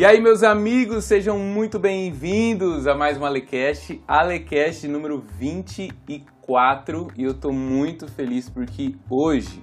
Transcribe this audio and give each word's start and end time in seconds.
E 0.00 0.04
aí, 0.06 0.18
meus 0.18 0.42
amigos, 0.42 1.04
sejam 1.04 1.38
muito 1.38 1.78
bem-vindos 1.78 2.86
a 2.86 2.94
mais 2.94 3.18
um 3.18 3.24
Alecast, 3.26 4.02
Alecast 4.08 4.88
número 4.88 5.22
24. 5.38 7.08
E 7.18 7.24
eu 7.24 7.34
tô 7.34 7.52
muito 7.52 8.08
feliz 8.08 8.48
porque 8.48 8.94
hoje 9.10 9.62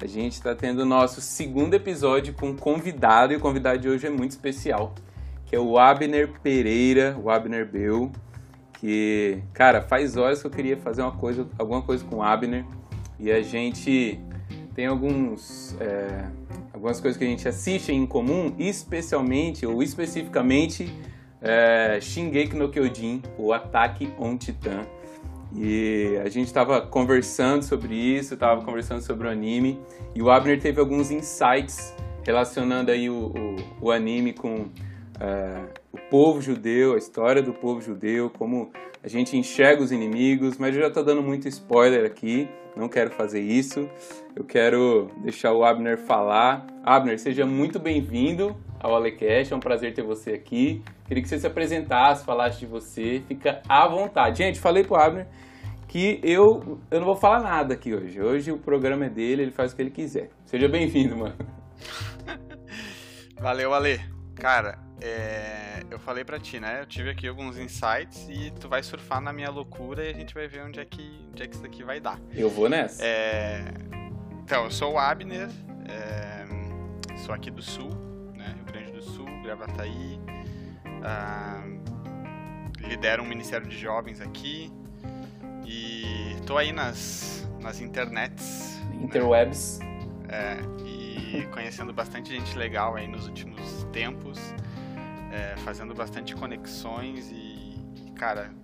a 0.00 0.06
gente 0.06 0.34
está 0.34 0.54
tendo 0.54 0.82
o 0.82 0.84
nosso 0.84 1.20
segundo 1.20 1.74
episódio 1.74 2.34
com 2.34 2.50
um 2.50 2.56
convidado, 2.56 3.32
e 3.32 3.36
o 3.36 3.40
convidado 3.40 3.80
de 3.80 3.88
hoje 3.88 4.06
é 4.06 4.10
muito 4.10 4.30
especial, 4.30 4.94
que 5.44 5.56
é 5.56 5.58
o 5.58 5.76
Abner 5.76 6.30
Pereira, 6.40 7.18
o 7.20 7.28
Abner 7.28 7.68
Beu, 7.68 8.12
que, 8.74 9.42
cara, 9.52 9.82
faz 9.82 10.16
horas 10.16 10.40
que 10.40 10.46
eu 10.46 10.52
queria 10.52 10.76
fazer 10.76 11.02
uma 11.02 11.16
coisa, 11.16 11.48
alguma 11.58 11.82
coisa 11.82 12.04
com 12.04 12.18
o 12.18 12.22
Abner, 12.22 12.64
e 13.18 13.28
a 13.28 13.42
gente 13.42 14.20
tem 14.72 14.86
alguns... 14.86 15.76
É, 15.80 16.43
algumas 16.84 17.00
coisas 17.00 17.16
que 17.16 17.24
a 17.24 17.26
gente 17.26 17.48
assiste 17.48 17.90
em 17.92 18.04
comum, 18.04 18.54
especialmente 18.58 19.64
ou 19.64 19.82
especificamente 19.82 20.86
é, 21.40 21.98
Shingeki 21.98 22.54
no 22.54 22.68
Kyojin, 22.68 23.22
o 23.38 23.54
Ataque 23.54 24.12
on 24.18 24.36
Titan. 24.36 24.82
E 25.56 26.20
a 26.22 26.28
gente 26.28 26.46
estava 26.46 26.82
conversando 26.82 27.62
sobre 27.62 27.94
isso, 27.94 28.34
estava 28.34 28.62
conversando 28.62 29.00
sobre 29.00 29.26
o 29.26 29.30
anime, 29.30 29.80
e 30.14 30.20
o 30.20 30.30
Abner 30.30 30.60
teve 30.60 30.78
alguns 30.78 31.10
insights 31.10 31.94
relacionando 32.22 32.90
aí 32.90 33.08
o, 33.08 33.32
o, 33.80 33.86
o 33.86 33.90
anime 33.90 34.34
com 34.34 34.66
é, 35.18 35.62
o 35.90 35.96
povo 36.10 36.42
judeu, 36.42 36.96
a 36.96 36.98
história 36.98 37.40
do 37.40 37.54
povo 37.54 37.80
judeu, 37.80 38.28
como 38.28 38.70
a 39.02 39.08
gente 39.08 39.38
enxerga 39.38 39.82
os 39.82 39.90
inimigos, 39.90 40.58
mas 40.58 40.74
eu 40.74 40.82
já 40.82 40.88
estou 40.88 41.02
dando 41.02 41.22
muito 41.22 41.48
spoiler 41.48 42.04
aqui, 42.04 42.46
não 42.76 42.88
quero 42.88 43.10
fazer 43.10 43.40
isso. 43.40 43.88
Eu 44.34 44.44
quero 44.44 45.10
deixar 45.22 45.52
o 45.52 45.64
Abner 45.64 45.98
falar. 45.98 46.66
Abner, 46.82 47.18
seja 47.18 47.46
muito 47.46 47.78
bem-vindo 47.78 48.56
ao 48.80 48.94
Alecast, 48.94 49.52
é 49.52 49.56
um 49.56 49.60
prazer 49.60 49.94
ter 49.94 50.02
você 50.02 50.32
aqui. 50.32 50.82
Queria 51.06 51.22
que 51.22 51.28
você 51.28 51.38
se 51.38 51.46
apresentasse, 51.46 52.24
falasse 52.24 52.60
de 52.60 52.66
você, 52.66 53.22
fica 53.26 53.62
à 53.68 53.86
vontade. 53.88 54.38
Gente, 54.38 54.60
falei 54.60 54.84
pro 54.84 54.96
Abner 54.96 55.26
que 55.94 56.18
eu, 56.22 56.80
eu 56.90 56.98
não 56.98 57.06
vou 57.06 57.14
falar 57.14 57.40
nada 57.40 57.74
aqui 57.74 57.94
hoje. 57.94 58.20
Hoje 58.20 58.50
o 58.50 58.58
programa 58.58 59.06
é 59.06 59.08
dele, 59.08 59.42
ele 59.42 59.52
faz 59.52 59.72
o 59.72 59.76
que 59.76 59.82
ele 59.82 59.90
quiser. 59.90 60.28
Seja 60.44 60.68
bem-vindo, 60.68 61.16
mano. 61.16 61.36
Valeu, 63.40 63.72
Ale. 63.72 64.00
Cara, 64.34 64.83
é, 65.00 65.82
eu 65.90 65.98
falei 65.98 66.24
pra 66.24 66.38
ti, 66.38 66.60
né? 66.60 66.80
Eu 66.80 66.86
tive 66.86 67.10
aqui 67.10 67.26
alguns 67.26 67.58
insights 67.58 68.26
e 68.28 68.50
tu 68.60 68.68
vai 68.68 68.82
surfar 68.82 69.20
na 69.20 69.32
minha 69.32 69.50
loucura 69.50 70.04
e 70.04 70.10
a 70.10 70.12
gente 70.12 70.34
vai 70.34 70.46
ver 70.46 70.62
onde 70.62 70.80
é 70.80 70.84
que, 70.84 71.28
onde 71.30 71.42
é 71.42 71.46
que 71.46 71.54
isso 71.54 71.62
daqui 71.62 71.82
vai 71.82 72.00
dar. 72.00 72.18
Eu 72.32 72.48
vou 72.48 72.68
nessa. 72.68 73.04
É, 73.04 73.64
então, 74.42 74.64
eu 74.64 74.70
sou 74.70 74.94
o 74.94 74.98
Abner, 74.98 75.48
é, 75.88 77.16
sou 77.18 77.34
aqui 77.34 77.50
do 77.50 77.62
Sul, 77.62 77.90
né? 78.34 78.54
Rio 78.56 78.64
Grande 78.64 78.92
do 78.92 79.02
Sul, 79.02 79.26
Gravataí. 79.42 80.20
Ah, 81.02 81.62
lidero 82.80 83.22
um 83.22 83.26
Ministério 83.26 83.66
de 83.66 83.76
Jovens 83.76 84.20
aqui 84.20 84.72
e 85.66 86.36
tô 86.46 86.56
aí 86.56 86.72
nas, 86.72 87.48
nas 87.60 87.80
internets. 87.80 88.80
Interwebs. 89.02 89.78
Né? 89.80 89.94
É, 90.28 90.58
e 90.86 91.46
conhecendo 91.52 91.92
bastante 91.92 92.30
gente 92.30 92.56
legal 92.56 92.96
aí 92.96 93.06
nos 93.06 93.26
últimos 93.26 93.84
tempos 93.92 94.38
é, 95.34 95.56
fazendo 95.64 95.92
bastante 95.94 96.34
conexões 96.34 97.28
e, 97.32 98.12
cara, 98.14 98.54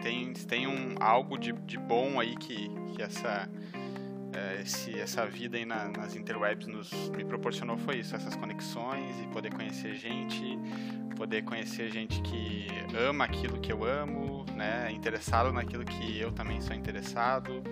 tem, 0.00 0.32
tem 0.32 0.66
um, 0.68 0.94
algo 1.00 1.36
de, 1.36 1.52
de 1.52 1.76
bom 1.76 2.20
aí 2.20 2.36
que, 2.36 2.68
que 2.94 3.02
essa, 3.02 3.48
é, 4.32 4.62
esse, 4.62 4.98
essa 4.98 5.26
vida 5.26 5.56
aí 5.56 5.64
na, 5.64 5.88
nas 5.88 6.14
interwebs 6.14 6.68
nos, 6.68 6.92
me 7.10 7.24
proporcionou 7.24 7.76
foi 7.76 7.98
isso, 7.98 8.14
essas 8.14 8.36
conexões 8.36 9.20
e 9.20 9.26
poder 9.26 9.52
conhecer 9.52 9.96
gente, 9.96 10.56
poder 11.16 11.42
conhecer 11.42 11.90
gente 11.90 12.22
que 12.22 12.68
ama 12.96 13.24
aquilo 13.24 13.58
que 13.58 13.72
eu 13.72 13.84
amo, 13.84 14.46
né, 14.54 14.92
interessado 14.92 15.52
naquilo 15.52 15.84
que 15.84 16.16
eu 16.16 16.30
também 16.30 16.60
sou 16.60 16.76
interessado. 16.76 17.64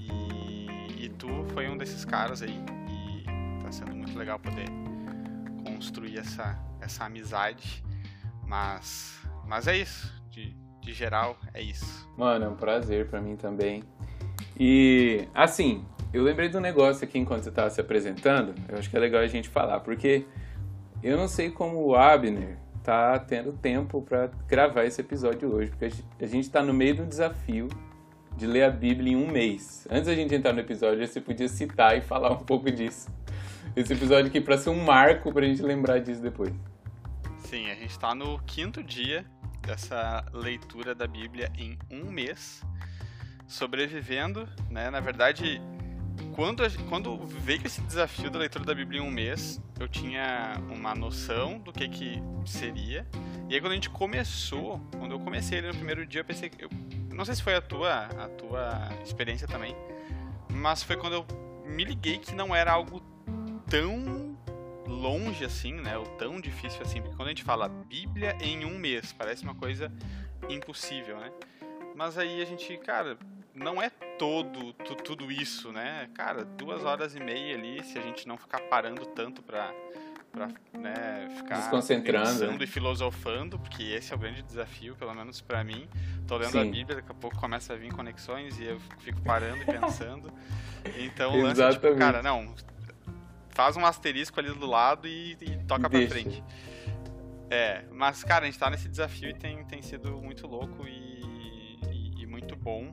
E, 0.00 1.04
e 1.04 1.08
tu 1.10 1.28
foi 1.54 1.68
um 1.68 1.76
desses 1.76 2.04
caras 2.04 2.42
aí 2.42 2.58
e 2.88 3.62
tá 3.62 3.70
sendo 3.70 3.94
muito 3.94 4.18
legal 4.18 4.40
poder 4.40 4.66
construir 5.64 6.18
essa, 6.18 6.58
essa 6.82 7.04
amizade. 7.04 7.82
Mas, 8.46 9.18
mas 9.46 9.66
é 9.66 9.76
isso. 9.76 10.12
De, 10.28 10.54
de 10.80 10.92
geral, 10.92 11.36
é 11.54 11.62
isso. 11.62 12.08
Mano, 12.16 12.44
é 12.44 12.48
um 12.48 12.56
prazer 12.56 13.08
para 13.08 13.20
mim 13.20 13.36
também. 13.36 13.82
E, 14.58 15.26
assim, 15.34 15.84
eu 16.12 16.22
lembrei 16.22 16.48
do 16.48 16.60
negócio 16.60 17.04
aqui 17.04 17.18
enquanto 17.18 17.44
você 17.44 17.48
estava 17.48 17.70
se 17.70 17.80
apresentando. 17.80 18.54
Eu 18.68 18.78
acho 18.78 18.90
que 18.90 18.96
é 18.96 19.00
legal 19.00 19.22
a 19.22 19.26
gente 19.26 19.48
falar, 19.48 19.80
porque 19.80 20.26
eu 21.02 21.16
não 21.16 21.28
sei 21.28 21.50
como 21.50 21.78
o 21.78 21.96
Abner 21.96 22.58
tá 22.82 23.18
tendo 23.18 23.52
tempo 23.52 24.02
para 24.02 24.30
gravar 24.48 24.84
esse 24.84 25.00
episódio 25.00 25.54
hoje, 25.54 25.70
porque 25.70 25.86
a 26.20 26.26
gente 26.26 26.44
está 26.44 26.62
no 26.62 26.74
meio 26.74 26.96
do 26.96 27.06
desafio 27.06 27.68
de 28.36 28.46
ler 28.46 28.64
a 28.64 28.70
Bíblia 28.70 29.12
em 29.12 29.16
um 29.16 29.30
mês. 29.30 29.86
Antes 29.90 30.06
da 30.06 30.14
gente 30.14 30.34
entrar 30.34 30.52
no 30.52 30.60
episódio, 30.60 31.06
você 31.06 31.20
podia 31.20 31.48
citar 31.48 31.96
e 31.96 32.00
falar 32.00 32.32
um 32.32 32.44
pouco 32.44 32.70
disso. 32.70 33.08
Esse 33.74 33.92
episódio 33.92 34.26
aqui 34.26 34.40
para 34.40 34.58
ser 34.58 34.70
um 34.70 34.84
marco 34.84 35.32
pra 35.32 35.46
gente 35.46 35.62
lembrar 35.62 35.98
disso 35.98 36.20
depois. 36.20 36.52
Sim, 37.52 37.70
a 37.70 37.74
gente 37.74 37.90
está 37.90 38.14
no 38.14 38.38
quinto 38.46 38.82
dia 38.82 39.26
dessa 39.60 40.24
leitura 40.32 40.94
da 40.94 41.06
Bíblia 41.06 41.52
em 41.54 41.78
um 41.90 42.10
mês, 42.10 42.62
sobrevivendo, 43.46 44.48
né? 44.70 44.88
Na 44.88 45.00
verdade, 45.00 45.60
quando, 46.34 46.62
quando 46.88 47.26
veio 47.26 47.60
esse 47.66 47.82
desafio 47.82 48.30
da 48.30 48.38
leitura 48.38 48.64
da 48.64 48.74
Bíblia 48.74 49.02
em 49.02 49.04
um 49.04 49.10
mês, 49.10 49.60
eu 49.78 49.86
tinha 49.86 50.54
uma 50.70 50.94
noção 50.94 51.58
do 51.58 51.74
que 51.74 51.86
que 51.90 52.22
seria. 52.46 53.06
E 53.50 53.54
aí 53.54 53.60
quando 53.60 53.72
a 53.72 53.74
gente 53.74 53.90
começou, 53.90 54.80
quando 54.98 55.12
eu 55.12 55.20
comecei 55.20 55.58
ele 55.58 55.66
no 55.66 55.74
primeiro 55.74 56.06
dia, 56.06 56.22
eu 56.22 56.24
pensei 56.24 56.50
eu 56.58 56.70
não 57.14 57.26
sei 57.26 57.34
se 57.34 57.42
foi 57.42 57.54
a 57.54 57.60
tua 57.60 58.06
a 58.06 58.28
tua 58.30 58.88
experiência 59.04 59.46
também, 59.46 59.76
mas 60.50 60.82
foi 60.82 60.96
quando 60.96 61.16
eu 61.16 61.26
me 61.66 61.84
liguei 61.84 62.16
que 62.16 62.34
não 62.34 62.56
era 62.56 62.72
algo 62.72 63.02
tão 63.68 64.31
longe 65.02 65.44
assim, 65.44 65.74
né? 65.74 65.98
Ou 65.98 66.06
tão 66.16 66.40
difícil 66.40 66.80
assim. 66.80 67.02
Porque 67.02 67.16
quando 67.16 67.26
a 67.26 67.30
gente 67.30 67.42
fala 67.42 67.68
Bíblia 67.68 68.36
em 68.40 68.64
um 68.64 68.78
mês, 68.78 69.12
parece 69.12 69.42
uma 69.42 69.54
coisa 69.54 69.92
impossível, 70.48 71.18
né? 71.18 71.30
Mas 71.96 72.16
aí 72.16 72.40
a 72.40 72.44
gente, 72.44 72.76
cara, 72.78 73.18
não 73.54 73.82
é 73.82 73.90
todo 74.18 74.72
tu, 74.72 74.94
tudo 74.94 75.30
isso, 75.30 75.72
né? 75.72 76.08
Cara, 76.14 76.44
duas 76.44 76.84
horas 76.84 77.16
e 77.16 77.20
meia 77.20 77.56
ali, 77.56 77.82
se 77.82 77.98
a 77.98 78.02
gente 78.02 78.26
não 78.26 78.38
ficar 78.38 78.60
parando 78.60 79.04
tanto 79.04 79.42
pra, 79.42 79.74
pra 80.30 80.48
né, 80.78 81.28
ficar 81.36 81.56
Desconcentrando 81.56 82.28
pensando 82.28 82.58
né? 82.58 82.64
e 82.64 82.66
filosofando, 82.66 83.58
porque 83.58 83.82
esse 83.82 84.12
é 84.12 84.16
o 84.16 84.18
grande 84.18 84.42
desafio, 84.42 84.94
pelo 84.96 85.14
menos 85.14 85.40
para 85.40 85.62
mim. 85.64 85.88
Tô 86.26 86.36
lendo 86.36 86.52
Sim. 86.52 86.60
a 86.60 86.64
Bíblia, 86.64 86.96
daqui 86.96 87.10
a 87.10 87.14
pouco 87.14 87.36
começa 87.36 87.72
a 87.72 87.76
vir 87.76 87.92
conexões 87.92 88.58
e 88.58 88.64
eu 88.64 88.80
fico 89.00 89.20
parando 89.22 89.62
e 89.62 89.66
pensando. 89.66 90.32
Então 90.96 91.34
o 91.34 91.42
lance 91.42 91.60
é 91.60 91.70
tipo, 91.70 91.94
cara, 91.96 92.22
não, 92.22 92.54
faz 93.52 93.76
um 93.76 93.86
asterisco 93.86 94.38
ali 94.40 94.52
do 94.52 94.66
lado 94.66 95.06
e, 95.06 95.36
e 95.40 95.56
toca 95.64 95.88
Deixa. 95.88 96.06
pra 96.06 96.20
frente. 96.20 96.44
É, 97.50 97.84
mas 97.90 98.24
cara, 98.24 98.44
a 98.44 98.46
gente 98.46 98.58
tá 98.58 98.70
nesse 98.70 98.88
desafio 98.88 99.28
e 99.28 99.34
tem, 99.34 99.62
tem 99.64 99.82
sido 99.82 100.20
muito 100.22 100.46
louco 100.46 100.86
e, 100.88 101.70
e, 101.90 102.22
e 102.22 102.26
muito 102.26 102.56
bom 102.56 102.88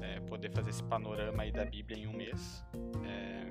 é, 0.00 0.20
poder 0.20 0.50
fazer 0.50 0.70
esse 0.70 0.82
panorama 0.84 1.42
aí 1.42 1.50
da 1.50 1.64
Bíblia 1.64 1.98
em 1.98 2.06
um 2.06 2.12
mês. 2.12 2.64
É, 3.04 3.46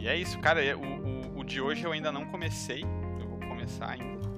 e 0.00 0.08
é 0.08 0.16
isso, 0.16 0.38
cara. 0.40 0.64
É, 0.64 0.74
o, 0.74 0.80
o, 0.80 1.38
o, 1.38 1.44
de 1.44 1.60
hoje 1.60 1.84
eu 1.84 1.92
ainda 1.92 2.10
não 2.10 2.26
comecei. 2.26 2.84
Eu 3.20 3.28
vou 3.28 3.38
começar 3.38 3.90
ainda. 3.90 4.28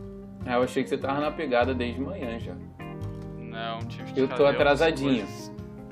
Ah, 0.45 0.55
eu 0.55 0.63
achei 0.63 0.83
que 0.83 0.89
você 0.89 0.99
tava 0.99 1.21
na 1.21 1.31
pegada 1.31 1.75
desde 1.75 2.01
manhã 2.01 2.39
já. 2.39 2.55
Não, 3.39 3.81
tive 3.81 4.13
que 4.13 4.21
Eu 4.21 4.29
tô 4.29 4.47
atrasadinho. 4.47 5.27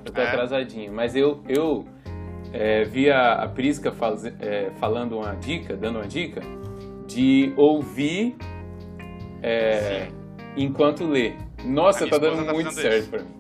Eu 0.04 0.12
tô 0.12 0.20
é. 0.20 0.28
atrasadinho. 0.28 0.92
Mas 0.92 1.16
eu, 1.16 1.42
eu 1.48 1.86
é, 2.52 2.84
vi 2.84 3.10
a, 3.10 3.34
a 3.34 3.48
Prisca 3.48 3.92
faz, 3.92 4.24
é, 4.24 4.70
falando 4.78 5.18
uma 5.18 5.34
dica, 5.34 5.76
dando 5.76 5.96
uma 5.98 6.06
dica, 6.08 6.40
de 7.06 7.52
ouvir 7.56 8.36
é, 9.42 10.08
enquanto 10.56 11.06
lê. 11.06 11.34
Nossa, 11.64 12.06
tá 12.06 12.18
dando 12.18 12.44
tá 12.44 12.52
muito 12.52 12.72
certo 12.72 12.98
isso. 12.98 13.10
pra 13.10 13.22
mim. 13.22 13.38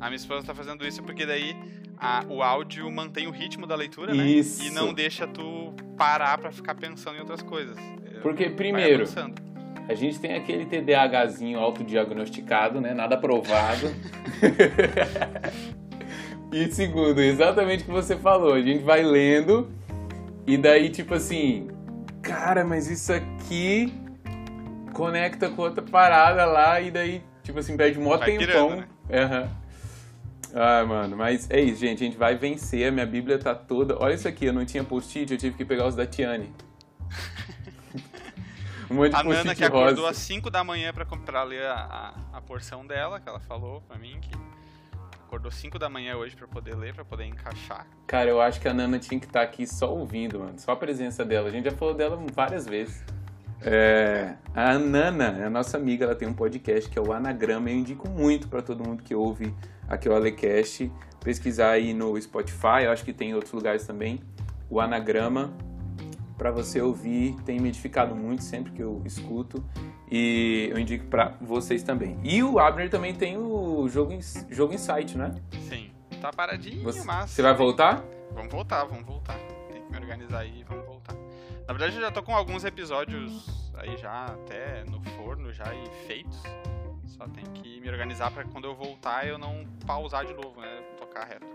A 0.00 0.06
minha 0.06 0.16
esposa 0.16 0.46
tá 0.46 0.54
fazendo 0.54 0.86
isso 0.86 1.02
porque 1.02 1.24
daí 1.24 1.56
a, 1.96 2.24
o 2.28 2.42
áudio 2.42 2.90
mantém 2.90 3.26
o 3.26 3.30
ritmo 3.30 3.66
da 3.66 3.74
leitura, 3.74 4.14
né? 4.14 4.26
Isso. 4.26 4.62
E 4.62 4.70
não 4.70 4.92
deixa 4.92 5.26
tu 5.26 5.72
parar 5.96 6.36
para 6.38 6.52
ficar 6.52 6.74
pensando 6.74 7.16
em 7.16 7.20
outras 7.20 7.42
coisas. 7.42 7.76
Porque, 8.20 8.50
primeiro, 8.50 9.04
a 9.88 9.94
gente 9.94 10.18
tem 10.18 10.34
aquele 10.34 10.64
TDAHzinho 10.66 11.58
autodiagnosticado, 11.58 12.80
né? 12.80 12.94
Nada 12.94 13.16
provado. 13.16 13.86
E 16.56 16.70
segundo, 16.72 17.20
exatamente 17.20 17.82
o 17.82 17.86
que 17.86 17.90
você 17.90 18.16
falou, 18.16 18.54
a 18.54 18.60
gente 18.62 18.84
vai 18.84 19.02
lendo 19.02 19.68
e 20.46 20.56
daí 20.56 20.88
tipo 20.88 21.14
assim, 21.14 21.68
cara, 22.22 22.64
mas 22.64 22.88
isso 22.88 23.12
aqui 23.12 23.92
conecta 24.92 25.48
com 25.50 25.62
outra 25.62 25.82
parada 25.82 26.44
lá 26.44 26.80
e 26.80 26.90
daí 26.92 27.24
tipo 27.42 27.58
assim 27.58 27.76
perde 27.76 27.98
mó 27.98 28.16
vai 28.16 28.36
tempão. 28.36 28.76
Né? 28.76 28.86
uhum. 29.10 29.48
Ah, 30.56 30.84
mano, 30.86 31.16
mas 31.16 31.50
é 31.50 31.60
isso, 31.60 31.80
gente. 31.80 32.04
A 32.04 32.06
gente 32.06 32.16
vai 32.16 32.36
vencer. 32.36 32.86
A 32.86 32.92
minha 32.92 33.04
Bíblia 33.06 33.36
tá 33.40 33.52
toda. 33.56 33.96
Olha 34.00 34.14
isso 34.14 34.28
aqui, 34.28 34.44
eu 34.44 34.52
não 34.52 34.64
tinha 34.64 34.84
post-it, 34.84 35.32
eu 35.32 35.36
tive 35.38 35.56
que 35.56 35.64
pegar 35.64 35.88
os 35.88 35.96
da 35.96 36.06
Tiane. 36.06 36.52
Um 38.90 38.96
monte 38.96 39.10
de 39.10 39.16
A 39.16 39.24
Nana 39.24 39.54
que 39.54 39.64
acordou 39.64 40.04
rosa. 40.04 40.10
às 40.10 40.18
5 40.18 40.50
da 40.50 40.62
manhã 40.62 40.92
pra, 40.92 41.04
com- 41.06 41.18
pra 41.18 41.42
ler 41.42 41.64
a, 41.64 42.14
a, 42.32 42.36
a 42.36 42.40
porção 42.42 42.86
dela, 42.86 43.18
que 43.18 43.26
ela 43.28 43.40
falou 43.40 43.80
pra 43.80 43.98
mim 43.98 44.18
que 44.20 44.30
acordou 45.34 45.50
5 45.50 45.80
da 45.80 45.88
manhã 45.88 46.16
hoje 46.16 46.36
pra 46.36 46.46
poder 46.46 46.76
ler, 46.76 46.94
pra 46.94 47.04
poder 47.04 47.24
encaixar. 47.24 47.86
Cara, 48.06 48.30
eu 48.30 48.40
acho 48.40 48.60
que 48.60 48.68
a 48.68 48.72
Nana 48.72 49.00
tinha 49.00 49.18
que 49.18 49.26
estar 49.26 49.42
aqui 49.42 49.66
só 49.66 49.92
ouvindo, 49.92 50.38
mano. 50.38 50.54
Só 50.58 50.72
a 50.72 50.76
presença 50.76 51.24
dela. 51.24 51.48
A 51.48 51.50
gente 51.50 51.64
já 51.64 51.72
falou 51.72 51.92
dela 51.92 52.16
várias 52.32 52.66
vezes. 52.66 53.02
É, 53.60 54.36
a 54.54 54.78
Nana 54.78 55.36
é 55.40 55.46
a 55.46 55.50
nossa 55.50 55.76
amiga, 55.76 56.04
ela 56.04 56.14
tem 56.14 56.28
um 56.28 56.32
podcast 56.32 56.88
que 56.88 56.96
é 56.96 57.02
o 57.02 57.12
Anagrama. 57.12 57.68
Eu 57.68 57.76
indico 57.76 58.08
muito 58.08 58.46
pra 58.46 58.62
todo 58.62 58.86
mundo 58.86 59.02
que 59.02 59.12
ouve 59.12 59.52
aqui 59.88 60.08
o 60.08 60.14
Alecast. 60.14 60.90
Pesquisar 61.20 61.70
aí 61.70 61.92
no 61.92 62.20
Spotify, 62.20 62.84
eu 62.84 62.92
acho 62.92 63.04
que 63.04 63.12
tem 63.12 63.30
em 63.30 63.34
outros 63.34 63.52
lugares 63.52 63.84
também. 63.84 64.20
O 64.70 64.80
Anagrama, 64.80 65.52
pra 66.38 66.52
você 66.52 66.80
ouvir, 66.80 67.34
tem 67.44 67.58
me 67.58 67.70
edificado 67.70 68.14
muito 68.14 68.44
sempre 68.44 68.70
que 68.70 68.82
eu 68.82 69.02
escuto. 69.04 69.64
E 70.16 70.68
eu 70.70 70.78
indico 70.78 71.06
pra 71.06 71.34
vocês 71.40 71.82
também. 71.82 72.16
E 72.22 72.40
o 72.40 72.60
Abner 72.60 72.88
também 72.88 73.12
tem 73.12 73.36
o 73.36 73.88
Jogo, 73.88 74.16
Jogo 74.48 74.72
Insight, 74.72 75.18
né? 75.18 75.34
Sim, 75.68 75.90
tá 76.20 76.30
paradinho, 76.30 76.84
Você, 76.84 77.02
mas. 77.04 77.30
você 77.30 77.42
vai 77.42 77.52
voltar? 77.52 78.04
Vamos 78.32 78.52
voltar, 78.52 78.84
vamos 78.84 79.04
voltar. 79.04 79.36
Tem 79.72 79.82
que 79.82 79.90
me 79.90 79.98
organizar 79.98 80.38
aí 80.38 80.60
e 80.60 80.62
vamos 80.62 80.86
voltar. 80.86 81.16
Na 81.66 81.74
verdade, 81.74 81.96
eu 81.96 82.00
já 82.00 82.12
tô 82.12 82.22
com 82.22 82.32
alguns 82.32 82.64
episódios 82.64 83.44
aí 83.76 83.96
já 83.96 84.26
até 84.26 84.84
no 84.84 85.02
forno 85.16 85.52
já 85.52 85.64
e 85.74 86.06
feitos. 86.06 86.40
Só 87.06 87.26
tem 87.26 87.42
que 87.52 87.80
me 87.80 87.88
organizar 87.90 88.30
pra 88.30 88.44
quando 88.44 88.66
eu 88.68 88.74
voltar 88.76 89.26
eu 89.26 89.36
não 89.36 89.64
pausar 89.84 90.24
de 90.24 90.32
novo, 90.34 90.60
né? 90.60 90.80
Tocar 90.96 91.24
reto. 91.24 91.46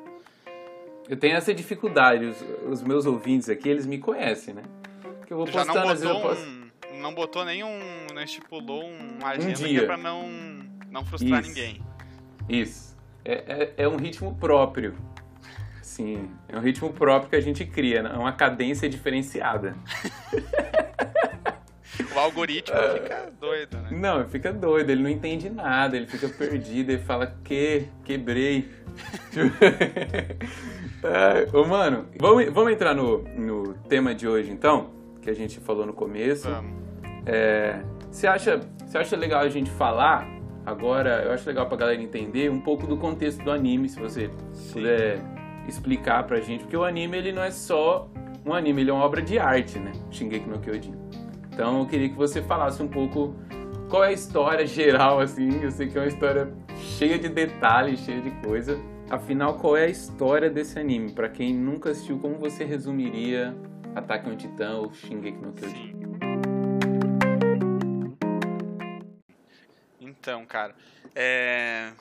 Eu 1.07 1.15
tenho 1.15 1.37
essa 1.37 1.53
dificuldade. 1.53 2.25
Os, 2.25 2.43
os 2.69 2.81
meus 2.83 3.05
ouvintes 3.05 3.47
aqui, 3.47 3.69
eles 3.69 3.85
me 3.85 3.99
conhecem, 3.99 4.53
né? 4.53 4.63
Porque 5.01 5.31
eu 5.31 5.37
vou 5.37 5.47
Já 5.47 5.63
não 5.63 5.73
postando, 5.73 5.91
às 5.93 6.01
vezes 6.01 6.15
eu 6.15 6.21
posto. 6.21 6.43
um. 6.45 6.58
Não 6.99 7.13
botou 7.13 7.45
nenhum. 7.45 7.79
Não 8.13 8.21
estipulou 8.21 8.83
uma 8.89 9.29
agenda 9.29 9.53
que 9.53 9.67
dia. 9.67 9.81
é 9.81 9.85
pra 9.85 9.97
não, 9.97 10.27
não 10.91 11.05
frustrar 11.05 11.41
Isso. 11.41 11.49
ninguém. 11.49 11.81
Isso. 12.47 12.97
É, 13.25 13.33
é, 13.77 13.83
é 13.83 13.87
um 13.87 13.97
ritmo 13.97 14.35
próprio. 14.35 14.95
Sim, 15.81 16.29
é 16.47 16.55
um 16.57 16.61
ritmo 16.61 16.93
próprio 16.93 17.29
que 17.29 17.35
a 17.35 17.41
gente 17.41 17.65
cria, 17.65 18.01
né? 18.01 18.11
é 18.13 18.17
uma 18.17 18.31
cadência 18.31 18.87
diferenciada. 18.89 19.75
O 22.15 22.17
algoritmo 22.19 22.75
É. 22.77 22.93
fica 22.93 23.31
doido, 23.39 23.77
né? 23.77 23.89
Não, 23.91 24.21
ele 24.21 24.29
fica 24.29 24.53
doido, 24.53 24.89
ele 24.89 25.03
não 25.03 25.09
entende 25.09 25.49
nada, 25.49 25.97
ele 25.97 26.07
fica 26.07 26.29
perdido, 26.29 26.91
ele 26.91 27.01
fala, 27.03 27.35
que, 27.43 27.87
quebrei. 28.05 28.69
é, 31.03 31.47
ô, 31.55 31.65
mano, 31.65 32.07
vamos, 32.17 32.45
vamos 32.51 32.71
entrar 32.71 32.95
no, 32.95 33.19
no 33.23 33.73
tema 33.89 34.15
de 34.15 34.27
hoje 34.27 34.49
então, 34.49 34.91
que 35.21 35.29
a 35.29 35.33
gente 35.33 35.59
falou 35.59 35.85
no 35.85 35.93
começo. 35.93 36.49
Vamos. 36.49 36.88
É, 37.25 37.81
você 38.09 38.27
acha, 38.27 38.59
você 38.85 38.97
acha 38.97 39.15
legal 39.15 39.41
a 39.41 39.49
gente 39.49 39.69
falar 39.71 40.27
agora? 40.65 41.23
Eu 41.23 41.31
acho 41.31 41.47
legal 41.47 41.67
pra 41.67 41.77
galera 41.77 42.01
entender 42.01 42.49
um 42.49 42.59
pouco 42.59 42.87
do 42.87 42.97
contexto 42.97 43.43
do 43.43 43.51
anime, 43.51 43.89
se 43.89 43.99
você 43.99 44.29
Sim. 44.51 44.73
puder 44.73 45.19
explicar 45.67 46.23
pra 46.23 46.39
gente, 46.39 46.61
porque 46.63 46.77
o 46.77 46.83
anime 46.83 47.17
ele 47.17 47.31
não 47.31 47.43
é 47.43 47.51
só 47.51 48.09
um 48.45 48.53
anime, 48.53 48.81
ele 48.81 48.89
é 48.89 48.93
uma 48.93 49.03
obra 49.03 49.21
de 49.21 49.37
arte, 49.37 49.77
né? 49.79 49.91
Shingeki 50.09 50.49
no 50.49 50.59
Kyojin. 50.59 50.95
Então 51.53 51.79
eu 51.79 51.85
queria 51.85 52.09
que 52.09 52.15
você 52.15 52.41
falasse 52.41 52.81
um 52.81 52.87
pouco 52.87 53.35
qual 53.89 54.03
é 54.03 54.07
a 54.07 54.11
história 54.11 54.65
geral 54.67 55.19
assim. 55.19 55.61
Eu 55.61 55.71
sei 55.71 55.87
que 55.87 55.97
é 55.97 56.01
uma 56.01 56.07
história 56.07 56.51
cheia 56.75 57.19
de 57.19 57.29
detalhes, 57.29 57.99
cheia 57.99 58.21
de 58.21 58.31
coisa. 58.47 58.79
Afinal, 59.09 59.55
qual 59.55 59.75
é 59.75 59.85
a 59.85 59.89
história 59.89 60.49
desse 60.49 60.79
anime? 60.79 61.11
Pra 61.11 61.27
quem 61.27 61.53
nunca 61.53 61.89
assistiu, 61.89 62.19
como 62.19 62.35
você 62.35 62.63
resumiria 62.63 63.55
Ataque 63.95 64.29
ao 64.29 64.35
Titã 64.35 64.77
ou 64.77 64.93
Shingeki 64.93 65.39
no 65.41 65.51
Kyojin? 65.51 65.98
Então, 70.19 70.45
cara, 70.45 70.75
é, 71.15 71.93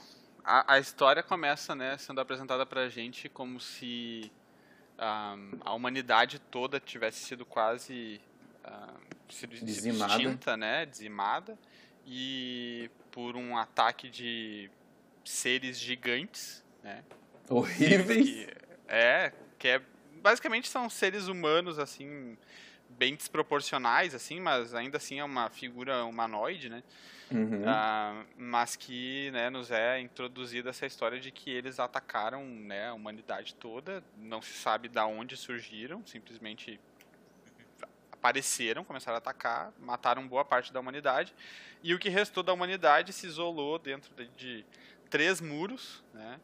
a, 0.44 0.75
a 0.75 0.79
história 0.79 1.23
começa, 1.23 1.75
né, 1.75 1.97
sendo 1.99 2.20
apresentada 2.20 2.67
pra 2.67 2.88
gente 2.88 3.29
como 3.29 3.61
se 3.61 4.31
ah, 4.99 5.37
a 5.61 5.73
humanidade 5.73 6.38
toda 6.38 6.81
tivesse 6.81 7.20
sido 7.25 7.44
quase 7.44 8.20
sido, 9.29 9.56
sido 9.56 9.65
Dizimada. 9.65 10.15
extinta, 10.15 10.56
né, 10.56 10.85
dizimada, 10.87 11.59
e 12.06 12.91
por 13.11 13.37
um 13.37 13.56
ataque 13.56 14.09
de 14.09 14.71
seres 15.25 15.79
gigantes, 15.79 16.64
né, 16.82 17.05
Horríveis. 17.49 18.25
que- 18.25 18.49
é, 18.88 19.32
que 19.59 19.69
é 19.69 19.82
basicamente 20.23 20.69
são 20.69 20.88
seres 20.91 21.29
humanos 21.29 21.79
assim 21.79 22.37
bem 22.88 23.14
desproporcionais 23.14 24.14
assim, 24.14 24.41
mas 24.41 24.75
ainda 24.75 24.97
assim 24.97 25.19
é 25.21 25.25
uma 25.25 25.49
figura 25.50 26.05
humanoide, 26.05 26.69
né? 26.69 26.82
Uhum. 27.31 27.63
Ah, 27.67 28.25
mas 28.37 28.77
que 28.77 29.31
né, 29.33 29.51
nos 29.51 29.71
é 29.71 30.01
introduzida 30.01 30.71
essa 30.71 30.87
história 30.87 31.21
de 31.21 31.31
que 31.31 31.51
eles 31.51 31.79
atacaram 31.79 32.45
né, 32.45 32.89
a 32.89 32.95
humanidade 32.95 33.55
toda, 33.55 34.03
não 34.17 34.41
se 34.41 34.53
sabe 34.53 34.89
da 34.89 35.07
onde 35.07 35.37
surgiram, 35.37 36.05
simplesmente 36.07 36.81
apareceram, 38.13 38.85
começaram 38.85 39.17
a 39.17 39.19
atacar, 39.19 39.73
mataram 39.79 40.27
boa 40.27 40.45
parte 40.45 40.73
da 40.73 40.81
humanidade, 40.81 41.35
e 41.83 41.95
o 41.95 41.99
que 41.99 42.09
restou 42.09 42.43
da 42.43 42.53
humanidade 42.53 43.13
se 43.13 43.27
isolou 43.27 43.79
dentro 43.79 44.13
de, 44.15 44.29
de 44.29 44.67
três 45.09 45.41
muros, 45.41 46.03
né? 46.13 46.41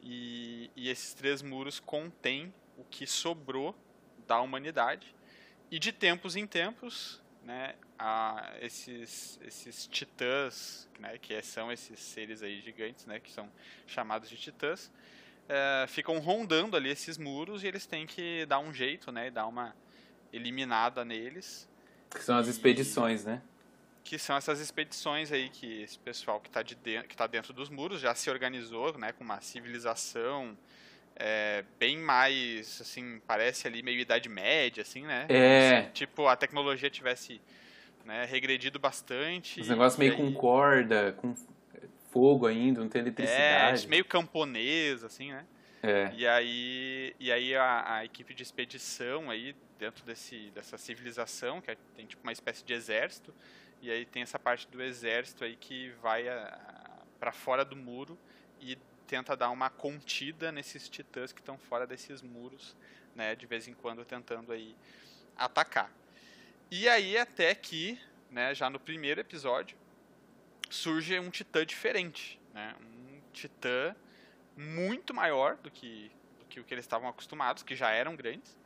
E, 0.00 0.70
e 0.76 0.88
esses 0.88 1.12
três 1.14 1.42
muros 1.42 1.80
contêm 1.80 2.54
o 2.76 2.84
que 2.84 3.06
sobrou 3.06 3.74
da 4.26 4.40
humanidade, 4.40 5.14
e 5.70 5.78
de 5.78 5.92
tempos 5.92 6.36
em 6.36 6.46
tempos, 6.46 7.20
né, 7.42 7.74
a, 7.98 8.52
esses, 8.60 9.38
esses 9.42 9.86
titãs, 9.86 10.88
né, 10.98 11.18
que 11.18 11.40
são 11.42 11.72
esses 11.72 11.98
seres 11.98 12.42
aí 12.42 12.60
gigantes, 12.60 13.06
né, 13.06 13.18
que 13.18 13.30
são 13.32 13.50
chamados 13.86 14.28
de 14.28 14.36
titãs, 14.36 14.90
eh, 15.48 15.86
ficam 15.88 16.18
rondando 16.18 16.76
ali 16.76 16.90
esses 16.90 17.18
muros 17.18 17.64
e 17.64 17.66
eles 17.66 17.86
têm 17.86 18.06
que 18.06 18.46
dar 18.46 18.58
um 18.58 18.72
jeito, 18.72 19.10
né, 19.10 19.28
e 19.28 19.30
dar 19.30 19.46
uma 19.46 19.74
eliminada 20.32 21.04
neles, 21.04 21.68
Que 22.10 22.22
são 22.22 22.38
as 22.38 22.46
expedições, 22.46 23.24
né? 23.24 23.42
que 24.04 24.18
são 24.18 24.36
essas 24.36 24.58
expedições 24.58 25.30
aí 25.30 25.50
que 25.50 25.82
esse 25.82 25.98
pessoal 25.98 26.40
que 26.40 26.48
está 26.48 26.62
de 26.62 26.74
dentro, 26.74 27.08
que 27.08 27.16
tá 27.16 27.26
dentro 27.26 27.52
dos 27.52 27.68
muros 27.68 28.00
já 28.00 28.14
se 28.14 28.30
organizou, 28.30 28.96
né, 28.96 29.12
com 29.12 29.22
uma 29.22 29.40
civilização 29.42 30.56
eh, 31.16 31.64
bem 31.78 31.98
mais, 31.98 32.80
assim, 32.80 33.20
parece 33.26 33.66
ali 33.66 33.82
meio 33.82 33.98
idade 33.98 34.28
média, 34.28 34.82
assim, 34.82 35.02
né? 35.02 35.26
É. 35.28 35.82
Se, 35.82 35.90
tipo, 35.90 36.26
a 36.28 36.36
tecnologia 36.36 36.88
tivesse 36.88 37.40
né, 38.04 38.24
regredido 38.24 38.78
bastante. 38.78 39.60
Os 39.60 39.68
negócios 39.68 39.98
meio 39.98 40.12
e 40.14 40.16
com 40.16 40.24
aí- 40.26 40.34
corda, 40.34 41.12
com 41.20 41.34
fogo 42.10 42.46
ainda, 42.46 42.80
não 42.80 42.88
tem 42.88 43.00
É, 43.00 43.02
eletricidade. 43.04 43.86
meio 43.88 44.04
camponês, 44.04 45.04
assim, 45.04 45.32
né? 45.32 45.44
É. 45.82 46.10
E 46.16 46.26
aí, 46.26 47.14
e 47.20 47.30
aí 47.30 47.54
a, 47.54 47.96
a 47.98 48.04
equipe 48.04 48.34
de 48.34 48.42
expedição 48.42 49.30
aí 49.30 49.54
dentro 49.78 50.04
desse, 50.04 50.50
dessa 50.54 50.76
civilização, 50.76 51.60
que 51.60 51.70
é- 51.70 51.76
tem 51.94 52.04
tipo 52.06 52.22
uma 52.22 52.32
espécie 52.32 52.64
de 52.64 52.72
exército, 52.72 53.32
e 53.80 53.90
aí 53.90 54.04
tem 54.04 54.22
essa 54.22 54.38
parte 54.38 54.66
do 54.68 54.82
exército 54.82 55.44
aí 55.44 55.54
que 55.54 55.90
vai 56.02 56.24
para 57.20 57.30
fora 57.30 57.64
do 57.64 57.76
muro 57.76 58.18
e 58.60 58.76
tenta 59.06 59.36
dar 59.36 59.50
uma 59.50 59.70
contida 59.70 60.50
nesses 60.50 60.88
titãs 60.88 61.32
que 61.32 61.40
estão 61.40 61.56
fora 61.56 61.86
desses 61.86 62.22
muros, 62.22 62.76
né, 63.14 63.36
de 63.36 63.46
vez 63.46 63.68
em 63.68 63.72
quando 63.74 64.04
tentando 64.04 64.50
aí 64.52 64.74
atacar. 65.36 65.92
E 66.70 66.88
aí 66.88 67.16
até 67.16 67.54
que, 67.54 67.98
né, 68.30 68.54
já 68.54 68.68
no 68.68 68.78
primeiro 68.78 69.20
episódio, 69.20 69.76
surge 70.70 71.18
um 71.18 71.30
titã 71.30 71.64
diferente, 71.64 72.38
né? 72.52 72.74
Um 72.80 73.20
titã 73.32 73.94
muito 74.56 75.14
maior 75.14 75.56
do 75.56 75.70
que, 75.70 76.10
do 76.38 76.44
que 76.46 76.60
o 76.60 76.64
que 76.64 76.74
eles 76.74 76.84
estavam 76.84 77.08
acostumados, 77.08 77.62
que 77.62 77.74
já 77.74 77.90
eram 77.90 78.14
grandes, 78.16 78.56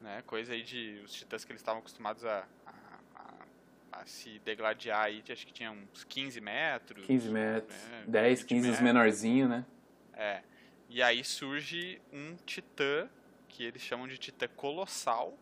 né? 0.00 0.22
Coisa 0.26 0.52
aí 0.52 0.62
de 0.62 1.00
os 1.04 1.12
titãs 1.12 1.44
que 1.44 1.52
eles 1.52 1.60
estavam 1.62 1.80
acostumados 1.80 2.24
a, 2.24 2.46
a, 2.66 2.72
a- 3.14 4.00
a 4.00 4.06
se 4.06 4.38
degladiar 4.40 5.04
aí, 5.06 5.22
acho 5.30 5.46
que 5.46 5.52
tinha 5.52 5.70
uns 5.70 6.04
15 6.04 6.40
metros. 6.40 7.06
15 7.06 7.30
metros, 7.30 7.74
É, 7.92 8.04
10, 8.06 8.40
20 8.40 8.48
15 8.48 8.60
os 8.60 8.66
metros. 8.66 8.80
menorzinhos, 8.84 9.48
né? 9.48 9.64
É. 10.12 10.42
E 10.90 11.02
aí 11.02 11.24
surge 11.24 12.00
um 12.12 12.36
titã 12.44 13.08
que 13.48 13.64
eles 13.64 13.80
chamam 13.82 14.06
de 14.06 14.18
titã 14.18 14.46
colossal, 14.48 15.36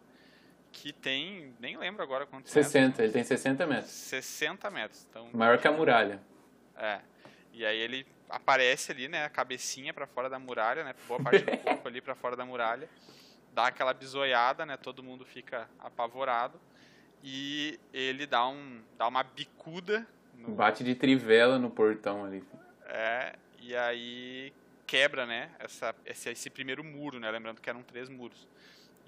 que 0.76 0.92
tem, 0.92 1.54
nem 1.59 1.76
lembro 1.78 2.02
agora 2.02 2.26
quantos 2.26 2.52
60, 2.52 3.02
ele 3.02 3.12
tem 3.12 3.25
60 3.25 3.66
metros. 3.66 3.85
metros. 3.87 3.92
60 3.92 4.71
metros. 4.71 5.06
Então, 5.09 5.28
Maior 5.33 5.59
que 5.59 5.66
a 5.66 5.73
muralha. 5.73 6.21
É. 6.76 7.00
E 7.50 7.64
aí 7.64 7.78
ele 7.78 8.06
aparece 8.28 8.92
ali, 8.92 9.09
né, 9.09 9.25
a 9.25 9.30
cabecinha 9.30 9.95
pra 9.95 10.06
fora 10.06 10.28
da 10.28 10.38
muralha, 10.38 10.85
né, 10.85 10.95
boa 11.09 11.23
parte 11.23 11.42
do 11.45 11.56
corpo 11.64 11.88
ali 11.88 12.02
pra 12.02 12.14
fora 12.14 12.37
da 12.37 12.45
muralha, 12.45 12.88
dá 13.54 13.68
aquela 13.68 13.95
bisoiada, 13.95 14.66
né, 14.66 14.76
todo 14.76 15.02
mundo 15.02 15.25
fica 15.25 15.66
apavorado 15.78 16.61
e 17.25 17.80
ele 17.95 18.26
dá 18.26 18.47
um 18.47 18.83
dá 18.99 19.09
uma 19.09 19.23
bicuda 19.23 20.06
no, 20.35 20.50
Bate 20.50 20.85
de 20.85 20.95
trivela 20.95 21.59
no 21.59 21.71
portão 21.71 22.25
ali. 22.26 22.45
é, 22.87 23.35
e 23.59 23.75
aí 23.75 24.52
quebra, 24.87 25.25
né, 25.25 25.50
essa, 25.59 25.95
esse, 26.04 26.28
esse 26.28 26.50
primeiro 26.50 26.85
muro, 26.85 27.18
né, 27.18 27.30
lembrando 27.30 27.62
que 27.62 27.71
eram 27.71 27.83
três 27.83 28.11
muros. 28.11 28.47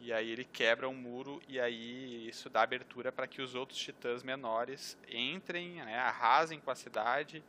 E 0.01 0.13
aí 0.13 0.31
ele 0.31 0.45
quebra 0.45 0.89
um 0.89 0.95
muro 0.95 1.43
e 1.49 1.59
aí 1.59 2.29
isso 2.29 2.49
dá 2.49 2.63
abertura 2.63 3.11
para 3.11 3.27
que 3.27 3.43
os 3.43 3.55
outros 3.55 3.79
titãs 3.79 4.23
menores 4.23 4.97
entrem, 5.11 5.85
né, 5.85 5.99
arrasem 5.99 6.61
com 6.61 6.71
a 6.71 6.75
cidade. 6.75 7.43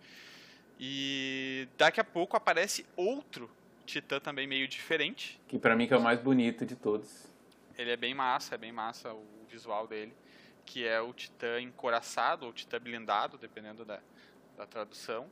E 0.80 1.68
daqui 1.78 2.00
a 2.00 2.04
pouco 2.04 2.36
aparece 2.36 2.86
outro 2.96 3.50
titã 3.86 4.20
também 4.20 4.48
meio 4.48 4.68
diferente. 4.68 5.40
Que 5.48 5.60
para 5.60 5.76
mim 5.76 5.88
que 5.88 5.94
é 5.94 5.98
o 5.98 6.02
mais 6.02 6.20
bonito 6.20 6.66
de 6.66 6.76
todos. 6.76 7.28
Ele 7.78 7.92
é 7.92 7.98
bem 7.98 8.14
massa, 8.14 8.56
é 8.56 8.58
bem 8.58 8.72
massa 8.72 9.14
o 9.14 9.46
visual 9.50 9.88
dele, 9.88 10.14
que 10.66 10.86
é 10.86 11.00
o 11.00 11.14
titã 11.14 11.62
encoraçado 11.62 12.46
ou 12.46 12.54
titã 12.54 12.80
blindado, 12.80 13.38
dependendo 13.38 13.86
da, 13.86 14.00
da 14.58 14.66
tradução. 14.66 15.30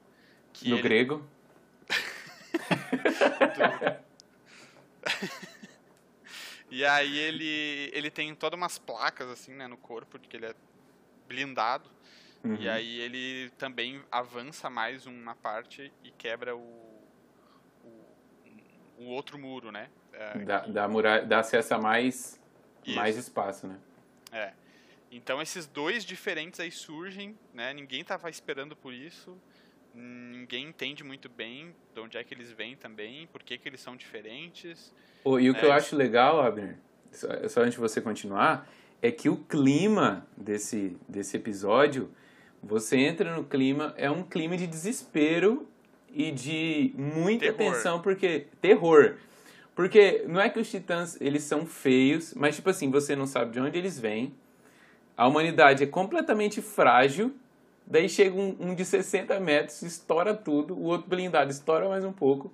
no 0.63 0.75
ele... 0.75 0.81
grego. 0.81 1.27
e 6.69 6.85
aí 6.85 7.17
ele, 7.17 7.89
ele 7.93 8.11
tem 8.11 8.33
todas 8.35 8.57
umas 8.57 8.77
placas 8.77 9.29
assim, 9.29 9.53
né, 9.53 9.67
no 9.67 9.77
corpo, 9.77 10.19
porque 10.19 10.35
ele 10.35 10.47
é 10.47 10.55
blindado. 11.27 11.89
Uhum. 12.43 12.55
E 12.55 12.69
aí 12.69 12.99
ele 12.99 13.49
também 13.57 14.01
avança 14.11 14.69
mais 14.69 15.05
uma 15.05 15.35
parte 15.35 15.91
e 16.03 16.11
quebra 16.11 16.55
o, 16.55 16.59
o, 17.83 18.05
o 18.99 19.05
outro 19.05 19.37
muro, 19.37 19.71
né? 19.71 19.89
É, 20.13 20.39
dá, 20.39 20.59
que... 20.61 20.71
dá, 20.71 20.87
muralha, 20.87 21.25
dá 21.25 21.39
acesso 21.39 21.73
a 21.73 21.77
mais, 21.77 22.39
mais 22.95 23.17
espaço, 23.17 23.67
né? 23.67 23.79
É. 24.31 24.53
Então 25.11 25.41
esses 25.41 25.65
dois 25.65 26.03
diferentes 26.03 26.59
aí 26.59 26.71
surgem, 26.71 27.37
né? 27.53 27.73
Ninguém 27.73 28.01
estava 28.01 28.29
esperando 28.29 28.75
por 28.75 28.93
isso. 28.93 29.37
Ninguém 29.97 30.67
entende 30.67 31.03
muito 31.03 31.27
bem 31.27 31.73
de 31.93 31.99
onde 31.99 32.17
é 32.17 32.23
que 32.23 32.33
eles 32.33 32.51
vêm 32.51 32.75
também, 32.75 33.27
por 33.27 33.41
que, 33.41 33.57
que 33.57 33.67
eles 33.67 33.81
são 33.81 33.95
diferentes. 33.95 34.93
Oh, 35.23 35.39
e 35.39 35.49
o 35.49 35.55
que 35.55 35.65
eu 35.65 35.71
acho 35.71 35.95
legal, 35.95 36.39
Abner, 36.39 36.77
só, 37.11 37.27
só 37.49 37.61
antes 37.61 37.73
de 37.73 37.79
você 37.79 37.99
continuar, 37.99 38.69
é 39.01 39.11
que 39.11 39.27
o 39.27 39.37
clima 39.37 40.25
desse, 40.37 40.95
desse 41.09 41.35
episódio, 41.35 42.11
você 42.61 42.97
entra 42.97 43.35
no 43.35 43.43
clima, 43.43 43.93
é 43.97 44.09
um 44.09 44.23
clima 44.23 44.55
de 44.55 44.67
desespero 44.67 45.67
e 46.13 46.31
de 46.31 46.93
muita 46.95 47.51
terror. 47.51 47.73
tensão, 47.73 48.01
porque 48.01 48.47
terror. 48.61 49.15
Porque 49.75 50.25
não 50.27 50.39
é 50.39 50.49
que 50.49 50.59
os 50.59 50.69
titãs, 50.69 51.19
eles 51.21 51.43
são 51.43 51.65
feios, 51.65 52.33
mas 52.33 52.55
tipo 52.55 52.69
assim, 52.69 52.89
você 52.89 53.15
não 53.15 53.27
sabe 53.27 53.51
de 53.51 53.59
onde 53.59 53.77
eles 53.77 53.99
vêm. 53.99 54.33
A 55.15 55.27
humanidade 55.27 55.83
é 55.83 55.87
completamente 55.87 56.61
frágil. 56.61 57.35
Daí 57.89 58.09
chega 58.09 58.35
um, 58.35 58.55
um 58.59 58.75
de 58.75 58.83
60 58.83 59.39
metros, 59.39 59.81
estoura 59.81 60.33
tudo. 60.33 60.73
O 60.75 60.83
outro 60.83 61.09
blindado 61.09 61.49
estoura 61.49 61.87
mais 61.87 62.03
um 62.03 62.11
pouco. 62.11 62.53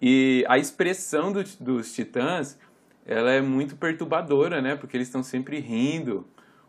E 0.00 0.44
a 0.48 0.58
expressão 0.58 1.32
do, 1.32 1.42
dos 1.58 1.94
titãs, 1.94 2.58
ela 3.06 3.30
é 3.32 3.40
muito 3.40 3.74
perturbadora, 3.76 4.60
né? 4.60 4.76
Porque 4.76 4.94
eles 4.94 5.08
estão 5.08 5.22
sempre 5.22 5.60
rindo. 5.60 6.26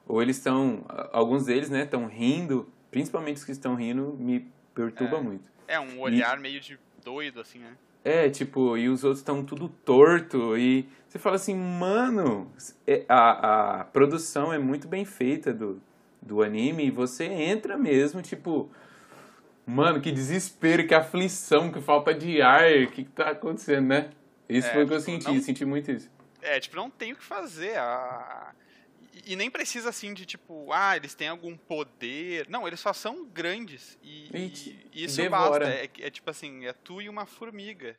Ou 0.08 0.22
eles 0.22 0.38
estão, 0.38 0.86
alguns 1.12 1.46
deles, 1.46 1.70
né, 1.70 1.84
estão 1.84 2.08
rindo. 2.08 2.72
Principalmente 2.90 3.38
os 3.38 3.44
que 3.44 3.52
estão 3.52 3.76
rindo, 3.76 4.16
me 4.18 4.50
perturba 4.74 5.18
é, 5.18 5.22
muito. 5.22 5.52
É 5.68 5.80
um 5.80 6.00
olhar 6.00 6.38
e, 6.38 6.42
meio 6.42 6.62
de 6.62 6.80
doido, 7.04 7.42
assim, 7.42 7.60
né? 7.60 7.74
É, 8.06 8.30
tipo, 8.30 8.78
e 8.78 8.88
os 8.88 9.04
outros 9.04 9.20
estão 9.20 9.44
tudo 9.44 9.68
torto 9.68 10.58
e 10.58 10.88
você 11.10 11.20
fala 11.20 11.36
assim, 11.36 11.54
mano, 11.54 12.50
é, 12.86 13.04
a, 13.10 13.82
a 13.82 13.84
produção 13.84 14.54
é 14.54 14.58
muito 14.58 14.88
bem 14.88 15.04
feita 15.04 15.54
do, 15.54 15.82
do 16.28 16.44
anime 16.44 16.86
e 16.86 16.92
você 16.92 17.26
entra 17.26 17.78
mesmo, 17.78 18.22
tipo, 18.22 18.70
mano, 19.66 20.02
que 20.02 20.12
desespero, 20.12 20.86
que 20.86 20.94
aflição, 20.94 21.72
que 21.72 21.82
falta 21.82 22.14
de 22.14 22.42
ar, 22.42 22.70
o 22.84 22.92
que, 22.92 23.04
que 23.04 23.12
tá 23.12 23.32
acontecendo, 23.32 23.88
né? 23.88 24.10
Isso 24.48 24.68
é, 24.68 24.74
foi 24.74 24.84
o 24.84 24.88
que 24.88 24.94
eu 24.94 25.00
tipo, 25.00 25.12
senti, 25.12 25.28
não, 25.28 25.42
senti 25.42 25.66
muito 25.66 25.92
isso. 25.92 26.10
É, 26.42 26.60
tipo, 26.60 26.76
não 26.76 26.90
tem 26.90 27.14
o 27.14 27.16
que 27.16 27.24
fazer. 27.24 27.78
A, 27.78 28.54
e 29.26 29.36
nem 29.36 29.50
precisa 29.50 29.90
assim 29.90 30.14
de 30.14 30.26
tipo, 30.26 30.72
ah, 30.72 30.96
eles 30.96 31.14
têm 31.14 31.28
algum 31.28 31.58
poder. 31.58 32.48
Não, 32.50 32.68
eles 32.68 32.80
só 32.80 32.94
são 32.94 33.26
grandes. 33.26 33.98
E, 34.02 34.30
e, 34.34 34.90
e 34.94 35.04
isso 35.06 35.18
devora. 35.18 35.66
basta. 35.66 35.74
É, 35.74 35.90
é, 36.00 36.10
tipo 36.10 36.30
assim, 36.30 36.66
é 36.66 36.74
tu 36.74 37.02
e 37.02 37.10
uma 37.10 37.26
formiga. 37.26 37.96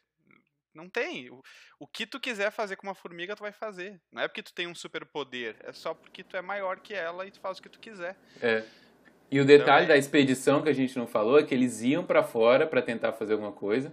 Não 0.75 0.88
tem. 0.88 1.30
O, 1.30 1.42
o 1.80 1.87
que 1.87 2.06
tu 2.06 2.20
quiser 2.20 2.50
fazer 2.50 2.76
com 2.76 2.87
uma 2.87 2.94
formiga, 2.94 3.34
tu 3.34 3.40
vai 3.42 3.52
fazer. 3.52 4.00
Não 4.12 4.22
é 4.22 4.28
porque 4.28 4.42
tu 4.42 4.52
tem 4.52 4.66
um 4.66 4.75
super 4.75 5.04
poder. 5.04 5.56
É 5.60 5.72
só 5.72 5.94
porque 5.94 6.22
tu 6.22 6.37
é 6.37 6.42
maior 6.42 6.80
que 6.80 6.94
ela 6.94 7.26
e 7.26 7.30
tu 7.30 7.40
faz 7.40 7.58
o 7.58 7.62
que 7.62 7.68
tu 7.68 7.78
quiser. 7.78 8.16
É. 8.40 8.64
E 9.30 9.40
o 9.40 9.44
detalhe 9.44 9.84
então, 9.84 9.94
da 9.94 9.98
expedição 9.98 10.62
que 10.62 10.68
a 10.68 10.72
gente 10.72 10.96
não 10.96 11.06
falou 11.06 11.38
é 11.38 11.42
que 11.42 11.54
eles 11.54 11.82
iam 11.82 12.04
para 12.04 12.22
fora 12.22 12.66
para 12.66 12.80
tentar 12.80 13.12
fazer 13.12 13.34
alguma 13.34 13.52
coisa. 13.52 13.92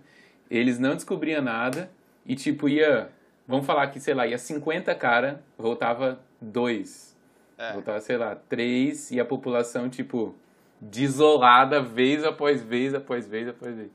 Eles 0.50 0.79
não 0.79 0.96
descobriam 0.96 1.41
nada. 1.41 1.91
E 2.25 2.36
tipo, 2.36 2.70
ia. 2.70 3.12
Vamos 3.48 3.65
falar 3.65 3.88
que, 3.88 4.00
sei 4.00 4.13
lá, 4.13 4.25
ia 4.25 4.38
50 4.38 4.96
cara, 4.96 5.44
voltava 5.58 6.20
dois 6.41 7.15
é. 7.58 7.74
Voltava, 7.74 8.00
sei 8.01 8.17
lá, 8.17 8.36
três 8.36 9.12
e 9.12 9.20
a 9.20 9.25
população, 9.25 9.89
tipo, 9.89 10.36
desolada 10.79 11.82
vez 11.82 12.24
após 12.24 12.62
vez, 12.62 12.94
após 12.94 13.27
vez, 13.27 13.48
após 13.48 13.75
vez. 13.75 13.91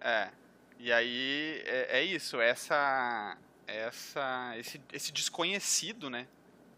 É. 0.00 0.28
E 0.82 0.90
aí 0.90 1.62
é, 1.66 1.98
é 1.98 2.02
isso, 2.02 2.40
essa. 2.40 3.36
essa 3.66 4.54
esse, 4.56 4.80
esse 4.90 5.12
desconhecido, 5.12 6.08
né? 6.08 6.26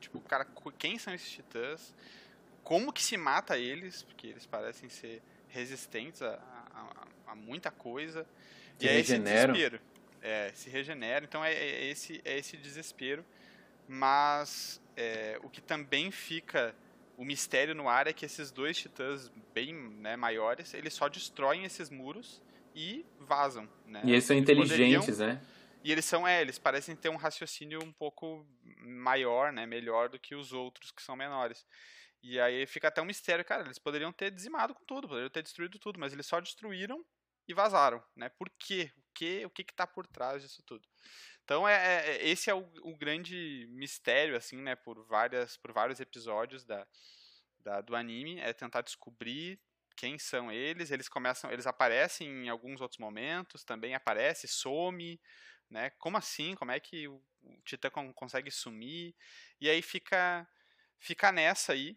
Tipo, 0.00 0.20
cara, 0.22 0.44
quem 0.76 0.98
são 0.98 1.14
esses 1.14 1.30
titãs? 1.30 1.94
Como 2.64 2.92
que 2.92 3.00
se 3.00 3.16
mata 3.16 3.56
eles? 3.56 4.02
Porque 4.02 4.26
eles 4.26 4.44
parecem 4.44 4.88
ser 4.88 5.22
resistentes 5.48 6.20
a, 6.20 6.34
a, 6.74 7.30
a 7.30 7.34
muita 7.36 7.70
coisa. 7.70 8.26
Se 8.76 8.86
e 8.86 8.88
é 8.88 8.98
esse 8.98 9.16
desespero. 9.16 9.80
É, 10.20 10.50
se 10.52 10.68
regenera. 10.68 11.24
Então 11.24 11.44
é, 11.44 11.52
é, 11.52 11.84
esse, 11.84 12.20
é 12.24 12.36
esse 12.36 12.56
desespero. 12.56 13.24
Mas 13.86 14.82
é, 14.96 15.38
o 15.44 15.48
que 15.48 15.60
também 15.60 16.10
fica 16.10 16.74
o 17.16 17.24
mistério 17.24 17.72
no 17.72 17.88
ar 17.88 18.08
é 18.08 18.12
que 18.12 18.26
esses 18.26 18.50
dois 18.50 18.76
titãs 18.76 19.30
bem 19.54 19.72
né, 19.72 20.16
maiores, 20.16 20.74
eles 20.74 20.92
só 20.92 21.08
destroem 21.08 21.64
esses 21.64 21.88
muros 21.88 22.42
e 22.74 23.06
vazam. 23.18 23.68
Né? 23.86 24.02
E 24.04 24.12
eles 24.12 24.24
são 24.24 24.36
eles 24.36 24.48
inteligentes, 24.48 25.06
poderiam... 25.06 25.34
né? 25.34 25.46
E 25.84 25.90
eles 25.90 26.04
são, 26.04 26.26
é, 26.26 26.40
eles 26.40 26.58
parecem 26.58 26.94
ter 26.94 27.08
um 27.08 27.16
raciocínio 27.16 27.82
um 27.82 27.92
pouco 27.92 28.46
maior, 28.78 29.52
né, 29.52 29.66
melhor 29.66 30.08
do 30.08 30.18
que 30.18 30.34
os 30.34 30.52
outros 30.52 30.92
que 30.92 31.02
são 31.02 31.16
menores. 31.16 31.66
E 32.22 32.38
aí 32.38 32.66
fica 32.66 32.86
até 32.86 33.02
um 33.02 33.04
mistério, 33.04 33.44
cara, 33.44 33.64
eles 33.64 33.80
poderiam 33.80 34.12
ter 34.12 34.30
dizimado 34.30 34.74
com 34.74 34.84
tudo, 34.84 35.08
poderiam 35.08 35.30
ter 35.30 35.42
destruído 35.42 35.78
tudo, 35.80 35.98
mas 35.98 36.12
eles 36.12 36.24
só 36.24 36.40
destruíram 36.40 37.04
e 37.48 37.52
vazaram, 37.52 38.02
né? 38.14 38.28
Por 38.28 38.48
quê? 38.50 38.92
O 38.96 39.12
que 39.12 39.44
o 39.44 39.50
que 39.50 39.64
que 39.64 39.74
tá 39.74 39.86
por 39.86 40.06
trás 40.06 40.40
disso 40.42 40.62
tudo? 40.64 40.88
Então 41.44 41.68
é, 41.68 41.74
é, 41.74 42.10
é 42.12 42.28
esse 42.28 42.48
é 42.48 42.54
o, 42.54 42.64
o, 42.82 42.96
grande 42.96 43.66
mistério 43.70 44.36
assim, 44.36 44.56
né, 44.56 44.76
por 44.76 45.04
várias 45.06 45.56
por 45.56 45.72
vários 45.72 45.98
episódios 45.98 46.64
da, 46.64 46.86
da, 47.58 47.80
do 47.80 47.96
anime, 47.96 48.38
é 48.40 48.52
tentar 48.52 48.82
descobrir 48.82 49.60
quem 50.02 50.18
são 50.18 50.50
eles. 50.50 50.90
Eles 50.90 51.08
começam, 51.08 51.48
eles 51.52 51.64
aparecem 51.64 52.28
em 52.28 52.48
alguns 52.48 52.80
outros 52.80 52.98
momentos, 52.98 53.62
também 53.62 53.94
aparece, 53.94 54.48
some, 54.48 55.20
né? 55.70 55.90
Como 55.90 56.16
assim? 56.16 56.56
Como 56.56 56.72
é 56.72 56.80
que 56.80 57.06
o, 57.06 57.22
o 57.44 57.62
Titã 57.64 57.88
consegue 57.88 58.50
sumir? 58.50 59.14
E 59.60 59.70
aí 59.70 59.80
fica 59.80 60.44
fica 60.98 61.30
nessa 61.30 61.72
aí. 61.72 61.96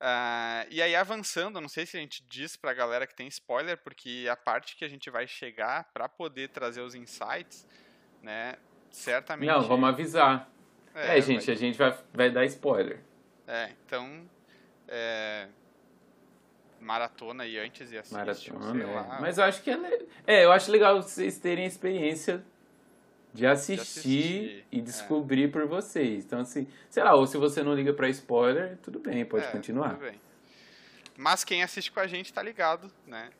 Uh, 0.00 0.66
e 0.70 0.82
aí 0.82 0.96
avançando, 0.96 1.60
não 1.60 1.68
sei 1.68 1.86
se 1.86 1.96
a 1.96 2.00
gente 2.00 2.24
diz 2.24 2.56
pra 2.56 2.74
galera 2.74 3.06
que 3.06 3.14
tem 3.14 3.28
spoiler, 3.28 3.78
porque 3.78 4.26
a 4.30 4.36
parte 4.36 4.74
que 4.74 4.84
a 4.84 4.88
gente 4.88 5.08
vai 5.08 5.28
chegar 5.28 5.84
para 5.92 6.08
poder 6.08 6.48
trazer 6.48 6.80
os 6.80 6.94
insights, 6.94 7.66
né? 8.20 8.56
certamente. 8.90 9.48
Não, 9.48 9.62
vamos 9.62 9.88
avisar. 9.88 10.50
É, 10.94 11.18
é 11.18 11.20
gente, 11.20 11.46
vai... 11.46 11.54
a 11.54 11.58
gente 11.58 11.78
vai, 11.78 11.98
vai 12.12 12.30
dar 12.30 12.44
spoiler. 12.46 13.00
É, 13.46 13.70
então. 13.84 14.28
É... 14.88 15.48
Maratona 16.80 17.46
e 17.46 17.58
antes 17.58 17.90
e 17.92 17.98
assiste. 17.98 18.14
Maratona, 18.14 18.82
é. 18.82 19.20
Mas 19.20 19.38
eu 19.38 19.44
acho 19.44 19.62
que 19.62 19.70
é, 19.70 19.76
é. 20.26 20.44
Eu 20.44 20.52
acho 20.52 20.70
legal 20.70 21.00
vocês 21.00 21.38
terem 21.38 21.64
a 21.64 21.68
experiência 21.68 22.44
de 23.32 23.46
assistir, 23.46 23.74
de 23.74 23.80
assistir 23.80 24.66
e 24.72 24.80
descobrir 24.80 25.44
é. 25.44 25.48
por 25.48 25.66
vocês. 25.66 26.24
Então, 26.24 26.40
assim, 26.40 26.66
sei 26.88 27.02
lá, 27.02 27.14
ou 27.14 27.26
se 27.26 27.36
você 27.36 27.62
não 27.62 27.74
liga 27.74 27.92
pra 27.92 28.08
spoiler, 28.08 28.78
tudo 28.78 28.98
bem, 28.98 29.24
pode 29.24 29.44
é, 29.44 29.50
continuar. 29.50 29.94
Tudo 29.94 30.10
bem. 30.10 30.20
Mas 31.16 31.44
quem 31.44 31.62
assiste 31.62 31.90
com 31.90 32.00
a 32.00 32.06
gente 32.06 32.32
tá 32.32 32.42
ligado, 32.42 32.90
né? 33.06 33.30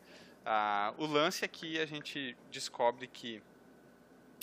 Ah, 0.44 0.94
o 0.98 1.06
lance 1.06 1.44
aqui 1.44 1.78
a 1.78 1.86
gente 1.86 2.36
descobre 2.50 3.06
que 3.06 3.42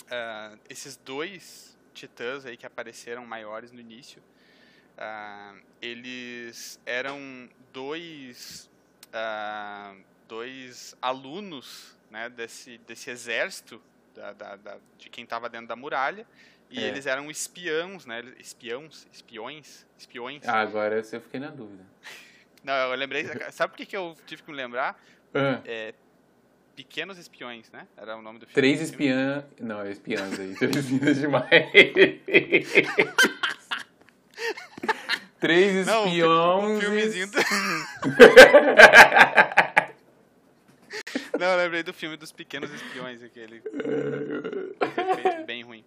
uh, 0.04 0.60
esses 0.70 0.96
dois 0.98 1.78
titãs 1.94 2.46
aí 2.46 2.56
que 2.56 2.66
apareceram 2.66 3.26
maiores 3.26 3.72
no 3.72 3.80
início, 3.80 4.22
uh, 4.98 5.60
eles 5.82 6.80
eram 6.86 7.50
dois, 7.74 8.70
uh, 9.16 9.98
dois 10.28 10.96
alunos 11.02 11.96
né, 12.12 12.30
desse, 12.30 12.78
desse 12.80 13.10
exército 13.10 13.82
da, 14.14 14.34
da, 14.34 14.56
da 14.56 14.78
de 14.98 15.10
quem 15.10 15.24
estava 15.24 15.50
dentro 15.50 15.68
da 15.68 15.76
muralha, 15.76 16.26
e 16.70 16.84
é. 16.84 16.88
eles 16.88 17.06
eram 17.06 17.30
espiões, 17.30 18.06
né? 18.06 18.24
Espiões, 18.40 19.08
espiões, 19.12 19.86
espiões. 19.98 20.48
Ah, 20.48 20.62
agora 20.62 20.96
eu 20.98 21.22
fiquei 21.22 21.40
na 21.40 21.50
dúvida. 21.50 21.84
Não, 22.64 22.74
eu 22.74 22.96
lembrei. 22.96 23.26
Sabe 23.52 23.72
por 23.72 23.78
que, 23.78 23.86
que 23.86 23.96
eu 23.96 24.16
tive 24.26 24.42
que 24.42 24.50
me 24.50 24.58
lembrar? 24.58 25.00
Uhum. 25.34 25.62
É, 25.64 25.94
Pequenos 26.76 27.18
Espiões, 27.18 27.72
né? 27.72 27.88
Era 27.96 28.18
o 28.18 28.22
nome 28.22 28.40
do 28.40 28.46
filme. 28.46 28.56
Três 28.56 28.82
espiãs. 28.82 29.46
Não, 29.60 29.82
é 29.82 29.92
espiãs 29.92 30.40
aí. 30.40 30.56
Três 30.56 30.76
espiãs 30.76 31.18
demais. 31.20 31.50
Três 35.40 35.86
Não, 35.86 36.04
um 36.04 36.08
espiões. 36.08 36.64
um 36.78 36.80
filmezinho. 36.80 37.28
do- 37.28 37.38
Não, 41.38 41.48
eu 41.48 41.58
lembrei 41.58 41.84
do 41.84 41.94
filme 41.94 42.16
dos 42.16 42.32
pequenos 42.32 42.72
espiões, 42.74 43.22
aquele 43.22 43.58
efeito 43.58 45.46
bem 45.46 45.64
ruim. 45.64 45.84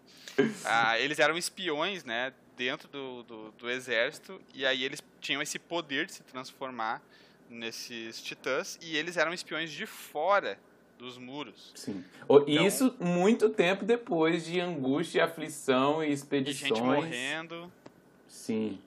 Ah, 0.64 0.98
eles 0.98 1.18
eram 1.18 1.36
espiões, 1.38 2.04
né, 2.04 2.32
dentro 2.56 2.86
do, 2.88 3.22
do, 3.22 3.50
do 3.52 3.70
exército, 3.70 4.38
e 4.54 4.66
aí 4.66 4.84
eles 4.84 5.02
tinham 5.20 5.40
esse 5.40 5.58
poder 5.58 6.04
de 6.06 6.12
se 6.12 6.22
transformar 6.22 7.00
nesses 7.48 8.20
titãs, 8.22 8.78
e 8.82 8.96
eles 8.96 9.16
eram 9.16 9.32
espiões 9.32 9.70
de 9.72 9.86
fora 9.86 10.58
dos 10.98 11.16
muros. 11.16 11.72
Sim. 11.74 12.04
Então- 12.24 12.46
Isso 12.46 12.94
muito 13.00 13.48
tempo 13.48 13.86
depois 13.86 14.44
de 14.44 14.60
angústia, 14.60 15.24
aflição 15.24 16.04
e 16.04 16.08
E 16.10 16.12
expedições. 16.12 16.68
gente 16.68 16.82
morrendo, 16.82 17.72
Sim. 18.28 18.78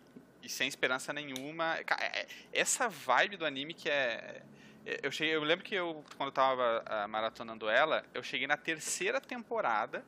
E 0.44 0.50
sem 0.50 0.68
esperança 0.68 1.12
nenhuma. 1.14 1.78
Ca- 1.86 1.98
é- 2.02 2.28
Essa 2.54 2.88
vibe 2.90 3.38
do 3.38 3.46
anime 3.46 3.74
que 3.74 3.90
é. 3.90 4.42
é- 4.86 5.00
Eu, 5.04 5.12
cheguei, 5.12 5.36
eu 5.36 5.44
lembro 5.44 5.64
que 5.64 5.76
eu, 5.76 6.04
quando 6.18 6.30
eu 6.30 6.34
tava 6.34 6.84
ah, 6.86 7.08
maratonando 7.08 7.70
ela, 7.70 8.04
eu 8.14 8.24
cheguei 8.24 8.48
na 8.48 8.58
terceira 8.58 9.20
temporada. 9.22 10.04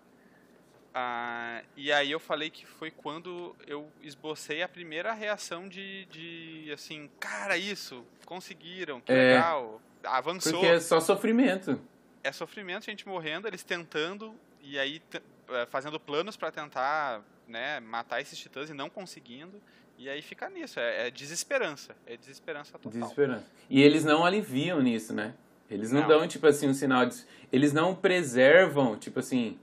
ah, 0.93 1.61
e 1.75 1.91
aí 1.91 2.11
eu 2.11 2.19
falei 2.19 2.49
que 2.49 2.65
foi 2.65 2.91
quando 2.91 3.55
eu 3.65 3.91
esbocei 4.01 4.61
a 4.61 4.69
primeira 4.69 5.11
reação 5.13 5.67
de, 5.67 6.05
de 6.05 6.71
assim, 6.71 7.09
cara, 7.19 7.57
isso, 7.57 8.05
conseguiram, 8.25 9.01
que 9.01 9.11
É. 9.11 9.33
legal, 9.35 9.81
avançou. 10.03 10.53
Porque 10.53 10.67
é 10.67 10.79
só 10.79 10.99
sofrimento. 10.99 11.79
É 12.23 12.31
sofrimento, 12.31 12.85
gente 12.85 13.07
morrendo, 13.07 13.47
eles 13.47 13.63
tentando 13.63 14.35
e 14.61 14.77
aí 14.79 15.01
eh, 15.49 15.65
fazendo 15.69 15.99
planos 15.99 16.37
pra 16.37 16.51
tentar, 16.51 17.21
né, 17.47 17.79
matar 17.81 18.21
esses 18.21 18.37
titãs 18.39 18.69
e 18.69 18.73
não 18.73 18.89
conseguindo. 18.89 19.61
E 19.97 20.09
aí 20.09 20.21
fica 20.21 20.49
nisso, 20.49 20.79
é, 20.79 21.07
é 21.07 21.11
desesperança, 21.11 21.95
é 22.05 22.17
desesperança 22.17 22.77
total. 22.77 22.99
Desesperança. 23.01 23.45
E 23.69 23.81
eles 23.81 24.03
não 24.03 24.25
aliviam 24.25 24.81
nisso, 24.81 25.13
né? 25.13 25.33
Eles 25.69 25.91
não, 25.91 26.01
Não. 26.01 26.07
dão, 26.07 26.27
tipo 26.27 26.45
assim, 26.45 26.67
um 26.67 26.73
sinal 26.73 27.05
de. 27.05 27.23
Eles 27.51 27.71
não 27.73 27.95
preservam, 27.95 28.97
tipo 28.97 29.19
assim, 29.19 29.57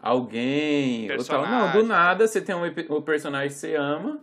alguém. 0.00 1.10
Ou 1.12 1.24
tal. 1.24 1.46
Não, 1.46 1.72
do 1.72 1.82
nada 1.82 2.26
você 2.26 2.40
tem 2.40 2.54
um, 2.54 2.62
um 2.64 3.02
personagem 3.02 3.48
que 3.48 3.54
você 3.54 3.74
ama, 3.76 4.20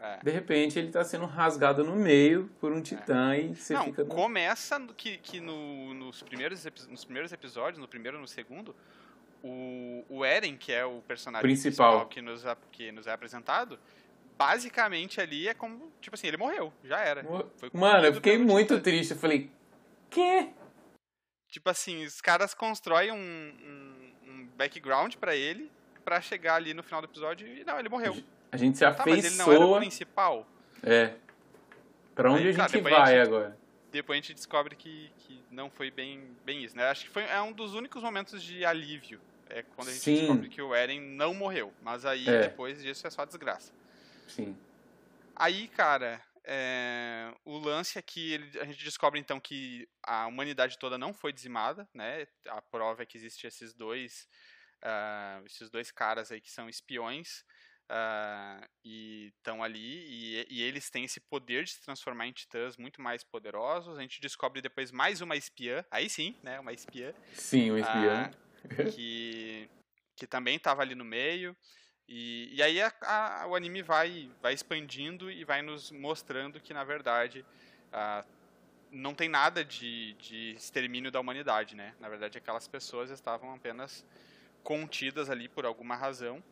É. 0.00 0.18
de 0.22 0.30
repente 0.30 0.78
ele 0.78 0.90
tá 0.90 1.04
sendo 1.04 1.26
rasgado 1.26 1.84
no 1.84 1.96
meio 1.96 2.50
por 2.60 2.72
um 2.72 2.80
titã 2.80 3.36
e 3.36 3.54
você 3.54 3.74
não, 3.74 3.84
fica. 3.84 4.04
começa 4.04 4.78
no- 4.78 4.94
que, 4.94 5.18
que 5.18 5.40
no- 5.40 5.94
nos, 5.94 6.22
primeiros, 6.22 6.64
nos 6.88 7.04
primeiros 7.04 7.32
episódios, 7.32 7.78
no 7.78 7.88
primeiro 7.88 8.16
e 8.18 8.20
no 8.20 8.28
segundo, 8.28 8.74
o, 9.42 10.04
o 10.08 10.24
Eren, 10.24 10.56
que 10.56 10.72
é 10.72 10.84
o 10.84 11.00
personagem 11.06 11.42
Principal. 11.42 12.06
que, 12.06 12.20
nos, 12.22 12.42
que 12.72 12.90
nos 12.92 13.06
é 13.06 13.12
apresentado, 13.12 13.78
basicamente 14.36 15.20
ali 15.20 15.48
é 15.48 15.54
como, 15.54 15.92
tipo 16.00 16.14
assim, 16.14 16.26
ele 16.26 16.36
morreu, 16.36 16.72
já 16.84 17.00
era. 17.00 17.22
Mano, 17.72 18.06
eu 18.06 18.14
fiquei 18.14 18.36
muito 18.38 18.80
triste. 18.80 19.12
Eu 19.12 19.18
falei, 19.18 19.50
quê? 20.10 20.48
Tipo 21.48 21.70
assim, 21.70 22.04
os 22.04 22.20
caras 22.20 22.52
constroem 22.54 23.12
um, 23.12 23.16
um, 23.16 24.30
um 24.30 24.46
background 24.56 25.14
pra 25.16 25.34
ele 25.36 25.70
pra 26.04 26.20
chegar 26.20 26.56
ali 26.56 26.74
no 26.74 26.82
final 26.82 27.00
do 27.00 27.06
episódio 27.06 27.46
e 27.46 27.64
não, 27.64 27.78
ele 27.78 27.88
morreu. 27.88 28.14
A 28.52 28.56
gente 28.56 28.76
se 28.78 28.84
Tá, 28.84 29.04
mas 29.06 29.24
ele 29.24 29.36
não 29.36 29.46
era 29.46 29.60
o 29.60 29.74
afeiçoa. 29.74 29.78
principal. 29.80 30.46
é. 30.82 31.14
Pra 32.14 32.30
onde 32.30 32.44
Aí, 32.44 32.48
a 32.50 32.52
gente 32.52 32.72
depois 32.72 32.94
a 32.94 32.98
vai 32.98 33.12
gente- 33.16 33.26
agora? 33.26 33.58
Depois 33.90 34.16
a 34.16 34.20
gente 34.20 34.34
descobre 34.34 34.76
que, 34.76 35.10
que 35.18 35.42
não 35.50 35.68
foi 35.68 35.90
bem, 35.90 36.22
bem 36.44 36.62
isso, 36.62 36.76
né? 36.76 36.86
Acho 36.88 37.04
que 37.06 37.10
foi 37.10 37.24
é 37.24 37.40
um 37.42 37.50
dos 37.52 37.74
únicos 37.74 38.02
momentos 38.04 38.40
de 38.42 38.64
alívio. 38.64 39.20
É 39.50 39.62
quando 39.62 39.88
a 39.88 39.90
gente 39.92 40.02
Sim. 40.02 40.16
descobre 40.18 40.48
que 40.48 40.62
o 40.62 40.72
Eren 40.74 41.00
não 41.00 41.34
morreu. 41.34 41.72
Mas 41.82 42.04
aí 42.06 42.28
É. 42.28 42.42
depois 42.42 42.80
disso 42.82 43.04
é 43.06 43.10
só 43.10 43.24
desgraça. 43.24 43.72
Sim. 44.26 44.56
Aí, 45.36 45.68
cara, 45.68 46.22
é, 46.44 47.34
o 47.44 47.58
lance 47.58 47.98
é 47.98 48.02
que 48.02 48.32
ele- 48.34 48.60
a 48.60 48.64
gente 48.64 48.84
descobre 48.84 49.18
então 49.18 49.40
que 49.40 49.88
a 50.02 50.26
humanidade 50.26 50.78
toda 50.78 50.96
não 50.98 51.12
foi 51.12 51.32
dizimada, 51.32 51.88
né? 51.94 52.26
A 52.48 52.60
prova 52.62 53.02
é 53.02 53.06
que 53.06 53.16
existem 53.16 53.48
esses 53.48 53.74
dois, 53.74 54.28
ah, 54.82 55.42
esses 55.46 55.70
dois 55.70 55.90
caras 55.90 56.30
aí 56.30 56.40
que 56.40 56.50
são 56.50 56.68
espiões 56.68 57.44
ah, 57.88 58.66
e 58.84 59.32
estão 59.36 59.62
ali 59.62 60.06
e, 60.06 60.46
e 60.50 60.62
eles 60.62 60.88
têm 60.88 61.04
esse 61.04 61.20
poder 61.20 61.64
de 61.64 61.72
se 61.72 61.82
transformar 61.82 62.26
em 62.26 62.32
titãs 62.32 62.76
muito 62.76 63.00
mais 63.02 63.24
poderosos. 63.24 63.98
A 63.98 64.02
gente 64.02 64.20
descobre 64.20 64.62
depois 64.62 64.90
mais 64.90 65.20
uma 65.20 65.36
espiã, 65.36 65.84
aí 65.90 66.08
sim, 66.08 66.38
né? 66.42 66.60
Uma 66.60 66.72
espiã 66.72 67.12
Sim, 67.32 67.72
um 67.72 67.78
espião. 67.78 68.30
ah, 68.30 68.90
que, 68.90 69.68
que 70.16 70.26
também 70.26 70.56
estava 70.56 70.82
ali 70.82 70.94
no 70.94 71.04
meio. 71.04 71.56
E, 72.08 72.50
e 72.54 72.62
aí 72.62 72.80
a- 72.82 72.92
a- 73.02 73.46
o 73.46 73.54
anime 73.54 73.82
vai, 73.82 74.30
vai 74.42 74.52
expandindo 74.52 75.30
e 75.30 75.44
vai 75.44 75.62
nos 75.62 75.90
mostrando 75.90 76.60
que, 76.60 76.74
na 76.74 76.84
verdade, 76.84 77.44
ah, 77.92 78.24
não 78.90 79.14
tem 79.14 79.28
nada 79.28 79.64
de, 79.64 80.12
de 80.14 80.52
extermínio 80.52 81.10
da 81.10 81.18
humanidade, 81.18 81.74
né? 81.74 81.94
Na 81.98 82.08
verdade, 82.08 82.38
aquelas 82.38 82.68
pessoas 82.68 83.10
estavam 83.10 83.54
apenas 83.54 84.04
contidas 84.62 85.28
ali 85.30 85.48
por 85.48 85.64
alguma 85.66 85.94
razão, 85.96 86.42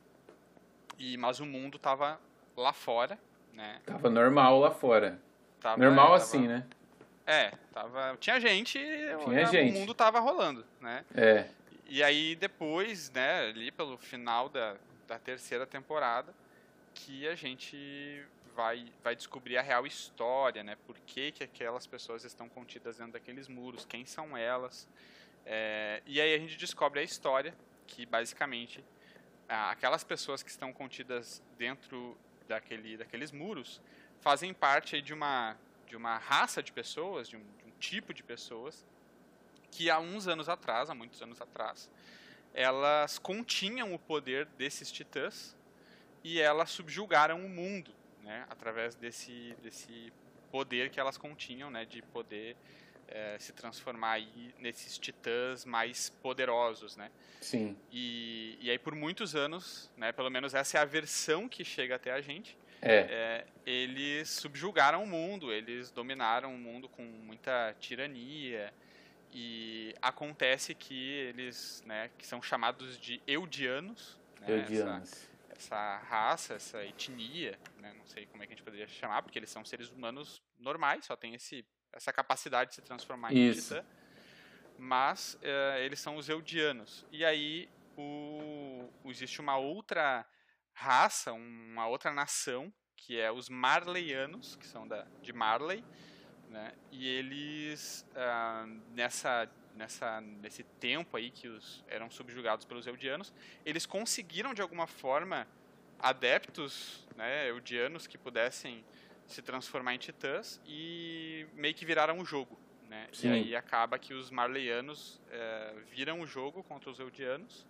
e 0.98 1.16
mas 1.16 1.40
o 1.40 1.46
mundo 1.46 1.76
estava 1.76 2.18
lá 2.56 2.72
fora, 2.72 3.18
né? 3.52 3.80
Tava 3.86 4.08
normal 4.10 4.58
lá 4.58 4.70
fora. 4.70 5.20
Tava- 5.60 5.76
normal 5.82 6.06
tava- 6.06 6.16
assim, 6.16 6.48
né? 6.48 6.66
É, 7.26 7.52
tava, 7.72 8.16
tinha 8.18 8.40
gente, 8.40 8.78
Tinha 8.78 9.16
o 9.18 9.46
gente. 9.46 9.72
mundo 9.72 9.94
tava 9.94 10.18
rolando, 10.18 10.64
né? 10.80 11.04
É. 11.14 11.46
E 11.86 12.02
aí 12.02 12.34
depois, 12.34 13.10
né, 13.12 13.48
ali 13.48 13.70
pelo 13.70 13.96
final 13.96 14.48
da, 14.48 14.76
da 15.06 15.18
terceira 15.18 15.66
temporada, 15.66 16.34
que 16.94 17.26
a 17.26 17.34
gente 17.34 18.24
vai, 18.54 18.92
vai 19.02 19.16
descobrir 19.16 19.56
a 19.56 19.62
real 19.62 19.86
história, 19.86 20.62
né? 20.62 20.76
Por 20.86 20.98
que, 21.00 21.32
que 21.32 21.44
aquelas 21.44 21.86
pessoas 21.86 22.24
estão 22.24 22.48
contidas 22.48 22.98
dentro 22.98 23.12
daqueles 23.12 23.48
muros, 23.48 23.84
quem 23.84 24.04
são 24.04 24.36
elas. 24.36 24.88
É, 25.44 26.02
e 26.06 26.20
aí 26.20 26.34
a 26.34 26.38
gente 26.38 26.56
descobre 26.56 27.00
a 27.00 27.02
história, 27.02 27.54
que 27.86 28.06
basicamente 28.06 28.84
aquelas 29.48 30.02
pessoas 30.02 30.42
que 30.42 30.50
estão 30.50 30.72
contidas 30.72 31.42
dentro 31.58 32.16
daquele, 32.48 32.96
daqueles 32.96 33.30
muros 33.30 33.80
fazem 34.20 34.54
parte 34.54 35.02
de 35.02 35.12
uma, 35.12 35.56
de 35.86 35.96
uma 35.96 36.16
raça 36.16 36.62
de 36.62 36.72
pessoas, 36.72 37.28
de 37.28 37.36
um, 37.36 37.40
de 37.40 37.64
um 37.66 37.70
tipo 37.78 38.14
de 38.14 38.22
pessoas, 38.22 38.86
que 39.70 39.90
há 39.90 39.98
uns 39.98 40.28
anos 40.28 40.48
atrás, 40.48 40.88
há 40.88 40.94
muitos 40.94 41.20
anos 41.22 41.40
atrás, 41.40 41.90
elas 42.54 43.18
continham 43.18 43.94
o 43.94 43.98
poder 43.98 44.46
desses 44.58 44.90
titãs 44.90 45.56
e 46.24 46.40
elas 46.40 46.70
subjugaram 46.70 47.44
o 47.44 47.48
mundo, 47.48 47.92
né, 48.22 48.46
através 48.48 48.94
desse, 48.94 49.56
desse 49.62 50.12
poder 50.50 50.90
que 50.90 51.00
elas 51.00 51.16
continham, 51.16 51.70
né, 51.70 51.84
de 51.84 52.02
poder 52.02 52.56
eh, 53.08 53.36
se 53.40 53.52
transformar 53.52 54.12
aí 54.12 54.54
nesses 54.58 54.98
titãs 54.98 55.64
mais 55.64 56.10
poderosos, 56.22 56.96
né. 56.96 57.10
Sim. 57.40 57.76
E, 57.90 58.56
e 58.60 58.70
aí 58.70 58.78
por 58.78 58.94
muitos 58.94 59.34
anos, 59.34 59.90
né, 59.96 60.12
pelo 60.12 60.30
menos 60.30 60.54
essa 60.54 60.78
é 60.78 60.80
a 60.80 60.84
versão 60.84 61.48
que 61.48 61.64
chega 61.64 61.96
até 61.96 62.12
a 62.12 62.20
gente, 62.20 62.56
É. 62.80 62.96
é, 62.96 63.46
eles 63.64 64.28
subjugaram 64.28 65.02
o 65.04 65.06
mundo, 65.06 65.52
eles 65.52 65.90
dominaram 65.90 66.54
o 66.54 66.58
mundo 66.58 66.88
com 66.88 67.02
muita 67.02 67.74
tirania 67.80 68.72
e 69.32 69.94
acontece 70.02 70.74
que 70.74 70.94
eles, 70.94 71.82
né, 71.86 72.10
que 72.18 72.26
são 72.26 72.42
chamados 72.42 72.98
de 72.98 73.20
eudianos, 73.26 74.20
né, 74.40 74.60
Eudianos. 74.60 75.10
Essa, 75.10 75.32
essa 75.50 75.98
raça, 75.98 76.54
essa 76.54 76.84
etnia, 76.84 77.58
né, 77.78 77.94
não 77.96 78.04
sei 78.06 78.26
como 78.26 78.42
é 78.42 78.46
que 78.46 78.52
a 78.52 78.56
gente 78.56 78.64
poderia 78.64 78.86
chamar, 78.88 79.22
porque 79.22 79.38
eles 79.38 79.50
são 79.50 79.64
seres 79.64 79.90
humanos 79.90 80.42
normais, 80.58 81.06
só 81.06 81.16
tem 81.16 81.34
esse, 81.34 81.64
essa 81.92 82.12
capacidade 82.12 82.70
de 82.70 82.76
se 82.76 82.82
transformar 82.82 83.32
em 83.32 83.48
Isso. 83.48 83.74
titã, 83.74 83.84
mas 84.78 85.38
eh, 85.42 85.84
eles 85.84 86.00
são 86.00 86.16
os 86.16 86.28
eudianos. 86.28 87.06
E 87.12 87.24
aí 87.24 87.68
o, 87.96 88.88
existe 89.04 89.40
uma 89.40 89.56
outra 89.56 90.26
raça, 90.72 91.32
uma 91.32 91.86
outra 91.86 92.12
nação, 92.12 92.72
que 92.96 93.18
é 93.18 93.30
os 93.30 93.48
Marleyanos, 93.48 94.56
que 94.56 94.66
são 94.66 94.86
da, 94.86 95.06
de 95.20 95.32
Marley, 95.32 95.84
né? 96.52 96.72
E 96.90 97.08
eles 97.08 98.06
ah, 98.14 98.66
nessa 98.94 99.50
nessa 99.74 100.20
nesse 100.20 100.62
tempo 100.62 101.16
aí 101.16 101.30
que 101.30 101.48
os 101.48 101.82
eram 101.88 102.10
subjugados 102.10 102.66
pelos 102.66 102.86
Eldianos, 102.86 103.32
eles 103.64 103.86
conseguiram 103.86 104.52
de 104.52 104.60
alguma 104.60 104.86
forma 104.86 105.48
adeptos, 105.98 107.08
né, 107.16 107.48
Eldianos 107.48 108.06
que 108.06 108.18
pudessem 108.18 108.84
se 109.26 109.40
transformar 109.40 109.94
em 109.94 109.98
titãs 109.98 110.60
e 110.66 111.46
meio 111.54 111.74
que 111.74 111.86
viraram 111.86 112.18
o 112.18 112.24
jogo, 112.24 112.58
né? 112.88 113.08
Sim. 113.12 113.28
E 113.28 113.32
aí 113.32 113.56
acaba 113.56 113.98
que 113.98 114.12
os 114.12 114.30
Marleyanos 114.30 115.20
eh, 115.30 115.74
viram 115.90 116.20
o 116.20 116.26
jogo 116.26 116.62
contra 116.64 116.90
os 116.90 116.98
Eldianos 116.98 117.66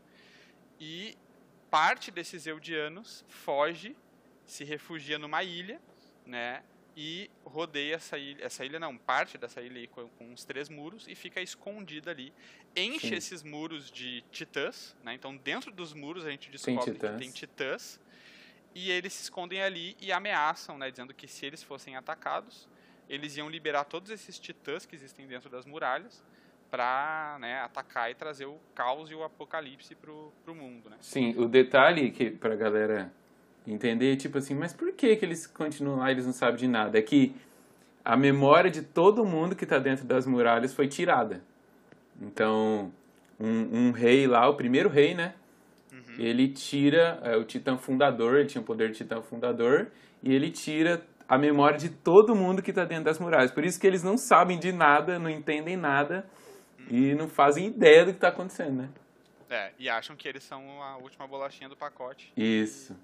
e 0.81 1.17
parte 1.71 2.11
desses 2.11 2.47
Eldianos 2.47 3.25
foge, 3.29 3.97
se 4.45 4.65
refugia 4.65 5.19
numa 5.19 5.45
ilha, 5.45 5.81
né? 6.27 6.63
E 6.97 7.31
rodeia 7.45 7.95
essa 7.95 8.19
ilha, 8.19 8.45
essa 8.45 8.65
ilha 8.65 8.79
não, 8.79 8.99
parte 8.99 9.39
dessa 9.39 9.63
ilha 9.63 9.81
aí 9.81 9.87
com, 9.87 10.09
com 10.11 10.31
uns 10.31 10.45
três 10.45 10.69
muros 10.69 11.09
e 11.09 11.15
fica 11.15 11.41
escondida 11.41 12.11
ali. 12.11 12.33
Enche 12.77 13.09
Sim. 13.09 13.15
esses 13.15 13.43
muros 13.43 13.91
de 13.91 14.23
titãs, 14.31 14.95
né? 15.03 15.15
Então 15.15 15.37
dentro 15.37 15.71
dos 15.73 15.95
muros 15.95 16.27
a 16.27 16.31
gente 16.31 16.51
descobre 16.51 16.85
que 16.85 16.93
titãs. 16.93 17.19
tem 17.19 17.31
titãs. 17.31 18.01
e 18.75 18.91
eles 18.91 19.13
se 19.15 19.23
escondem 19.23 19.63
ali 19.63 19.97
e 20.01 20.13
ameaçam, 20.13 20.79
né, 20.79 20.91
dizendo 20.91 21.13
que 21.15 21.29
se 21.29 21.45
eles 21.45 21.63
fossem 21.63 21.97
atacados, 21.97 22.69
eles 23.09 23.37
iam 23.37 23.49
liberar 23.49 23.85
todos 23.85 24.11
esses 24.11 24.39
titãs 24.39 24.87
que 24.87 24.95
existem 24.95 25.27
dentro 25.27 25.51
das 25.51 25.67
muralhas 25.67 26.25
para 26.71 27.37
né, 27.39 27.61
atacar 27.61 28.11
e 28.11 28.15
trazer 28.15 28.47
o 28.47 28.59
caos 28.75 29.11
e 29.11 29.15
o 29.15 29.23
apocalipse 29.23 29.95
pro, 29.95 30.33
pro 30.43 30.55
mundo, 30.55 30.89
né? 30.89 30.97
Sim, 31.01 31.35
o 31.37 31.47
detalhe 31.47 32.11
que 32.11 32.31
pra 32.31 32.57
galera 32.57 33.13
entender, 33.67 34.17
tipo 34.17 34.39
assim, 34.39 34.55
mas 34.55 34.73
por 34.73 34.93
que 34.93 35.17
que 35.17 35.25
eles 35.25 35.47
continuam 35.47 35.99
lá 35.99 36.11
e 36.11 36.15
eles 36.15 36.27
não 36.27 36.33
sabem 36.33 36.57
de 36.57 36.69
nada? 36.69 36.99
É 36.99 37.03
que 37.03 37.35
a 38.05 38.17
memória 38.17 38.71
de 38.71 38.83
todo 38.83 39.25
mundo 39.25 39.55
que 39.55 39.65
está 39.65 39.79
dentro 39.79 40.05
das 40.05 40.27
muralhas 40.27 40.75
foi 40.75 40.89
tirada. 40.89 41.43
Então, 42.21 42.93
um, 43.39 43.89
um, 43.89 43.91
rei 43.93 44.27
lá, 44.27 44.49
o 44.49 44.55
primeiro 44.55 44.89
rei, 44.89 45.15
né? 45.15 45.35
Uhum. 45.93 46.15
Ele 46.19 46.49
tira 46.49 47.21
é, 47.23 47.37
o 47.37 47.45
titã 47.45 47.77
fundador, 47.77 48.37
ele 48.37 48.49
tinha 48.49 48.61
o 48.63 48.65
poder 48.65 48.91
de 48.91 48.99
titã 48.99 49.23
fundador, 49.23 49.89
e 50.23 50.33
ele 50.35 50.51
tira 50.51 51.05
a 51.29 51.39
memória 51.39 51.79
de 51.79 51.89
todo 51.89 52.35
mundo 52.35 52.63
que 52.63 52.71
está 52.71 52.85
dentro 52.85 53.05
das 53.05 53.19
muralhas. 53.19 53.51
Por 53.51 53.65
isso 53.65 53.81
que 53.81 53.87
eles 53.87 54.03
não 54.03 54.19
sabem 54.19 54.59
de 54.59 54.73
nada, 54.73 55.19
não 55.19 55.31
entendem 55.31 55.77
nada 55.77 56.27
e 56.91 57.15
não 57.15 57.29
fazem 57.29 57.67
ideia 57.67 58.05
do 58.05 58.11
que 58.11 58.19
está 58.19 58.29
acontecendo, 58.29 58.83
né? 58.83 58.89
É, 59.49 59.73
e 59.79 59.89
acham 59.89 60.17
que 60.17 60.27
eles 60.27 60.43
são 60.43 60.83
a 60.83 60.97
última 60.97 61.27
bolachinha 61.27 61.69
do 61.69 61.77
pacote. 61.77 62.33
Isso. 62.37 62.97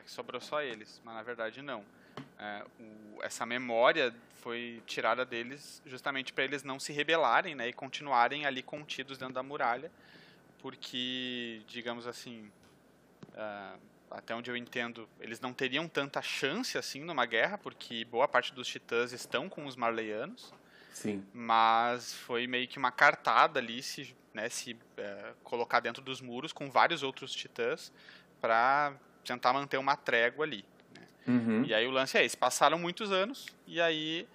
É 0.00 0.02
que 0.02 0.10
sobrou 0.10 0.40
só 0.40 0.62
eles, 0.62 1.00
mas 1.04 1.14
na 1.14 1.22
verdade 1.22 1.60
não. 1.60 1.84
É, 2.38 2.64
o, 2.80 3.22
essa 3.22 3.44
memória 3.44 4.14
foi 4.36 4.82
tirada 4.86 5.26
deles 5.26 5.82
justamente 5.84 6.32
para 6.32 6.42
eles 6.42 6.62
não 6.62 6.80
se 6.80 6.90
rebelarem 6.90 7.54
né, 7.54 7.68
e 7.68 7.72
continuarem 7.72 8.46
ali 8.46 8.62
contidos 8.62 9.18
dentro 9.18 9.34
da 9.34 9.42
muralha, 9.42 9.92
porque, 10.58 11.60
digamos 11.66 12.06
assim, 12.06 12.50
uh, 13.34 13.78
até 14.10 14.34
onde 14.34 14.50
eu 14.50 14.56
entendo, 14.56 15.06
eles 15.20 15.38
não 15.38 15.52
teriam 15.52 15.86
tanta 15.86 16.22
chance 16.22 16.78
assim 16.78 17.04
numa 17.04 17.26
guerra, 17.26 17.58
porque 17.58 18.04
boa 18.06 18.26
parte 18.26 18.54
dos 18.54 18.66
titãs 18.66 19.12
estão 19.12 19.48
com 19.50 19.66
os 19.66 19.76
marleianos. 19.76 20.54
Sim. 20.92 21.24
Mas 21.32 22.14
foi 22.14 22.46
meio 22.46 22.66
que 22.66 22.78
uma 22.78 22.90
cartada 22.90 23.60
ali 23.60 23.82
se, 23.82 24.16
né, 24.32 24.48
se 24.48 24.72
uh, 24.72 25.34
colocar 25.44 25.80
dentro 25.80 26.02
dos 26.02 26.22
muros 26.22 26.54
com 26.54 26.70
vários 26.70 27.02
outros 27.02 27.32
titãs 27.32 27.92
para 28.40 28.94
tentar 29.30 29.52
manter 29.52 29.78
uma 29.78 29.96
trégua 29.96 30.44
ali. 30.44 30.64
Uhum. 31.26 31.64
E 31.64 31.72
aí 31.72 31.86
o 31.86 31.90
lance 31.90 32.18
é 32.18 32.24
esse: 32.24 32.36
passaram 32.36 32.78
muitos 32.78 33.12
anos, 33.12 33.46
e 33.66 33.80
aí 33.80 34.26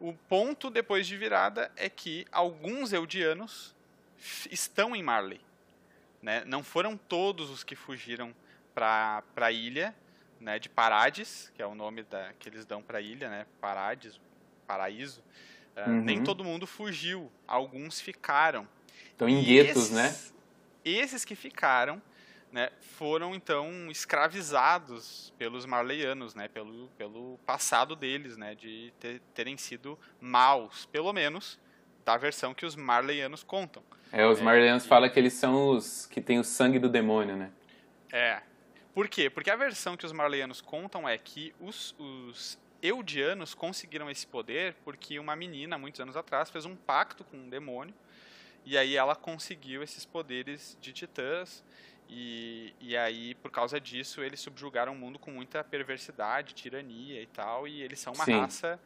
o 0.00 0.12
ponto 0.12 0.70
depois 0.70 1.06
de 1.06 1.16
virada 1.16 1.70
é 1.76 1.88
que 1.88 2.26
alguns 2.32 2.92
eudianos 2.92 3.74
estão 4.50 4.96
em 4.96 5.02
Marley. 5.02 5.40
Né? 6.22 6.42
Não 6.46 6.62
foram 6.62 6.96
todos 6.96 7.48
os 7.50 7.64
que 7.64 7.76
fugiram 7.76 8.34
para 8.74 9.22
a 9.36 9.52
ilha 9.52 9.94
né, 10.40 10.58
de 10.58 10.68
Parades, 10.68 11.50
que 11.54 11.62
é 11.62 11.66
o 11.66 11.74
nome 11.74 12.02
da, 12.02 12.32
que 12.38 12.48
eles 12.48 12.64
dão 12.64 12.82
para 12.82 12.98
a 12.98 13.00
ilha, 13.00 13.28
né? 13.28 13.46
Parades, 13.60 14.20
paraíso. 14.66 15.22
Uh, 15.76 15.90
uhum. 15.90 16.02
Nem 16.02 16.22
todo 16.22 16.44
mundo 16.44 16.66
fugiu, 16.66 17.30
alguns 17.46 18.00
ficaram. 18.00 18.66
Estão 19.06 19.28
em 19.28 19.42
guetos, 19.42 19.90
né? 19.90 20.14
Esses 20.84 21.24
que 21.24 21.34
ficaram 21.34 22.02
né, 22.52 22.70
foram 22.80 23.34
então 23.34 23.90
escravizados 23.90 25.32
pelos 25.38 25.64
marleianos, 25.64 26.34
né, 26.34 26.48
pelo, 26.48 26.88
pelo 26.98 27.38
passado 27.46 27.94
deles, 27.94 28.36
né, 28.36 28.54
de 28.54 28.92
ter, 28.98 29.20
terem 29.34 29.56
sido 29.56 29.98
maus, 30.20 30.86
pelo 30.86 31.12
menos 31.12 31.58
da 32.04 32.16
versão 32.16 32.52
que 32.52 32.66
os 32.66 32.74
marleianos 32.74 33.42
contam. 33.42 33.82
É, 34.12 34.26
os 34.26 34.40
é, 34.40 34.42
marleianos 34.42 34.86
falam 34.86 35.08
que 35.08 35.18
eles 35.18 35.32
são 35.34 35.70
os 35.70 36.06
que 36.06 36.20
têm 36.20 36.38
o 36.38 36.44
sangue 36.44 36.78
do 36.78 36.88
demônio, 36.88 37.36
né? 37.36 37.50
É. 38.12 38.42
Por 38.92 39.08
quê? 39.08 39.30
Porque 39.30 39.50
a 39.50 39.56
versão 39.56 39.96
que 39.96 40.04
os 40.04 40.12
marleianos 40.12 40.60
contam 40.60 41.08
é 41.08 41.16
que 41.16 41.54
os, 41.60 41.94
os 41.98 42.58
eudianos 42.82 43.54
conseguiram 43.54 44.10
esse 44.10 44.26
poder 44.26 44.74
porque 44.84 45.18
uma 45.18 45.36
menina, 45.36 45.78
muitos 45.78 46.00
anos 46.00 46.16
atrás, 46.16 46.50
fez 46.50 46.64
um 46.64 46.74
pacto 46.74 47.22
com 47.22 47.36
um 47.36 47.48
demônio 47.48 47.94
e 48.64 48.76
aí 48.76 48.96
ela 48.96 49.14
conseguiu 49.14 49.82
esses 49.82 50.04
poderes 50.04 50.76
de 50.80 50.92
titãs 50.92 51.64
e, 52.12 52.74
e 52.80 52.96
aí, 52.96 53.36
por 53.36 53.52
causa 53.52 53.80
disso, 53.80 54.20
eles 54.20 54.40
subjugaram 54.40 54.92
o 54.92 54.96
mundo 54.96 55.16
com 55.16 55.30
muita 55.30 55.62
perversidade, 55.62 56.54
tirania 56.54 57.22
e 57.22 57.26
tal, 57.26 57.68
e 57.68 57.82
eles 57.82 58.00
são 58.00 58.12
uma 58.12 58.24
Sim. 58.24 58.40
raça 58.40 58.80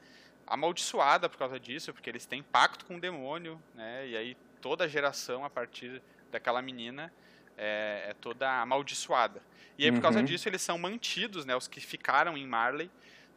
amaldiçoada 0.47 1.27
por 1.27 1.39
causa 1.39 1.59
disso, 1.59 1.91
porque 1.95 2.11
eles 2.11 2.27
têm 2.27 2.43
pacto 2.43 2.85
com 2.85 2.97
o 2.97 3.01
demônio, 3.01 3.59
né? 3.75 4.07
E 4.07 4.15
aí 4.15 4.37
toda 4.61 4.85
a 4.85 4.89
geração 4.89 5.43
a 5.43 5.49
partir 5.49 6.03
daquela 6.31 6.61
menina 6.61 7.11
é, 7.57 8.09
é 8.11 8.15
toda 8.21 8.61
amaldiçoada. 8.61 9.41
E 9.79 9.87
aí 9.87 9.93
por 9.93 10.03
causa 10.03 10.19
uhum. 10.19 10.25
disso 10.27 10.47
eles 10.47 10.61
são 10.61 10.77
mantidos, 10.77 11.47
né? 11.47 11.57
Os 11.57 11.67
que 11.67 11.81
ficaram 11.81 12.37
em 12.37 12.47
Marley, 12.47 12.91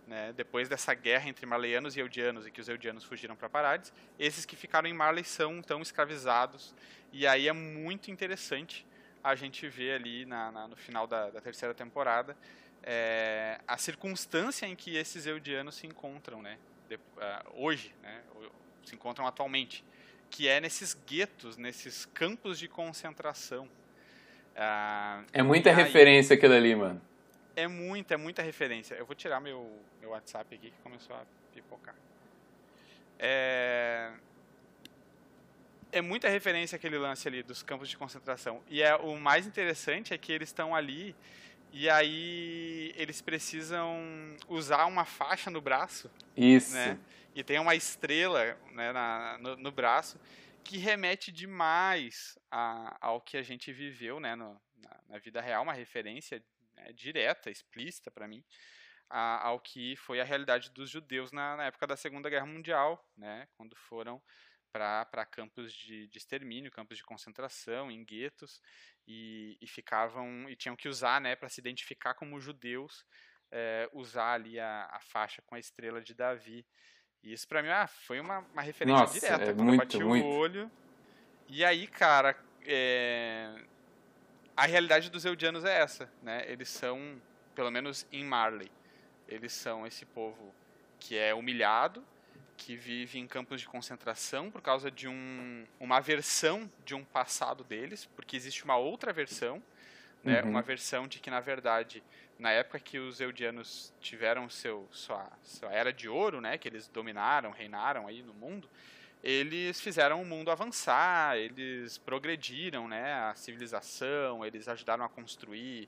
né? 0.05 0.33
Depois 0.33 0.67
dessa 0.67 0.93
guerra 0.93 1.29
entre 1.29 1.45
marleianos 1.45 1.95
e 1.95 2.01
eudianos 2.01 2.45
e 2.45 2.51
que 2.51 2.59
os 2.59 2.67
eudianos 2.67 3.05
fugiram 3.05 3.37
para 3.37 3.47
Parades, 3.47 3.93
esses 4.19 4.45
que 4.45 4.57
ficaram 4.57 4.89
em 4.89 4.93
Marley 4.93 5.23
são 5.23 5.59
então 5.59 5.81
escravizados. 5.81 6.75
E 7.13 7.25
aí 7.25 7.47
é 7.47 7.53
muito 7.53 8.11
interessante 8.11 8.85
a 9.27 9.35
gente 9.35 9.67
vê 9.67 9.93
ali 9.93 10.25
na, 10.25 10.51
na 10.51 10.67
no 10.67 10.75
final 10.75 11.05
da, 11.05 11.29
da 11.29 11.41
terceira 11.41 11.73
temporada 11.73 12.35
é, 12.83 13.59
a 13.67 13.77
circunstância 13.77 14.65
em 14.65 14.75
que 14.75 14.95
esses 14.95 15.25
eudianos 15.25 15.75
se 15.75 15.85
encontram, 15.85 16.41
né? 16.41 16.57
De, 16.87 16.95
uh, 16.95 16.99
hoje, 17.55 17.93
né? 18.01 18.21
Se 18.85 18.95
encontram 18.95 19.27
atualmente, 19.27 19.83
que 20.29 20.47
é 20.47 20.61
nesses 20.61 20.93
guetos, 20.93 21.57
nesses 21.57 22.05
campos 22.05 22.57
de 22.57 22.69
concentração. 22.69 23.65
Uh, 24.55 25.25
é 25.33 25.43
muita 25.43 25.73
referência 25.73 26.35
aquilo 26.35 26.53
ali, 26.53 26.73
mano. 26.75 27.01
É 27.57 27.67
muita, 27.67 28.13
é 28.13 28.17
muita 28.17 28.41
referência. 28.41 28.95
Eu 28.95 29.05
vou 29.05 29.15
tirar 29.15 29.41
meu, 29.41 29.69
meu 29.99 30.11
WhatsApp 30.11 30.55
aqui 30.55 30.71
que 30.71 30.81
começou 30.81 31.15
a 31.15 31.23
pipocar. 31.53 31.95
É, 33.19 34.11
é 35.91 36.01
muita 36.01 36.29
referência 36.29 36.75
aquele 36.75 36.97
lance 36.97 37.27
ali 37.27 37.43
dos 37.43 37.63
campos 37.63 37.89
de 37.89 37.97
concentração. 37.97 38.63
E 38.67 38.81
é 38.81 38.95
o 38.95 39.17
mais 39.17 39.47
interessante 39.47 40.13
é 40.13 40.17
que 40.17 40.31
eles 40.31 40.49
estão 40.49 40.75
ali 40.75 41.15
e 41.71 41.89
aí 41.89 42.93
eles 42.95 43.21
precisam 43.21 44.35
usar 44.47 44.85
uma 44.85 45.05
faixa 45.05 45.49
no 45.49 45.61
braço. 45.61 46.09
Isso. 46.35 46.73
Né? 46.73 46.99
E 47.35 47.43
tem 47.43 47.59
uma 47.59 47.75
estrela 47.75 48.57
né, 48.71 48.91
na, 48.91 49.37
no, 49.39 49.55
no, 49.57 49.71
braço 49.71 50.19
que 50.63 50.77
remete 50.77 51.31
demais 51.31 52.37
a, 52.49 52.97
ao 52.99 53.21
que 53.21 53.37
a 53.37 53.43
gente 53.43 53.71
viveu 53.71 54.19
né, 54.19 54.35
no, 54.35 54.59
na, 54.77 54.99
na, 55.09 55.17
vida 55.19 55.39
real, 55.39 55.63
uma 55.63 55.73
referência 55.73 56.43
né, 56.75 56.91
direta, 56.93 57.51
explícita 57.51 58.09
para 58.09 58.27
mim, 58.27 58.43
a, 59.09 59.47
ao 59.47 59.59
que 59.59 59.95
foi 59.97 60.19
a 60.19 60.23
realidade 60.23 60.71
dos 60.71 60.89
judeus 60.89 61.31
na, 61.31 61.55
na 61.57 61.65
época 61.65 61.85
da 61.85 61.95
Segunda 61.95 62.29
Guerra 62.29 62.45
Mundial, 62.45 63.07
né, 63.15 63.47
quando 63.55 63.75
foram 63.75 64.21
para 64.77 65.25
campos 65.25 65.73
de, 65.73 66.07
de, 66.07 66.17
extermínio, 66.17 66.71
campos 66.71 66.97
de 66.97 67.03
concentração, 67.03 67.91
em 67.91 68.03
guetos, 68.03 68.61
e, 69.07 69.57
e 69.61 69.67
ficavam 69.67 70.49
e 70.49 70.55
tinham 70.55 70.75
que 70.75 70.87
usar, 70.87 71.19
né, 71.21 71.35
para 71.35 71.49
se 71.49 71.59
identificar 71.59 72.13
como 72.13 72.39
judeus, 72.39 73.05
é, 73.51 73.89
usar 73.93 74.33
ali 74.33 74.59
a, 74.59 74.87
a, 74.91 74.99
faixa 74.99 75.41
com 75.45 75.55
a 75.55 75.59
estrela 75.59 76.01
de 76.01 76.13
Davi. 76.13 76.65
E 77.23 77.33
isso 77.33 77.47
para 77.47 77.63
mim 77.63 77.69
ah, 77.69 77.87
foi 77.87 78.19
uma, 78.19 78.39
uma 78.39 78.61
referência 78.61 79.01
Nossa, 79.01 79.19
direta. 79.19 79.51
É 79.51 79.53
muito, 79.53 79.73
eu 79.73 79.77
bati 79.77 80.03
muito. 80.03 80.25
o 80.25 80.29
olho. 80.29 80.71
E 81.47 81.63
aí, 81.63 81.87
cara, 81.87 82.37
é, 82.65 83.55
a 84.55 84.65
realidade 84.65 85.09
dos 85.09 85.23
eudianos 85.23 85.63
é 85.63 85.79
essa, 85.79 86.11
né? 86.21 86.43
Eles 86.51 86.69
são, 86.69 87.21
pelo 87.55 87.71
menos 87.71 88.05
em 88.11 88.23
Marley, 88.23 88.71
eles 89.27 89.53
são 89.53 89.85
esse 89.85 90.05
povo 90.05 90.53
que 90.99 91.17
é 91.17 91.33
humilhado, 91.33 92.05
que 92.57 92.75
vive 92.75 93.19
em 93.19 93.27
campos 93.27 93.61
de 93.61 93.67
concentração 93.67 94.49
por 94.49 94.61
causa 94.61 94.89
de 94.89 95.07
um, 95.07 95.65
uma 95.79 96.01
versão 96.01 96.69
de 96.83 96.95
um 96.95 97.03
passado 97.03 97.63
deles, 97.63 98.09
porque 98.15 98.35
existe 98.35 98.65
uma 98.65 98.75
outra 98.75 99.13
versão, 99.13 99.61
né, 100.23 100.41
uhum. 100.41 100.49
uma 100.49 100.61
versão 100.63 101.07
de 101.07 101.19
que, 101.19 101.29
na 101.29 101.39
verdade, 101.39 102.03
na 102.39 102.51
época 102.51 102.79
que 102.79 102.97
os 102.97 103.21
eudianos 103.21 103.93
tiveram 104.01 104.49
seu, 104.49 104.87
sua, 104.91 105.31
sua 105.43 105.71
era 105.71 105.93
de 105.93 106.09
ouro, 106.09 106.41
né, 106.41 106.57
que 106.57 106.67
eles 106.67 106.87
dominaram, 106.87 107.51
reinaram 107.51 108.07
aí 108.07 108.23
no 108.23 108.33
mundo, 108.33 108.67
eles 109.23 109.79
fizeram 109.79 110.21
o 110.21 110.25
mundo 110.25 110.51
avançar, 110.51 111.37
eles 111.37 111.97
progrediram 111.97 112.87
né, 112.87 113.13
a 113.13 113.35
civilização, 113.35 114.45
eles 114.45 114.67
ajudaram 114.67 115.05
a 115.05 115.09
construir 115.09 115.87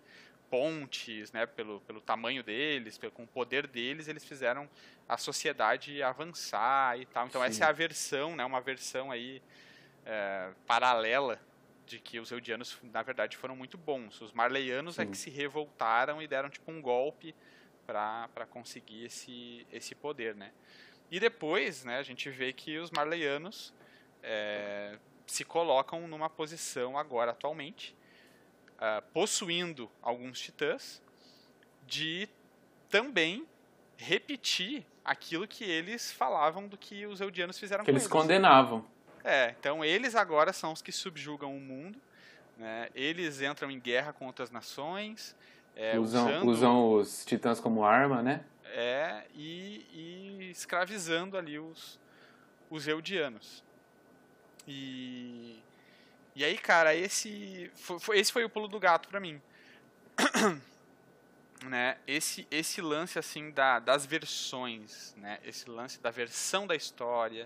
pontes, 0.50 1.32
né, 1.32 1.46
pelo, 1.46 1.80
pelo 1.82 2.02
tamanho 2.02 2.44
deles, 2.44 2.98
pelo, 2.98 3.12
com 3.12 3.24
o 3.24 3.28
poder 3.28 3.68
deles, 3.68 4.08
eles 4.08 4.26
fizeram 4.26 4.70
a 5.08 5.18
sociedade 5.18 6.02
avançar 6.02 7.00
e 7.00 7.06
tal. 7.06 7.28
Então 7.28 7.42
Sim. 7.42 7.48
essa 7.48 7.66
é 7.66 7.68
a 7.68 7.72
versão, 7.72 8.36
né, 8.36 8.44
uma 8.44 8.62
versão 8.62 9.12
aí 9.12 9.42
é, 10.06 10.52
paralela 10.66 11.40
de 11.86 12.00
que 12.00 12.20
os 12.20 12.32
eudianos, 12.32 12.78
na 12.84 13.02
verdade, 13.02 13.36
foram 13.38 13.56
muito 13.56 13.78
bons. 13.78 14.22
Os 14.22 14.32
marleianos 14.32 14.96
Sim. 14.96 15.02
é 15.02 15.06
que 15.06 15.18
se 15.18 15.30
revoltaram 15.30 16.22
e 16.22 16.28
deram 16.28 16.50
tipo 16.50 16.72
um 16.72 16.82
golpe 16.82 17.34
para 17.86 18.46
conseguir 18.50 19.06
esse, 19.06 19.66
esse 19.72 19.96
poder, 19.96 20.36
né. 20.36 20.52
E 21.12 21.20
depois, 21.20 21.84
né, 21.84 21.98
a 21.98 22.04
gente 22.04 22.30
vê 22.30 22.54
que 22.54 22.78
os 22.78 22.92
marleianos 22.92 23.74
é, 24.22 25.00
se 25.26 25.44
colocam 25.44 26.08
numa 26.08 26.30
posição 26.30 26.98
agora, 26.98 27.32
atualmente, 27.32 27.96
uh, 28.80 29.02
possuindo 29.14 29.90
alguns 30.02 30.40
titãs, 30.40 31.02
de 31.86 32.28
também 32.90 33.46
repetir 33.98 34.86
aquilo 35.04 35.48
que 35.48 35.64
eles 35.64 36.12
falavam 36.12 36.68
do 36.68 36.78
que 36.78 37.06
os 37.06 37.20
Eldianos 37.20 37.60
fizeram 37.60 37.84
que 37.84 37.92
com 37.92 37.98
eles 37.98 38.04
eles. 38.04 38.12
condenavam. 38.12 38.86
É, 39.24 39.54
então 39.60 39.84
eles 39.84 40.16
agora 40.16 40.54
são 40.54 40.72
os 40.72 40.82
que 40.82 40.92
subjugam 40.92 41.56
o 41.56 41.60
mundo, 41.60 42.00
né? 42.58 42.90
eles 42.96 43.42
entram 43.42 43.70
em 43.70 43.80
guerra 43.80 44.14
com 44.14 44.26
outras 44.26 44.50
nações, 44.50 45.36
é, 45.76 46.00
usam, 46.00 46.26
usando, 46.26 46.48
usam 46.48 46.94
os 46.94 47.26
titãs 47.26 47.60
como 47.60 47.84
arma, 47.84 48.22
né? 48.22 48.44
É, 48.66 49.24
e, 49.34 49.86
e 49.94 50.52
escravizando 50.52 51.38
ali 51.38 51.60
os, 51.60 52.00
os 52.70 52.88
Eldianos. 52.88 53.64
E, 54.68 55.60
e 56.40 56.46
aí, 56.46 56.58
cara, 56.58 56.96
esse 56.96 57.70
foi, 57.76 58.18
esse 58.18 58.32
foi 58.32 58.46
o 58.46 58.50
pulo 58.50 58.70
do 58.70 58.80
gato 58.80 59.10
pra 59.10 59.20
mim. 59.20 59.42
né? 61.68 61.98
Esse, 62.08 62.48
esse 62.50 62.80
lance, 62.80 63.20
assim, 63.20 63.52
da, 63.52 63.78
das 63.78 64.06
versões, 64.06 65.14
né? 65.18 65.38
Esse 65.44 65.70
lance 65.70 66.00
da 66.00 66.10
versão 66.10 66.66
da 66.66 66.78
história, 66.78 67.46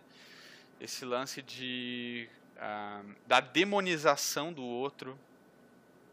esse 0.79 1.05
lance 1.05 1.41
de... 1.41 2.29
Uh, 2.55 3.15
da 3.25 3.39
demonização 3.39 4.53
do 4.53 4.61
outro. 4.61 5.17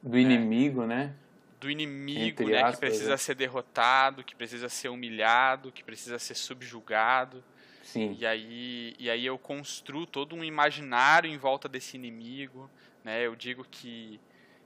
Do 0.03 0.19
inimigo, 0.19 0.87
né? 0.87 1.15
do 1.61 1.71
inimigo, 1.71 2.49
né, 2.49 2.63
aspas, 2.63 2.77
que 2.77 2.81
precisa 2.81 3.13
é. 3.13 3.17
ser 3.19 3.35
derrotado, 3.35 4.25
que 4.25 4.35
precisa 4.35 4.71
ser 4.71 4.89
humilhado, 4.89 5.71
que 5.71 5.85
precisa 5.85 6.19
ser 6.19 6.35
subjugado. 6.35 7.45
Sim. 7.91 8.17
E 8.21 8.25
aí, 8.25 8.95
e 9.01 9.11
aí 9.11 9.27
eu 9.27 9.37
construo 9.37 10.07
todo 10.07 10.37
um 10.37 10.45
imaginário 10.45 11.29
em 11.29 11.37
volta 11.37 11.69
desse 11.69 11.97
inimigo, 11.97 12.71
né? 13.03 13.27
Eu 13.27 13.35
digo 13.35 13.65
que 13.69 14.21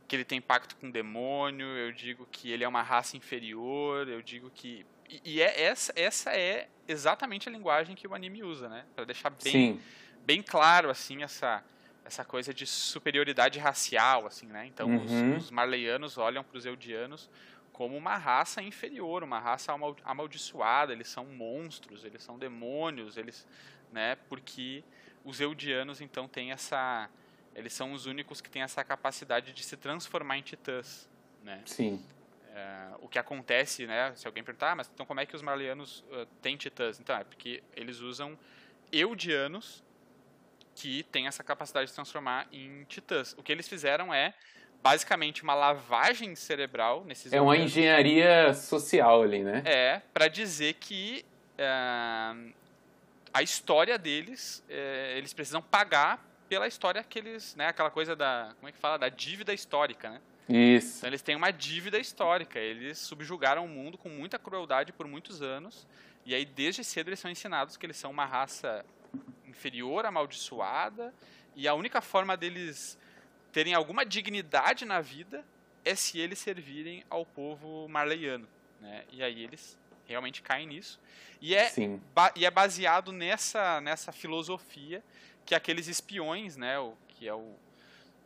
que 0.06 0.14
ele 0.14 0.24
tem 0.24 0.38
pacto 0.38 0.76
com 0.76 0.88
o 0.88 0.92
demônio, 0.92 1.66
eu 1.66 1.90
digo 1.90 2.28
que 2.30 2.52
ele 2.52 2.62
é 2.62 2.68
uma 2.68 2.82
raça 2.82 3.16
inferior, 3.16 4.06
eu 4.06 4.20
digo 4.20 4.50
que 4.50 4.84
e, 5.08 5.36
e 5.36 5.40
é 5.40 5.62
essa 5.62 5.92
essa 5.96 6.30
é 6.32 6.68
exatamente 6.86 7.48
a 7.48 7.52
linguagem 7.52 7.96
que 7.96 8.06
o 8.06 8.14
anime 8.14 8.42
usa, 8.42 8.68
né? 8.68 8.84
Para 8.94 9.06
deixar 9.06 9.30
bem 9.30 9.52
Sim. 9.52 9.80
bem 10.26 10.42
claro 10.42 10.90
assim 10.90 11.22
essa 11.22 11.64
essa 12.04 12.22
coisa 12.22 12.52
de 12.52 12.66
superioridade 12.66 13.58
racial, 13.58 14.26
assim, 14.26 14.46
né? 14.46 14.66
Então 14.66 14.86
uhum. 14.86 15.36
os, 15.36 15.44
os, 15.44 15.50
marleianos 15.50 16.18
olham 16.18 16.44
para 16.44 16.58
os 16.58 16.66
eudianos 16.66 17.30
como 17.74 17.96
uma 17.96 18.16
raça 18.16 18.62
inferior, 18.62 19.24
uma 19.24 19.40
raça 19.40 19.74
amaldiçoada. 20.04 20.92
Eles 20.92 21.08
são 21.08 21.26
monstros, 21.26 22.04
eles 22.04 22.22
são 22.22 22.38
demônios, 22.38 23.16
eles, 23.16 23.46
né? 23.92 24.16
Porque 24.28 24.82
os 25.24 25.40
eudianos 25.40 26.00
então 26.00 26.28
têm 26.28 26.52
essa, 26.52 27.10
eles 27.52 27.72
são 27.72 27.92
os 27.92 28.06
únicos 28.06 28.40
que 28.40 28.48
têm 28.48 28.62
essa 28.62 28.82
capacidade 28.84 29.52
de 29.52 29.64
se 29.64 29.76
transformar 29.76 30.38
em 30.38 30.42
titãs, 30.42 31.10
né? 31.42 31.62
Sim. 31.66 32.00
É, 32.54 32.90
o 33.00 33.08
que 33.08 33.18
acontece, 33.18 33.88
né? 33.88 34.14
Se 34.14 34.24
alguém 34.28 34.44
perguntar, 34.44 34.70
ah, 34.70 34.76
mas 34.76 34.88
então 34.94 35.04
como 35.04 35.18
é 35.18 35.26
que 35.26 35.34
os 35.34 35.42
marleianos 35.42 36.04
uh, 36.12 36.26
têm 36.40 36.56
titãs? 36.56 37.00
Então 37.00 37.16
é 37.16 37.24
porque 37.24 37.60
eles 37.74 37.98
usam 37.98 38.38
eudianos 38.92 39.82
que 40.76 41.02
tem 41.02 41.26
essa 41.26 41.42
capacidade 41.42 41.86
de 41.86 41.90
se 41.90 41.96
transformar 41.96 42.46
em 42.52 42.84
titãs. 42.84 43.34
O 43.36 43.42
que 43.42 43.50
eles 43.50 43.66
fizeram 43.66 44.14
é 44.14 44.32
basicamente 44.84 45.42
uma 45.42 45.54
lavagem 45.54 46.36
cerebral 46.36 47.06
nesses 47.06 47.32
É 47.32 47.40
uma 47.40 47.56
engenharia 47.56 48.52
social 48.52 49.22
ali, 49.22 49.42
né? 49.42 49.62
É, 49.64 50.02
para 50.12 50.28
dizer 50.28 50.74
que 50.74 51.24
uh, 51.54 52.52
a 53.32 53.42
história 53.42 53.96
deles, 53.96 54.62
uh, 54.68 55.16
eles 55.16 55.32
precisam 55.32 55.62
pagar 55.62 56.22
pela 56.50 56.68
história 56.68 57.02
que 57.02 57.18
eles, 57.18 57.56
né, 57.56 57.68
aquela 57.68 57.90
coisa 57.90 58.14
da, 58.14 58.52
como 58.56 58.68
é 58.68 58.72
que 58.72 58.78
fala, 58.78 58.98
da 58.98 59.08
dívida 59.08 59.54
histórica, 59.54 60.10
né? 60.10 60.20
Isso. 60.46 60.98
Então 60.98 61.08
eles 61.08 61.22
têm 61.22 61.34
uma 61.34 61.50
dívida 61.50 61.98
histórica, 61.98 62.58
eles 62.58 62.98
subjugaram 62.98 63.64
o 63.64 63.68
mundo 63.68 63.96
com 63.96 64.10
muita 64.10 64.38
crueldade 64.38 64.92
por 64.92 65.06
muitos 65.06 65.40
anos, 65.40 65.86
e 66.26 66.34
aí 66.34 66.44
desde 66.44 66.84
cedo 66.84 67.08
eles 67.08 67.18
são 67.18 67.30
ensinados 67.30 67.78
que 67.78 67.86
eles 67.86 67.96
são 67.96 68.10
uma 68.10 68.26
raça 68.26 68.84
inferior, 69.46 70.04
amaldiçoada, 70.04 71.14
e 71.56 71.66
a 71.66 71.72
única 71.72 72.02
forma 72.02 72.36
deles 72.36 72.98
terem 73.54 73.72
alguma 73.72 74.04
dignidade 74.04 74.84
na 74.84 75.00
vida 75.00 75.44
é 75.84 75.94
se 75.94 76.18
eles 76.18 76.40
servirem 76.40 77.04
ao 77.08 77.24
povo 77.24 77.86
marleiano. 77.88 78.48
Né? 78.80 79.04
E 79.12 79.22
aí 79.22 79.44
eles 79.44 79.78
realmente 80.08 80.42
caem 80.42 80.66
nisso. 80.66 80.98
E 81.40 81.54
é, 81.54 81.70
e 82.34 82.44
é 82.44 82.50
baseado 82.50 83.12
nessa, 83.12 83.80
nessa 83.80 84.10
filosofia 84.10 85.04
que 85.46 85.54
aqueles 85.54 85.86
espiões, 85.86 86.56
né, 86.56 86.80
o, 86.80 86.96
que 87.06 87.28
é 87.28 87.34
o 87.34 87.54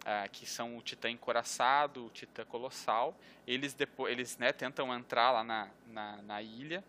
é, 0.07 0.27
que 0.29 0.47
são 0.47 0.79
o 0.79 0.81
Titã 0.81 1.11
encoraçado, 1.11 2.07
o 2.07 2.11
Titã 2.11 2.45
colossal, 2.47 3.15
eles 3.47 3.75
depois 3.75 4.11
eles 4.11 4.39
né, 4.39 4.51
tentam 4.51 4.95
entrar 4.95 5.31
lá 5.31 5.45
na, 5.45 5.69
na, 5.89 6.23
na 6.23 6.41
ilha 6.41 6.83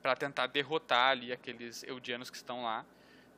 para 0.00 0.16
tentar 0.16 0.46
derrotar 0.46 1.10
ali 1.10 1.30
aqueles 1.30 1.82
eudianos 1.82 2.30
que 2.30 2.36
estão 2.36 2.62
lá 2.62 2.86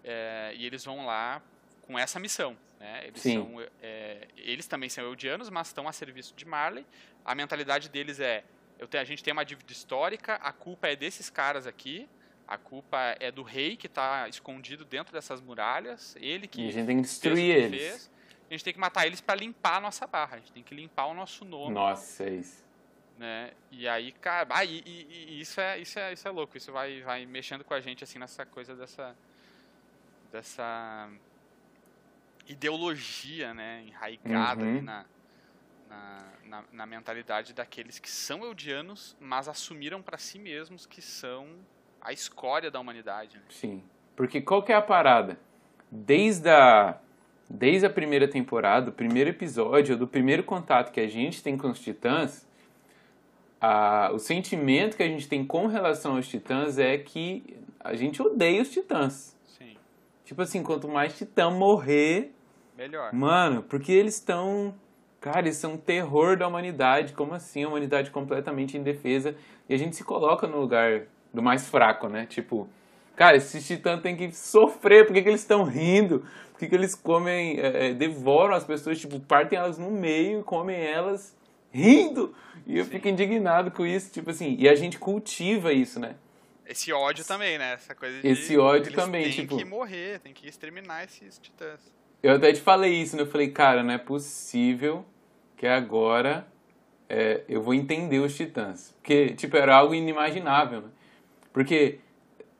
é, 0.04 0.52
e 0.54 0.64
eles 0.64 0.84
vão 0.84 1.06
lá 1.06 1.42
com 1.82 1.98
essa 1.98 2.20
missão. 2.20 2.56
Né? 2.82 3.06
Eles, 3.06 3.22
Sim. 3.22 3.34
são, 3.34 3.64
é, 3.80 4.26
eles 4.36 4.66
também 4.66 4.88
são 4.88 5.04
eudianos, 5.04 5.48
mas 5.48 5.68
estão 5.68 5.86
a 5.86 5.92
serviço 5.92 6.34
de 6.34 6.44
Marley. 6.44 6.84
A 7.24 7.32
mentalidade 7.32 7.88
deles 7.88 8.18
é: 8.18 8.42
eu 8.76 8.88
te, 8.88 8.98
a 8.98 9.04
gente 9.04 9.22
tem 9.22 9.32
uma 9.32 9.44
dívida 9.44 9.70
histórica, 9.70 10.34
a 10.34 10.52
culpa 10.52 10.88
é 10.88 10.96
desses 10.96 11.30
caras 11.30 11.64
aqui, 11.64 12.08
a 12.46 12.58
culpa 12.58 12.98
é 13.20 13.30
do 13.30 13.44
rei 13.44 13.76
que 13.76 13.86
está 13.86 14.28
escondido 14.28 14.84
dentro 14.84 15.12
dessas 15.12 15.40
muralhas, 15.40 16.16
ele 16.20 16.48
que. 16.48 16.60
E 16.60 16.68
a 16.70 16.72
gente 16.72 16.86
tem 16.86 16.96
que 16.96 17.02
destruir 17.02 17.54
eles. 17.54 17.80
Fez. 17.80 18.10
A 18.50 18.52
gente 18.52 18.64
tem 18.64 18.74
que 18.74 18.80
matar 18.80 19.06
eles 19.06 19.20
para 19.20 19.36
limpar 19.36 19.76
a 19.76 19.80
nossa 19.80 20.04
barra, 20.04 20.34
a 20.34 20.38
gente 20.40 20.52
tem 20.52 20.64
que 20.64 20.74
limpar 20.74 21.06
o 21.06 21.14
nosso 21.14 21.44
nome. 21.44 21.72
Nossa, 21.72 22.24
é 22.24 22.30
isso. 22.30 22.64
Né? 23.16 23.52
E 23.70 23.86
aí, 23.86 24.10
cara, 24.10 24.48
ah, 24.50 24.64
e, 24.64 24.82
e, 24.84 25.36
e, 25.36 25.40
isso, 25.40 25.60
é, 25.60 25.78
isso, 25.78 26.00
é, 26.00 26.12
isso 26.12 26.26
é 26.26 26.30
louco, 26.32 26.56
isso 26.56 26.72
vai, 26.72 27.00
vai 27.02 27.24
mexendo 27.26 27.62
com 27.62 27.74
a 27.74 27.80
gente 27.80 28.02
assim 28.02 28.18
nessa 28.18 28.44
coisa 28.44 28.74
dessa 28.74 29.16
dessa 30.32 31.08
ideologia 32.46 33.54
né, 33.54 33.84
enraigada 33.86 34.64
uhum. 34.64 34.82
na, 34.82 35.04
na, 35.88 36.24
na, 36.44 36.64
na, 36.72 36.86
mentalidade 36.86 37.52
daqueles 37.52 37.98
que 37.98 38.10
são 38.10 38.44
eudianos, 38.44 39.16
mas 39.20 39.48
assumiram 39.48 40.02
para 40.02 40.18
si 40.18 40.38
mesmos 40.38 40.86
que 40.86 41.00
são 41.00 41.48
a 42.00 42.12
escória 42.12 42.70
da 42.70 42.80
humanidade. 42.80 43.36
Né? 43.36 43.44
Sim, 43.48 43.82
porque 44.16 44.40
qual 44.40 44.62
que 44.62 44.72
é 44.72 44.74
a 44.74 44.82
parada? 44.82 45.38
Desde 45.90 46.48
a, 46.48 46.98
desde 47.48 47.86
a 47.86 47.90
primeira 47.90 48.26
temporada, 48.26 48.90
o 48.90 48.92
primeiro 48.92 49.30
episódio, 49.30 49.96
do 49.96 50.06
primeiro 50.06 50.42
contato 50.42 50.90
que 50.90 51.00
a 51.00 51.08
gente 51.08 51.42
tem 51.42 51.56
com 51.56 51.70
os 51.70 51.80
titãs, 51.80 52.46
a, 53.60 54.10
o 54.12 54.18
sentimento 54.18 54.96
que 54.96 55.02
a 55.02 55.08
gente 55.08 55.28
tem 55.28 55.46
com 55.46 55.66
relação 55.66 56.16
aos 56.16 56.26
titãs 56.26 56.78
é 56.78 56.98
que 56.98 57.56
a 57.78 57.94
gente 57.94 58.20
odeia 58.20 58.60
os 58.60 58.70
titãs. 58.70 59.36
Tipo 60.32 60.40
assim, 60.40 60.62
quanto 60.62 60.88
mais 60.88 61.14
Titã 61.14 61.50
morrer. 61.50 62.32
Melhor. 62.74 63.12
Mano, 63.12 63.62
porque 63.64 63.92
eles 63.92 64.14
estão. 64.14 64.74
Cara, 65.20 65.40
eles 65.40 65.56
são 65.56 65.74
um 65.74 65.76
terror 65.76 66.38
da 66.38 66.48
humanidade. 66.48 67.12
Como 67.12 67.34
assim? 67.34 67.64
A 67.64 67.68
humanidade 67.68 68.10
completamente 68.10 68.78
indefesa. 68.78 69.36
E 69.68 69.74
a 69.74 69.76
gente 69.76 69.94
se 69.94 70.02
coloca 70.02 70.46
no 70.46 70.58
lugar 70.58 71.02
do 71.34 71.42
mais 71.42 71.68
fraco, 71.68 72.08
né? 72.08 72.24
Tipo, 72.24 72.66
cara, 73.14 73.36
esses 73.36 73.66
titãs 73.66 74.00
têm 74.00 74.16
que 74.16 74.32
sofrer. 74.32 75.04
Por 75.04 75.12
que, 75.12 75.20
que 75.20 75.28
eles 75.28 75.42
estão 75.42 75.64
rindo? 75.64 76.20
Por 76.52 76.60
que, 76.60 76.66
que 76.66 76.74
eles 76.74 76.94
comem, 76.94 77.60
é, 77.60 77.88
é, 77.88 77.92
devoram 77.92 78.54
as 78.54 78.64
pessoas, 78.64 78.98
tipo, 78.98 79.20
partem 79.20 79.58
elas 79.58 79.76
no 79.76 79.90
meio 79.90 80.40
e 80.40 80.42
comem 80.42 80.82
elas 80.82 81.36
rindo? 81.70 82.34
E 82.66 82.78
eu 82.78 82.84
Sim. 82.84 82.90
fico 82.92 83.06
indignado 83.06 83.70
com 83.70 83.84
isso, 83.84 84.10
tipo 84.10 84.30
assim. 84.30 84.56
E 84.58 84.66
a 84.66 84.74
gente 84.74 84.98
cultiva 84.98 85.74
isso, 85.74 86.00
né? 86.00 86.14
Esse 86.72 86.90
ódio 86.90 87.22
também, 87.24 87.58
né? 87.58 87.74
Essa 87.74 87.94
coisa 87.94 88.20
de. 88.20 88.26
Esse 88.26 88.56
ódio 88.56 88.94
também, 88.94 89.24
tem 89.24 89.32
tipo. 89.32 89.56
Tem 89.56 89.58
que 89.58 89.70
morrer, 89.70 90.20
tem 90.20 90.32
que 90.32 90.48
exterminar 90.48 91.04
esses 91.04 91.38
titãs. 91.38 91.80
Eu 92.22 92.34
até 92.34 92.50
te 92.50 92.62
falei 92.62 92.94
isso, 92.94 93.14
né? 93.14 93.22
Eu 93.22 93.26
falei, 93.26 93.50
cara, 93.50 93.82
não 93.82 93.92
é 93.92 93.98
possível 93.98 95.04
que 95.54 95.66
agora 95.66 96.46
é, 97.10 97.44
eu 97.46 97.60
vou 97.60 97.74
entender 97.74 98.20
os 98.20 98.34
titãs. 98.34 98.94
Porque, 98.98 99.34
tipo, 99.34 99.54
era 99.54 99.76
algo 99.76 99.94
inimaginável, 99.94 100.80
né? 100.80 100.88
Porque 101.52 102.00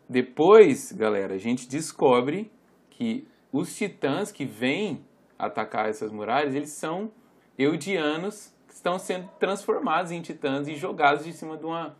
depois, 0.06 0.92
galera, 0.92 1.34
a 1.34 1.38
gente 1.38 1.66
descobre 1.66 2.52
que 2.90 3.26
os 3.50 3.74
titãs 3.74 4.30
que 4.30 4.44
vêm 4.44 5.02
atacar 5.38 5.88
essas 5.88 6.12
muralhas, 6.12 6.54
eles 6.54 6.70
são 6.70 7.10
eudianos 7.58 8.52
que 8.68 8.74
estão 8.74 8.98
sendo 8.98 9.26
transformados 9.40 10.12
em 10.12 10.20
titãs 10.20 10.68
e 10.68 10.74
jogados 10.74 11.24
de 11.24 11.32
cima 11.32 11.56
de, 11.56 11.64
uma, 11.64 11.96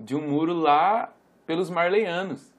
de 0.00 0.16
um 0.16 0.20
muro 0.20 0.52
lá 0.52 1.14
pelos 1.46 1.70
marleianos. 1.70 2.52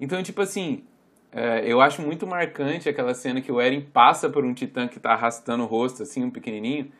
Então, 0.00 0.22
tipo 0.22 0.40
assim, 0.40 0.84
é, 1.32 1.62
eu 1.66 1.80
acho 1.80 2.02
muito 2.02 2.26
marcante 2.26 2.88
aquela 2.88 3.14
cena 3.14 3.40
que 3.40 3.50
o 3.50 3.60
Eren 3.60 3.80
passa 3.80 4.28
por 4.28 4.44
um 4.44 4.54
titã 4.54 4.88
que 4.88 5.00
tá 5.00 5.12
arrastando 5.12 5.64
o 5.64 5.66
rosto, 5.66 6.02
assim, 6.02 6.24
um 6.24 6.30
pequenininho, 6.30 6.90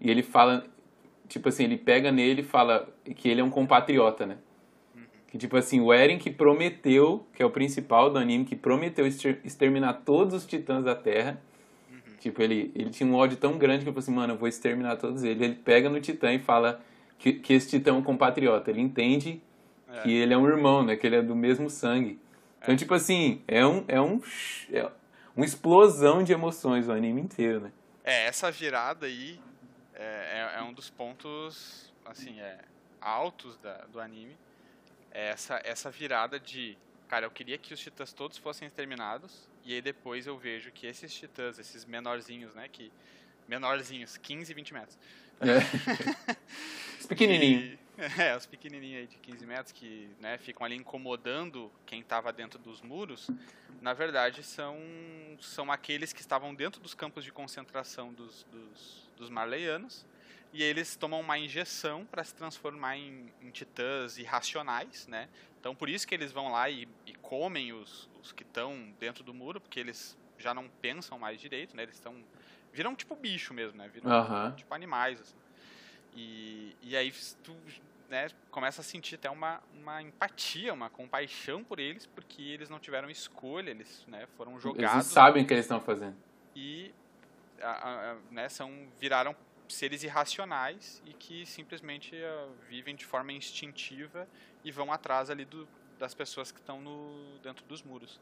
e 0.00 0.10
ele 0.10 0.22
fala, 0.22 0.64
tipo 1.28 1.48
assim, 1.48 1.64
ele 1.64 1.76
pega 1.76 2.10
nele 2.10 2.40
e 2.40 2.44
fala 2.44 2.88
que 3.16 3.28
ele 3.28 3.40
é 3.40 3.44
um 3.44 3.50
compatriota, 3.50 4.26
né? 4.26 4.38
Que, 5.28 5.38
tipo 5.38 5.56
assim, 5.56 5.80
o 5.80 5.92
Eren 5.92 6.16
que 6.16 6.30
prometeu, 6.30 7.26
que 7.32 7.42
é 7.42 7.46
o 7.46 7.50
principal 7.50 8.08
do 8.08 8.20
anime, 8.20 8.44
que 8.44 8.54
prometeu 8.54 9.04
exterminar 9.04 9.94
todos 10.04 10.32
os 10.32 10.46
titãs 10.46 10.84
da 10.84 10.94
Terra. 10.94 11.40
Tipo, 12.20 12.40
ele, 12.40 12.70
ele 12.72 12.90
tinha 12.90 13.08
um 13.08 13.16
ódio 13.16 13.36
tão 13.36 13.58
grande 13.58 13.78
que 13.78 13.88
ele 13.88 13.92
falou 13.92 13.98
assim, 13.98 14.14
mano, 14.14 14.34
eu 14.34 14.38
vou 14.38 14.48
exterminar 14.48 14.94
todos 14.94 15.24
eles. 15.24 15.42
Ele 15.42 15.56
pega 15.56 15.90
no 15.90 16.00
titã 16.00 16.32
e 16.32 16.38
fala 16.38 16.80
que, 17.18 17.32
que 17.32 17.52
esse 17.52 17.68
titã 17.68 17.90
é 17.90 17.94
um 17.94 18.02
compatriota. 18.02 18.70
Ele 18.70 18.80
entende 18.80 19.42
é. 19.94 20.02
que 20.02 20.12
ele 20.12 20.34
é 20.34 20.36
um 20.36 20.46
irmão, 20.46 20.84
né? 20.84 20.96
Que 20.96 21.06
ele 21.06 21.16
é 21.16 21.22
do 21.22 21.34
mesmo 21.34 21.70
sangue. 21.70 22.20
Então, 22.60 22.74
é. 22.74 22.76
tipo 22.76 22.94
assim, 22.94 23.42
é 23.46 23.64
um, 23.66 23.84
é 23.88 24.00
um 24.00 24.20
é 24.72 24.90
uma 25.36 25.44
explosão 25.44 26.22
de 26.22 26.32
emoções 26.32 26.88
o 26.88 26.92
anime 26.92 27.20
inteiro, 27.20 27.60
né? 27.60 27.72
É, 28.02 28.26
essa 28.26 28.50
virada 28.50 29.06
aí 29.06 29.40
é, 29.94 30.04
é, 30.04 30.58
é 30.58 30.62
um 30.62 30.72
dos 30.72 30.90
pontos, 30.90 31.92
assim, 32.04 32.40
é, 32.40 32.58
altos 33.00 33.56
da, 33.58 33.84
do 33.86 34.00
anime. 34.00 34.36
É 35.10 35.30
essa, 35.30 35.60
essa 35.64 35.90
virada 35.90 36.38
de, 36.40 36.76
cara, 37.08 37.26
eu 37.26 37.30
queria 37.30 37.56
que 37.56 37.72
os 37.72 37.80
titãs 37.80 38.12
todos 38.12 38.36
fossem 38.36 38.66
exterminados, 38.66 39.48
e 39.64 39.72
aí 39.74 39.80
depois 39.80 40.26
eu 40.26 40.36
vejo 40.36 40.70
que 40.72 40.86
esses 40.86 41.14
titãs, 41.14 41.58
esses 41.58 41.84
menorzinhos, 41.84 42.54
né, 42.54 42.68
que 42.68 42.90
menorzinhos, 43.46 44.16
15, 44.16 44.52
20 44.52 44.74
metros. 44.74 44.98
É. 45.40 46.34
os 46.98 47.06
pequenininhos. 47.06 47.78
É, 48.18 48.36
os 48.36 48.46
pequenininhos 48.46 49.00
aí 49.00 49.06
de 49.06 49.16
15 49.18 49.46
metros 49.46 49.72
que 49.72 50.08
né, 50.20 50.36
ficam 50.38 50.66
ali 50.66 50.76
incomodando 50.76 51.70
quem 51.86 52.00
estava 52.00 52.32
dentro 52.32 52.58
dos 52.58 52.82
muros, 52.82 53.30
na 53.80 53.92
verdade 53.92 54.42
são, 54.42 54.76
são 55.40 55.70
aqueles 55.70 56.12
que 56.12 56.20
estavam 56.20 56.54
dentro 56.54 56.80
dos 56.80 56.94
campos 56.94 57.24
de 57.24 57.32
concentração 57.32 58.12
dos, 58.12 58.44
dos, 58.50 59.10
dos 59.16 59.30
marleianos, 59.30 60.06
e 60.52 60.62
eles 60.62 60.94
tomam 60.94 61.20
uma 61.20 61.36
injeção 61.38 62.04
para 62.04 62.22
se 62.22 62.34
transformar 62.34 62.96
em, 62.96 63.32
em, 63.42 63.50
titãs 63.50 64.18
irracionais, 64.18 65.06
né? 65.08 65.28
Então 65.58 65.74
por 65.74 65.88
isso 65.88 66.06
que 66.06 66.14
eles 66.14 66.30
vão 66.30 66.52
lá 66.52 66.70
e, 66.70 66.88
e 67.06 67.14
comem 67.14 67.72
os, 67.72 68.08
os 68.22 68.30
que 68.30 68.44
estão 68.44 68.94
dentro 69.00 69.24
do 69.24 69.34
muro, 69.34 69.60
porque 69.60 69.80
eles 69.80 70.16
já 70.38 70.54
não 70.54 70.68
pensam 70.80 71.18
mais 71.18 71.40
direito, 71.40 71.76
né? 71.76 71.82
Eles 71.82 71.96
estão 71.96 72.14
viram 72.72 72.94
tipo 72.94 73.16
bicho 73.16 73.54
mesmo, 73.54 73.78
né? 73.78 73.88
Viram 73.88 74.10
uhum. 74.10 74.52
tipo 74.52 74.72
animais. 74.74 75.20
Assim. 75.20 75.34
E, 76.14 76.76
e 76.82 76.96
aí 76.96 77.12
tu 77.42 77.56
né, 78.08 78.28
começa 78.50 78.80
a 78.80 78.84
sentir 78.84 79.16
até 79.16 79.28
uma, 79.28 79.60
uma 79.72 80.02
empatia, 80.02 80.72
uma 80.72 80.88
compaixão 80.88 81.64
por 81.64 81.78
eles, 81.80 82.06
porque 82.06 82.42
eles 82.42 82.68
não 82.68 82.78
tiveram 82.78 83.10
escolha, 83.10 83.70
eles 83.70 84.04
né, 84.06 84.26
foram 84.36 84.58
jogados. 84.60 84.94
Eles 84.94 85.06
sabem 85.06 85.42
o 85.42 85.46
que 85.46 85.52
eles 85.52 85.64
estão 85.64 85.80
fazendo. 85.80 86.16
E 86.54 86.94
a, 87.60 88.12
a, 88.12 88.16
né, 88.30 88.48
são, 88.48 88.88
viraram 89.00 89.34
seres 89.68 90.02
irracionais 90.04 91.02
e 91.06 91.12
que 91.14 91.46
simplesmente 91.46 92.14
uh, 92.14 92.52
vivem 92.68 92.94
de 92.94 93.04
forma 93.04 93.32
instintiva 93.32 94.28
e 94.62 94.70
vão 94.70 94.92
atrás 94.92 95.30
ali 95.30 95.44
do, 95.44 95.66
das 95.98 96.14
pessoas 96.14 96.52
que 96.52 96.60
estão 96.60 96.80
no, 96.80 97.38
dentro 97.42 97.64
dos 97.66 97.82
muros. 97.82 98.20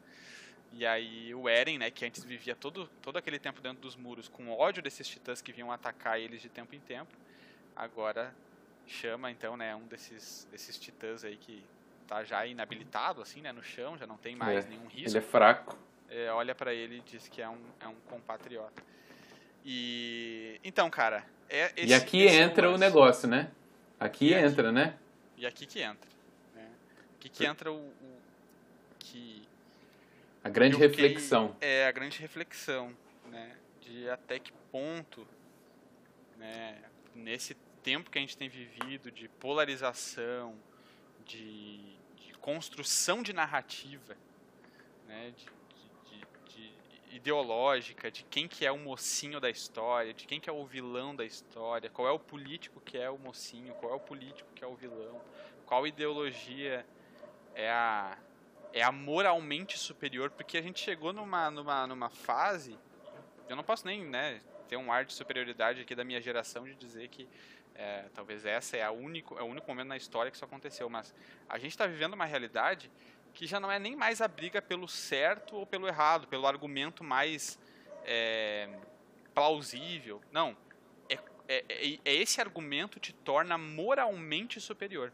E 0.73 0.87
aí 0.87 1.35
o 1.35 1.49
Eren, 1.49 1.79
né, 1.79 1.91
que 1.91 2.05
antes 2.05 2.25
vivia 2.25 2.57
todo, 2.57 2.89
todo 3.03 3.19
aquele 3.19 3.39
tempo 3.39 3.61
dentro 3.61 3.83
dos 3.83 3.95
muros 3.95 4.29
com 4.29 4.51
ódio 4.51 4.83
desses 4.83 5.07
titãs 5.07 5.43
que 5.43 5.53
vinham 5.53 5.71
atacar 5.71 6.19
eles 6.19 6.41
de 6.41 6.49
tempo 6.49 6.75
em 6.75 6.81
tempo, 6.81 7.15
agora 7.75 8.35
chama 8.87 9.31
então, 9.31 9.57
né, 9.57 9.75
um 9.75 9.87
desses 9.87 10.47
desses 10.51 10.79
titãs 10.79 11.25
aí 11.25 11.37
que 11.37 11.65
tá 12.07 12.25
já 12.25 12.47
inabilitado 12.47 13.23
assim, 13.23 13.41
né, 13.41 13.53
no 13.53 13.63
chão, 13.63 13.97
já 13.97 14.07
não 14.07 14.17
tem 14.17 14.37
mais 14.37 14.67
é, 14.67 14.69
nenhum 14.69 14.87
risco. 14.87 15.11
Ele 15.11 15.19
é 15.19 15.29
fraco. 15.29 15.79
É, 16.09 16.31
olha 16.31 16.55
para 16.55 16.75
ele 16.75 16.99
e 16.99 17.01
diz 17.01 17.29
que 17.29 17.41
é 17.41 17.49
um, 17.49 17.61
é 17.81 17.89
um 17.89 17.95
compatriota. 18.07 18.83
E 19.65 20.61
então, 20.63 20.91
cara, 20.91 21.25
é 21.49 21.73
esse, 21.77 21.87
E 21.87 21.95
aqui 21.95 22.27
entra 22.27 22.71
o 22.71 22.77
negócio, 22.77 23.29
né? 23.29 23.51
Aqui 23.99 24.31
e 24.31 24.35
entra, 24.35 24.69
aqui, 24.69 24.75
né? 24.75 24.99
E 25.37 25.47
aqui 25.47 25.65
que 25.65 25.81
entra. 25.81 26.11
Né? 26.55 26.69
Aqui 27.17 27.29
que 27.29 27.47
entra 27.47 27.73
o, 27.73 27.77
o 27.77 28.21
que 28.99 29.43
a 30.45 30.49
grande 30.49 30.77
reflexão. 30.77 31.57
É 31.61 31.87
a 31.87 31.93
grande 31.93 32.19
reflexão, 32.19 32.93
né? 33.31 33.57
De 33.81 34.11
até 34.11 34.39
que 34.39 34.53
ponto, 34.73 35.27
né? 36.37 36.79
Nesse 37.15 37.55
tempo 37.83 38.11
que 38.11 38.19
a 38.19 38.21
gente 38.21 38.37
tem 38.37 38.49
vivido 38.49 39.11
de 39.11 39.29
polarização, 39.29 40.57
de, 41.25 41.97
de 42.17 42.33
construção 42.41 43.23
de 43.23 43.33
narrativa, 43.33 44.17
né, 45.07 45.33
de, 45.37 45.47
de, 46.11 46.27
de, 46.55 47.17
ideológica, 47.17 48.11
de 48.11 48.25
quem 48.25 48.49
que 48.49 48.65
é 48.65 48.73
o 48.73 48.79
mocinho 48.79 49.41
da 49.41 49.51
história, 49.51 50.15
de 50.15 50.27
quem 50.27 50.41
que 50.41 50.49
é 50.49 50.53
o 50.53 50.65
vilão 50.65 51.15
da 51.15 51.25
história, 51.25 51.91
qual 51.91 52.09
é 52.09 52.11
o 52.11 52.19
político 52.19 52.81
que 52.81 52.97
é 52.97 53.11
o 53.11 53.19
mocinho, 53.19 53.75
qual 53.75 53.93
é 53.93 53.97
o 53.97 54.01
político 54.01 54.49
que 54.55 54.65
é 54.65 54.67
o 54.67 54.75
vilão, 54.75 55.21
qual 55.67 55.87
ideologia 55.87 56.87
é 57.55 57.71
a 57.71 58.19
é 58.73 58.83
a 58.83 58.91
moralmente 58.91 59.79
superior, 59.79 60.31
porque 60.31 60.57
a 60.57 60.63
gente 60.63 60.81
chegou 60.81 61.13
numa, 61.13 61.51
numa, 61.51 61.87
numa 61.87 62.09
fase, 62.09 62.79
eu 63.49 63.55
não 63.55 63.63
posso 63.63 63.87
nem 63.87 64.03
né, 64.05 64.41
ter 64.73 64.79
um 64.79 64.91
ar 64.91 65.05
de 65.05 65.13
superioridade 65.13 65.83
aqui 65.83 65.95
da 65.95 66.03
minha 66.03 66.19
geração 66.19 66.65
de 66.65 66.75
dizer 66.75 67.09
que 67.09 67.29
é, 67.75 68.07
talvez 68.15 68.47
essa 68.47 68.75
é, 68.75 68.83
a 68.83 68.91
único, 68.91 69.39
é 69.39 69.43
o 69.43 69.45
único 69.45 69.69
momento 69.69 69.89
na 69.89 69.99
história 69.99 70.31
que 70.31 70.37
isso 70.37 70.45
aconteceu, 70.47 70.89
mas 70.89 71.15
a 71.47 71.59
gente 71.59 71.73
está 71.73 71.87
vivendo 71.87 72.15
uma 72.15 72.25
realidade 72.25 72.91
que 73.35 73.47
já 73.47 73.61
não 73.61 73.71
é 73.71 73.79
nem 73.79 73.95
mais 73.95 74.23
a 74.23 74.29
briga 74.29 74.63
pelo 74.63 74.89
certo 74.89 75.57
ou 75.57 75.67
pelo 75.67 75.87
errado, 75.87 76.27
pelo 76.27 76.47
argumento 76.47 77.05
mais 77.05 77.59
é, 78.07 78.67
plausível. 79.35 80.23
Não. 80.33 80.57
É, 81.07 81.19
é, 81.49 81.65
é, 81.69 81.99
é 82.03 82.15
esse 82.15 82.41
argumento 82.41 82.99
te 82.99 83.13
torna 83.13 83.59
moralmente 83.59 84.59
superior. 84.59 85.13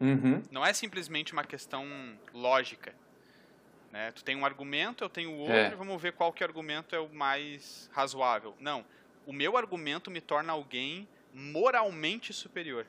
Uhum. 0.00 0.42
Não 0.50 0.64
é 0.64 0.72
simplesmente 0.72 1.34
uma 1.34 1.44
questão 1.44 1.86
lógica. 2.32 2.94
Né? 3.92 4.12
Tu 4.12 4.22
tem 4.22 4.36
um 4.36 4.44
argumento, 4.44 5.02
eu 5.02 5.08
tenho 5.08 5.32
outro, 5.32 5.54
É. 5.54 5.70
vamos 5.70 6.00
ver 6.00 6.12
qual 6.12 6.32
que 6.32 6.44
argumento 6.44 6.94
é 6.94 7.00
o 7.00 7.08
mais 7.08 7.88
razoável. 7.92 8.54
Não. 8.60 8.84
O 9.26 9.32
meu 9.32 9.56
argumento 9.56 10.10
me 10.10 10.20
torna 10.20 10.52
alguém 10.52 11.08
moralmente 11.34 12.32
superior, 12.32 12.86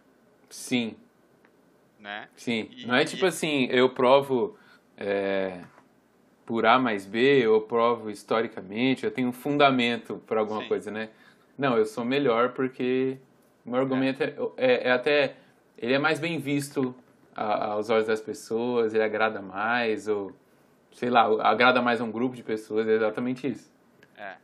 Sim, 0.49 0.95
né? 1.99 2.29
sim. 2.35 2.69
E- 2.71 2.85
Não 2.85 2.95
é 2.95 3.03
e- 3.03 3.05
tipo 3.05 3.25
assim, 3.25 3.65
eu 3.69 3.89
provo 3.89 4.57
é, 4.97 5.61
por 6.45 6.65
A 6.65 6.79
mais 6.79 7.05
B, 7.05 7.45
eu 7.45 7.61
provo 7.61 8.09
historicamente, 8.09 9.05
eu 9.05 9.11
tenho 9.11 9.29
um 9.29 9.33
fundamento 9.33 10.21
para 10.25 10.39
alguma 10.39 10.61
Sim. 10.63 10.67
coisa, 10.67 10.91
né? 10.91 11.09
Não, 11.57 11.77
eu 11.77 11.85
sou 11.85 12.03
melhor 12.03 12.53
porque 12.53 13.17
o 13.65 13.69
meu 13.69 13.79
argumento 13.79 14.23
é, 14.23 14.33
é- 14.57 14.87
é 14.87 14.91
até. 14.91 15.35
Ele 15.77 15.93
é 15.93 15.99
mais 15.99 16.19
bem 16.19 16.39
visto 16.39 16.93
a- 17.35 17.65
aos 17.73 17.89
olhos 17.89 18.07
das 18.07 18.19
pessoas, 18.19 18.93
ele 18.93 19.03
agrada 19.03 19.41
mais, 19.41 20.07
ou 20.07 20.33
sei 20.91 21.09
lá, 21.09 21.23
agrada 21.47 21.81
mais 21.81 22.01
a 22.01 22.03
um 22.03 22.11
grupo 22.11 22.35
de 22.35 22.43
pessoas, 22.43 22.87
é 22.87 22.91
exatamente 22.93 23.47
isso. 23.47 23.71
É. 24.17 24.37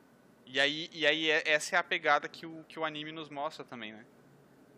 E 0.46 0.60
aí, 0.60 0.90
e 0.94 1.06
aí 1.06 1.30
é- 1.30 1.44
essa 1.50 1.76
é 1.76 1.80
a 1.80 1.84
pegada 1.84 2.28
que 2.30 2.46
o, 2.46 2.64
que 2.68 2.80
o 2.80 2.86
anime 2.86 3.12
nos 3.12 3.30
mostra 3.30 3.66
também, 3.66 3.92
né? 3.94 4.06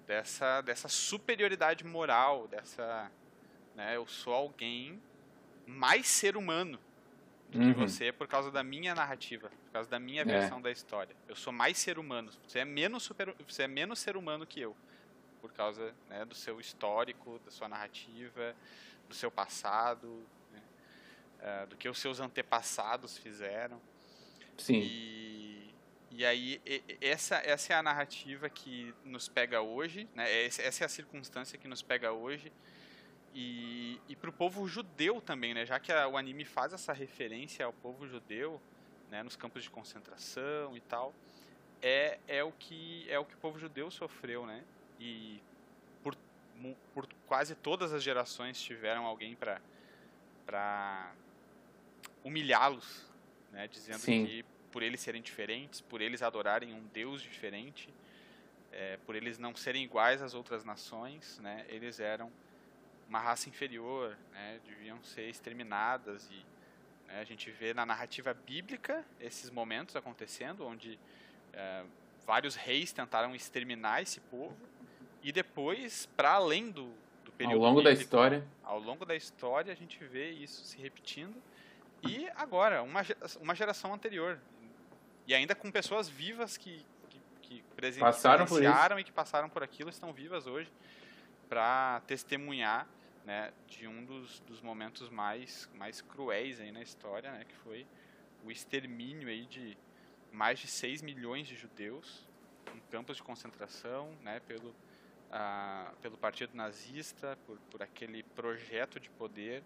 Dessa, 0.08 0.62
dessa 0.62 0.88
superioridade 0.88 1.86
moral, 1.86 2.48
dessa... 2.48 3.12
Né, 3.76 3.96
eu 3.96 4.08
sou 4.08 4.34
alguém 4.34 5.00
mais 5.66 6.08
ser 6.08 6.36
humano 6.38 6.80
do 7.50 7.60
que 7.60 7.66
Uhum. 7.66 7.74
você 7.74 8.12
por 8.12 8.28
causa 8.28 8.50
da 8.50 8.64
minha 8.64 8.96
narrativa, 8.96 9.50
por 9.66 9.72
causa 9.72 9.90
da 9.90 10.00
minha 10.00 10.24
versão 10.26 10.60
da 10.62 10.72
história. 10.72 11.16
Eu 11.28 11.36
sou 11.36 11.54
mais 11.54 11.78
ser 11.78 12.00
humano. 12.00 12.32
Você 12.48 12.60
é 12.60 12.66
menos, 12.66 13.04
super, 13.04 13.36
você 13.48 13.64
é 13.64 13.68
menos 13.68 14.00
ser 14.00 14.18
humano 14.18 14.46
que 14.48 14.60
eu. 14.60 14.76
Por 15.42 15.52
causa 15.54 15.94
né, 16.10 16.26
do 16.26 16.34
seu 16.34 16.60
histórico, 16.60 17.40
da 17.46 17.52
sua 17.52 17.68
narrativa, 17.70 18.56
do 19.08 19.14
seu 19.14 19.30
passado, 19.30 20.24
eh, 21.40 21.66
do 21.68 21.76
que 21.78 21.88
os 21.88 22.00
seus 22.00 22.20
antepassados 22.20 23.18
fizeram. 23.18 23.82
Sim. 24.58 24.80
E, 24.82 25.74
e 26.12 26.26
aí, 26.26 26.62
e- 26.66 26.98
essa, 27.02 27.36
essa 27.38 27.74
é 27.74 27.76
a 27.76 27.84
narrativa 27.84 28.50
que 28.50 28.94
nos 29.04 29.28
pega 29.28 29.62
hoje, 29.62 30.08
né? 30.16 30.46
Essa 30.46 30.84
é 30.84 30.86
a 30.86 30.90
circunstância 30.90 31.58
que 31.58 31.68
nos 31.68 31.82
pega 31.82 32.12
hoje. 32.12 32.52
E, 33.36 34.02
e 34.08 34.16
para 34.16 34.30
o 34.30 34.34
povo 34.34 34.68
judeu 34.68 35.22
também, 35.22 35.54
né? 35.54 35.66
Já 35.66 35.80
que 35.80 35.92
a- 35.92 36.08
o 36.08 36.18
anime 36.18 36.44
faz 36.44 36.74
essa 36.74 36.92
referência 36.92 37.66
ao 37.66 37.74
povo 37.74 38.08
judeu, 38.08 38.60
né? 39.12 39.22
Nos 39.22 39.36
campos 39.36 39.64
de 39.64 39.70
concentração 39.70 40.76
e 40.76 40.82
tal, 40.82 41.14
é, 41.82 42.18
é, 42.28 42.44
o, 42.44 42.52
que, 42.52 43.06
é 43.10 43.20
o 43.20 43.26
que 43.26 43.36
o 43.36 43.38
povo 43.38 43.60
judeu 43.60 43.92
sofreu, 43.92 44.46
né? 44.46 44.64
E 45.00 45.40
por, 46.02 46.18
por 46.94 47.08
quase 47.28 47.54
todas 47.54 47.94
as 47.94 48.02
gerações 48.02 48.60
tiveram 48.60 49.06
alguém 49.06 49.36
para 49.36 51.12
humilhá-los, 52.28 53.06
né? 53.52 53.68
Dizendo 53.68 54.00
Sim. 54.00 54.26
que 54.26 54.46
por 54.72 54.84
eles 54.84 55.00
serem 55.00 55.22
diferentes, 55.22 55.82
por 55.82 56.02
eles 56.02 56.22
adorarem 56.22 56.74
um 56.74 56.84
Deus 56.94 57.22
diferente, 57.22 57.90
é, 58.72 58.98
por 59.06 59.16
eles 59.16 59.38
não 59.38 59.56
serem 59.56 59.84
iguais 59.84 60.22
às 60.22 60.34
outras 60.34 60.64
nações, 60.64 61.40
né? 61.40 61.66
Eles 61.70 62.00
eram 62.00 62.32
uma 63.08 63.20
raça 63.20 63.50
inferior, 63.50 64.18
né? 64.32 64.60
Deviam 64.68 65.02
ser 65.04 65.30
exterminadas 65.30 66.30
e 66.30 66.46
né, 67.08 67.22
a 67.22 67.24
gente 67.24 67.50
vê 67.50 67.74
na 67.74 67.86
narrativa 67.86 68.34
bíblica 68.34 69.04
esses 69.20 69.50
momentos 69.50 69.96
acontecendo, 69.96 70.66
onde 70.66 71.00
é, 71.54 71.84
vários 72.26 72.56
reis 72.56 72.92
tentaram 72.92 73.34
exterminar 73.34 74.02
esse 74.02 74.20
povo 74.20 74.58
e 75.24 75.32
depois, 75.32 76.06
para 76.16 76.32
além 76.32 76.70
do, 76.70 76.92
do 77.24 77.32
período 77.32 77.56
Ao 77.56 77.62
longo 77.62 77.82
da 77.82 77.90
bíblico, 77.90 78.04
história. 78.04 78.46
ao 78.64 78.80
longo 78.80 79.06
da 79.06 79.16
história 79.16 79.72
a 79.72 79.76
gente 79.76 80.04
vê 80.04 80.32
isso 80.32 80.64
se 80.66 80.78
repetindo 80.78 81.36
e 82.04 82.28
agora 82.36 82.82
uma, 82.84 83.04
ge- 83.04 83.18
uma 83.40 83.56
geração 83.56 83.94
anterior. 83.94 84.40
E 85.26 85.34
ainda 85.34 85.54
com 85.56 85.70
pessoas 85.72 86.08
vivas 86.08 86.56
que, 86.58 86.86
que, 87.10 87.20
que 87.42 87.64
presenciaram 87.76 89.00
e 89.00 89.04
que 89.04 89.12
passaram 89.12 89.50
por 89.50 89.62
aquilo 89.64 89.90
estão 89.90 90.14
vivas 90.14 90.48
hoje 90.48 90.72
para 91.50 92.02
testemunhar 92.08 92.88
né, 93.26 93.52
de 93.68 93.88
um 93.88 94.06
dos, 94.06 94.40
dos 94.42 94.62
momentos 94.62 95.10
mais, 95.10 95.70
mais 95.76 96.02
cruéis 96.02 96.60
aí 96.62 96.72
na 96.72 96.82
história, 96.82 97.30
né, 97.32 97.44
que 97.46 97.56
foi 97.58 97.86
o 98.46 98.52
extermínio 98.52 99.28
aí 99.28 99.46
de 99.46 99.78
mais 100.32 100.60
de 100.60 100.68
6 100.68 101.02
milhões 101.02 101.48
de 101.48 101.56
judeus 101.56 102.26
em 102.74 102.80
campos 102.92 103.18
de 103.18 103.24
concentração, 103.24 104.14
né, 104.22 104.40
pelo, 104.42 104.74
ah, 105.32 105.92
pelo 106.02 106.18
partido 106.18 106.56
nazista, 106.56 107.38
por, 107.46 107.58
por 107.72 107.82
aquele 107.84 108.24
projeto 108.24 109.00
de 109.00 109.10
poder 109.10 109.62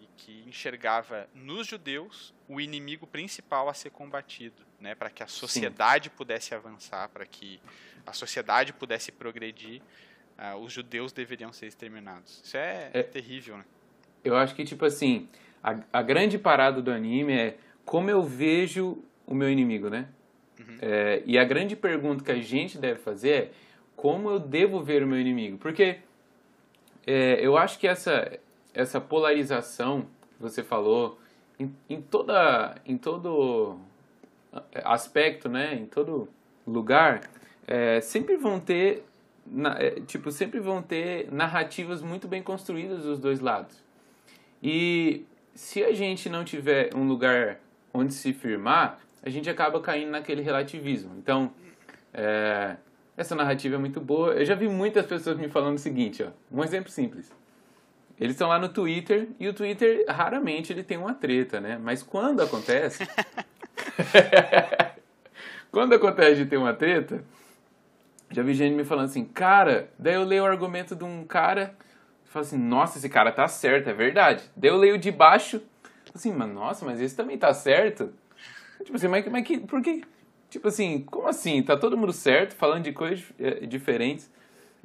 e 0.00 0.06
que 0.16 0.44
enxergava 0.46 1.28
nos 1.34 1.66
judeus 1.66 2.34
o 2.48 2.60
inimigo 2.60 3.06
principal 3.06 3.68
a 3.68 3.74
ser 3.74 3.90
combatido, 3.90 4.62
né, 4.80 4.94
para 4.94 5.10
que 5.10 5.22
a 5.22 5.26
sociedade 5.26 6.08
Sim. 6.08 6.14
pudesse 6.16 6.54
avançar, 6.54 7.08
para 7.08 7.26
que 7.26 7.60
a 8.06 8.12
sociedade 8.12 8.72
pudesse 8.72 9.10
progredir, 9.10 9.82
uh, 10.38 10.56
os 10.58 10.72
judeus 10.72 11.12
deveriam 11.12 11.52
ser 11.52 11.66
exterminados. 11.66 12.40
Isso 12.44 12.56
é, 12.56 12.90
é, 12.92 13.02
terrível, 13.02 13.58
né? 13.58 13.64
Eu 14.24 14.36
acho 14.36 14.54
que 14.54 14.64
tipo 14.64 14.84
assim, 14.84 15.28
a, 15.62 15.80
a 15.92 16.02
grande 16.02 16.38
parada 16.38 16.80
do 16.80 16.90
anime 16.90 17.32
é 17.32 17.56
como 17.84 18.10
eu 18.10 18.22
vejo 18.22 19.02
o 19.26 19.34
meu 19.34 19.50
inimigo, 19.50 19.88
né? 19.88 20.08
Uhum. 20.58 20.78
É, 20.80 21.22
e 21.26 21.38
a 21.38 21.44
grande 21.44 21.76
pergunta 21.76 22.24
que 22.24 22.30
a 22.30 22.40
gente 22.40 22.78
deve 22.78 23.00
fazer 23.00 23.30
é 23.30 23.50
como 23.94 24.30
eu 24.30 24.38
devo 24.38 24.82
ver 24.82 25.02
o 25.02 25.06
meu 25.06 25.18
inimigo? 25.18 25.58
Porque 25.58 25.98
é, 27.06 27.38
eu 27.40 27.56
acho 27.56 27.78
que 27.78 27.86
essa 27.86 28.38
essa 28.76 29.00
polarização 29.00 30.02
que 30.02 30.42
você 30.42 30.62
falou 30.62 31.18
em, 31.58 31.74
em, 31.88 32.00
toda 32.00 32.76
em 32.84 32.98
todo 32.98 33.78
aspecto, 34.84 35.48
né, 35.48 35.74
em 35.74 35.86
todo 35.86 36.28
lugar, 36.66 37.22
é, 37.66 38.00
sempre 38.02 38.36
vão 38.36 38.60
ter 38.60 39.02
na, 39.46 39.78
é, 39.78 40.00
tipo 40.00 40.30
sempre 40.30 40.60
vão 40.60 40.82
ter 40.82 41.32
narrativas 41.32 42.02
muito 42.02 42.28
bem 42.28 42.42
construídas 42.42 43.02
dos 43.02 43.18
dois 43.18 43.40
lados. 43.40 43.82
E 44.62 45.24
se 45.54 45.82
a 45.82 45.92
gente 45.92 46.28
não 46.28 46.44
tiver 46.44 46.94
um 46.94 47.08
lugar 47.08 47.58
onde 47.94 48.12
se 48.12 48.32
firmar, 48.34 48.98
a 49.22 49.30
gente 49.30 49.48
acaba 49.48 49.80
caindo 49.80 50.10
naquele 50.10 50.42
relativismo. 50.42 51.14
Então, 51.16 51.50
é, 52.12 52.76
essa 53.16 53.34
narrativa 53.34 53.76
é 53.76 53.78
muito 53.78 54.00
boa. 54.00 54.34
Eu 54.34 54.44
já 54.44 54.54
vi 54.54 54.68
muitas 54.68 55.06
pessoas 55.06 55.38
me 55.38 55.48
falando 55.48 55.76
o 55.76 55.78
seguinte, 55.78 56.22
ó, 56.22 56.28
um 56.52 56.62
exemplo 56.62 56.90
simples. 56.90 57.32
Eles 58.18 58.34
estão 58.34 58.48
lá 58.48 58.58
no 58.58 58.68
Twitter 58.68 59.28
e 59.38 59.46
o 59.46 59.52
Twitter 59.52 60.04
raramente 60.08 60.72
ele 60.72 60.82
tem 60.82 60.96
uma 60.96 61.14
treta, 61.14 61.60
né? 61.60 61.78
Mas 61.82 62.02
quando 62.02 62.40
acontece, 62.42 63.06
quando 65.70 65.94
acontece 65.94 66.36
de 66.36 66.46
ter 66.46 66.56
uma 66.56 66.72
treta, 66.72 67.22
já 68.30 68.42
vi 68.42 68.54
gente 68.54 68.74
me 68.74 68.84
falando 68.84 69.06
assim, 69.06 69.24
cara, 69.24 69.90
daí 69.98 70.14
eu 70.14 70.24
leio 70.24 70.42
o 70.42 70.46
argumento 70.46 70.96
de 70.96 71.04
um 71.04 71.24
cara, 71.24 71.76
e 72.24 72.38
assim, 72.38 72.58
nossa, 72.58 72.98
esse 72.98 73.08
cara 73.08 73.30
tá 73.30 73.46
certo, 73.48 73.88
é 73.88 73.94
verdade. 73.94 74.44
Daí 74.56 74.70
eu 74.70 74.76
leio 74.76 74.98
de 74.98 75.10
baixo, 75.10 75.60
assim, 76.14 76.32
mas 76.32 76.48
nossa, 76.48 76.84
mas 76.84 77.00
esse 77.00 77.14
também 77.14 77.38
tá 77.38 77.52
certo. 77.52 78.12
Tipo 78.82 78.96
assim, 78.96 79.08
mas, 79.08 79.26
mas 79.26 79.46
que, 79.46 79.58
por 79.58 79.80
que? 79.82 80.02
Tipo 80.50 80.68
assim, 80.68 81.02
como 81.02 81.28
assim? 81.28 81.62
Tá 81.62 81.76
todo 81.76 81.96
mundo 81.96 82.12
certo, 82.12 82.54
falando 82.54 82.84
de 82.84 82.92
coisas 82.92 83.24
é, 83.38 83.66
diferentes. 83.66 84.30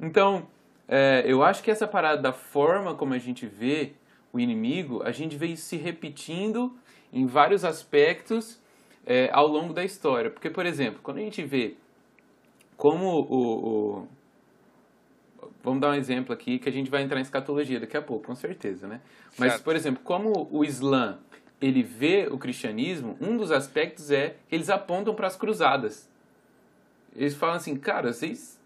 Então, 0.00 0.46
é, 0.94 1.24
eu 1.24 1.42
acho 1.42 1.62
que 1.62 1.70
essa 1.70 1.88
parada 1.88 2.20
da 2.20 2.34
forma 2.34 2.94
como 2.94 3.14
a 3.14 3.18
gente 3.18 3.46
vê 3.46 3.92
o 4.30 4.38
inimigo, 4.38 5.02
a 5.02 5.10
gente 5.10 5.38
vê 5.38 5.46
isso 5.46 5.64
se 5.64 5.78
repetindo 5.78 6.76
em 7.10 7.24
vários 7.24 7.64
aspectos 7.64 8.60
é, 9.06 9.30
ao 9.32 9.46
longo 9.46 9.72
da 9.72 9.82
história. 9.82 10.30
Porque, 10.30 10.50
por 10.50 10.66
exemplo, 10.66 11.00
quando 11.02 11.16
a 11.16 11.20
gente 11.22 11.42
vê 11.42 11.76
como 12.76 13.06
o, 13.06 14.02
o, 14.02 14.08
Vamos 15.64 15.80
dar 15.80 15.92
um 15.92 15.94
exemplo 15.94 16.34
aqui 16.34 16.58
que 16.58 16.68
a 16.68 16.72
gente 16.72 16.90
vai 16.90 17.02
entrar 17.02 17.18
em 17.18 17.22
escatologia 17.22 17.80
daqui 17.80 17.96
a 17.96 18.02
pouco, 18.02 18.26
com 18.26 18.34
certeza, 18.34 18.86
né? 18.86 19.00
Mas, 19.38 19.58
por 19.62 19.74
exemplo, 19.74 20.02
como 20.04 20.46
o 20.50 20.62
Islã 20.62 21.18
ele 21.58 21.82
vê 21.82 22.28
o 22.30 22.36
cristianismo, 22.36 23.16
um 23.18 23.36
dos 23.38 23.50
aspectos 23.50 24.10
é 24.10 24.36
que 24.46 24.56
eles 24.56 24.68
apontam 24.68 25.14
para 25.14 25.26
as 25.26 25.36
cruzadas. 25.36 26.06
Eles 27.16 27.34
falam 27.34 27.56
assim, 27.56 27.76
cara, 27.76 28.12
vocês 28.12 28.60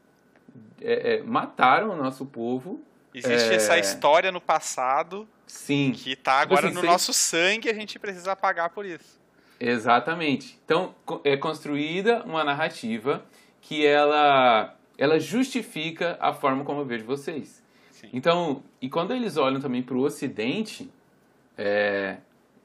é, 0.81 1.17
é, 1.17 1.23
mataram 1.23 1.91
o 1.91 1.97
nosso 1.97 2.27
povo. 2.27 2.81
Existe 3.15 3.51
é... 3.51 3.55
essa 3.55 3.79
história 3.79 4.31
no 4.31 4.41
passado 4.41 5.27
Sim. 5.47 5.93
que 5.93 6.13
está 6.13 6.41
tipo 6.41 6.53
agora 6.53 6.67
assim, 6.67 6.75
no 6.75 6.81
vocês... 6.81 6.93
nosso 6.93 7.13
sangue 7.13 7.69
e 7.69 7.71
a 7.71 7.75
gente 7.75 7.99
precisa 7.99 8.37
pagar 8.37 8.71
por 8.71 8.85
isso. 8.85 9.19
Exatamente. 9.59 10.59
Então, 10.65 10.95
é 11.25 11.37
construída 11.37 12.23
uma 12.25 12.45
narrativa 12.45 13.25
que 13.61 13.87
ela, 13.87 14.77
ela 14.99 15.19
justifica 15.19 16.17
a 16.21 16.33
forma 16.33 16.65
como 16.65 16.81
eu 16.81 16.85
vejo 16.85 17.05
vocês. 17.05 17.63
Sim. 17.91 18.11
Então, 18.13 18.63
e 18.81 18.89
quando 18.89 19.15
eles 19.15 19.37
olham 19.37 19.61
também 19.61 19.83
para 19.83 19.97
o 19.97 20.03
Ocidente, 20.03 20.91
é, 21.57 22.19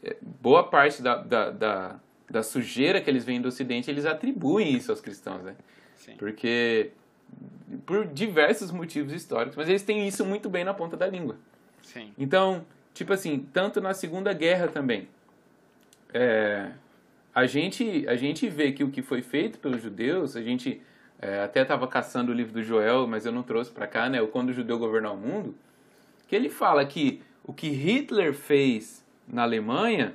é, 0.03 0.17
boa 0.21 0.63
parte 0.63 1.01
da, 1.01 1.15
da, 1.15 1.49
da, 1.49 1.99
da, 2.29 2.43
sujeira 2.43 2.99
que 2.99 3.09
eles 3.09 3.23
veem 3.23 3.41
do 3.41 3.47
Ocidente, 3.47 3.89
eles 3.89 4.05
atribuem 4.05 4.73
isso 4.73 4.91
aos 4.91 4.99
cristãos, 4.99 5.43
né? 5.43 5.55
Sim. 5.95 6.15
Porque 6.17 6.91
por 7.85 8.05
diversos 8.05 8.71
motivos 8.71 9.13
históricos, 9.13 9.55
mas 9.55 9.69
eles 9.69 9.83
têm 9.83 10.07
isso 10.07 10.25
muito 10.25 10.49
bem 10.49 10.63
na 10.63 10.73
ponta 10.73 10.97
da 10.97 11.07
língua. 11.07 11.35
Sim. 11.81 12.13
Então, 12.17 12.65
tipo 12.93 13.13
assim, 13.13 13.47
tanto 13.53 13.81
na 13.81 13.93
Segunda 13.93 14.33
Guerra 14.33 14.67
também, 14.67 15.07
é, 16.13 16.71
a 17.33 17.45
gente 17.45 18.05
a 18.07 18.15
gente 18.15 18.47
vê 18.49 18.71
que 18.71 18.83
o 18.83 18.89
que 18.89 19.01
foi 19.01 19.21
feito 19.21 19.59
pelos 19.59 19.81
judeus, 19.81 20.35
a 20.35 20.41
gente 20.41 20.81
é, 21.19 21.41
até 21.41 21.61
estava 21.61 21.87
caçando 21.87 22.31
o 22.31 22.35
livro 22.35 22.53
do 22.53 22.63
Joel, 22.63 23.07
mas 23.07 23.25
eu 23.25 23.31
não 23.31 23.43
trouxe 23.43 23.71
para 23.71 23.87
cá, 23.87 24.09
né? 24.09 24.21
O 24.21 24.27
Quando 24.27 24.49
o 24.49 24.53
Judeu 24.53 24.77
Governar 24.77 25.13
o 25.13 25.17
Mundo, 25.17 25.55
que 26.27 26.35
ele 26.35 26.49
fala 26.49 26.85
que 26.85 27.21
o 27.43 27.53
que 27.53 27.69
Hitler 27.69 28.33
fez 28.33 29.05
na 29.27 29.43
Alemanha 29.43 30.13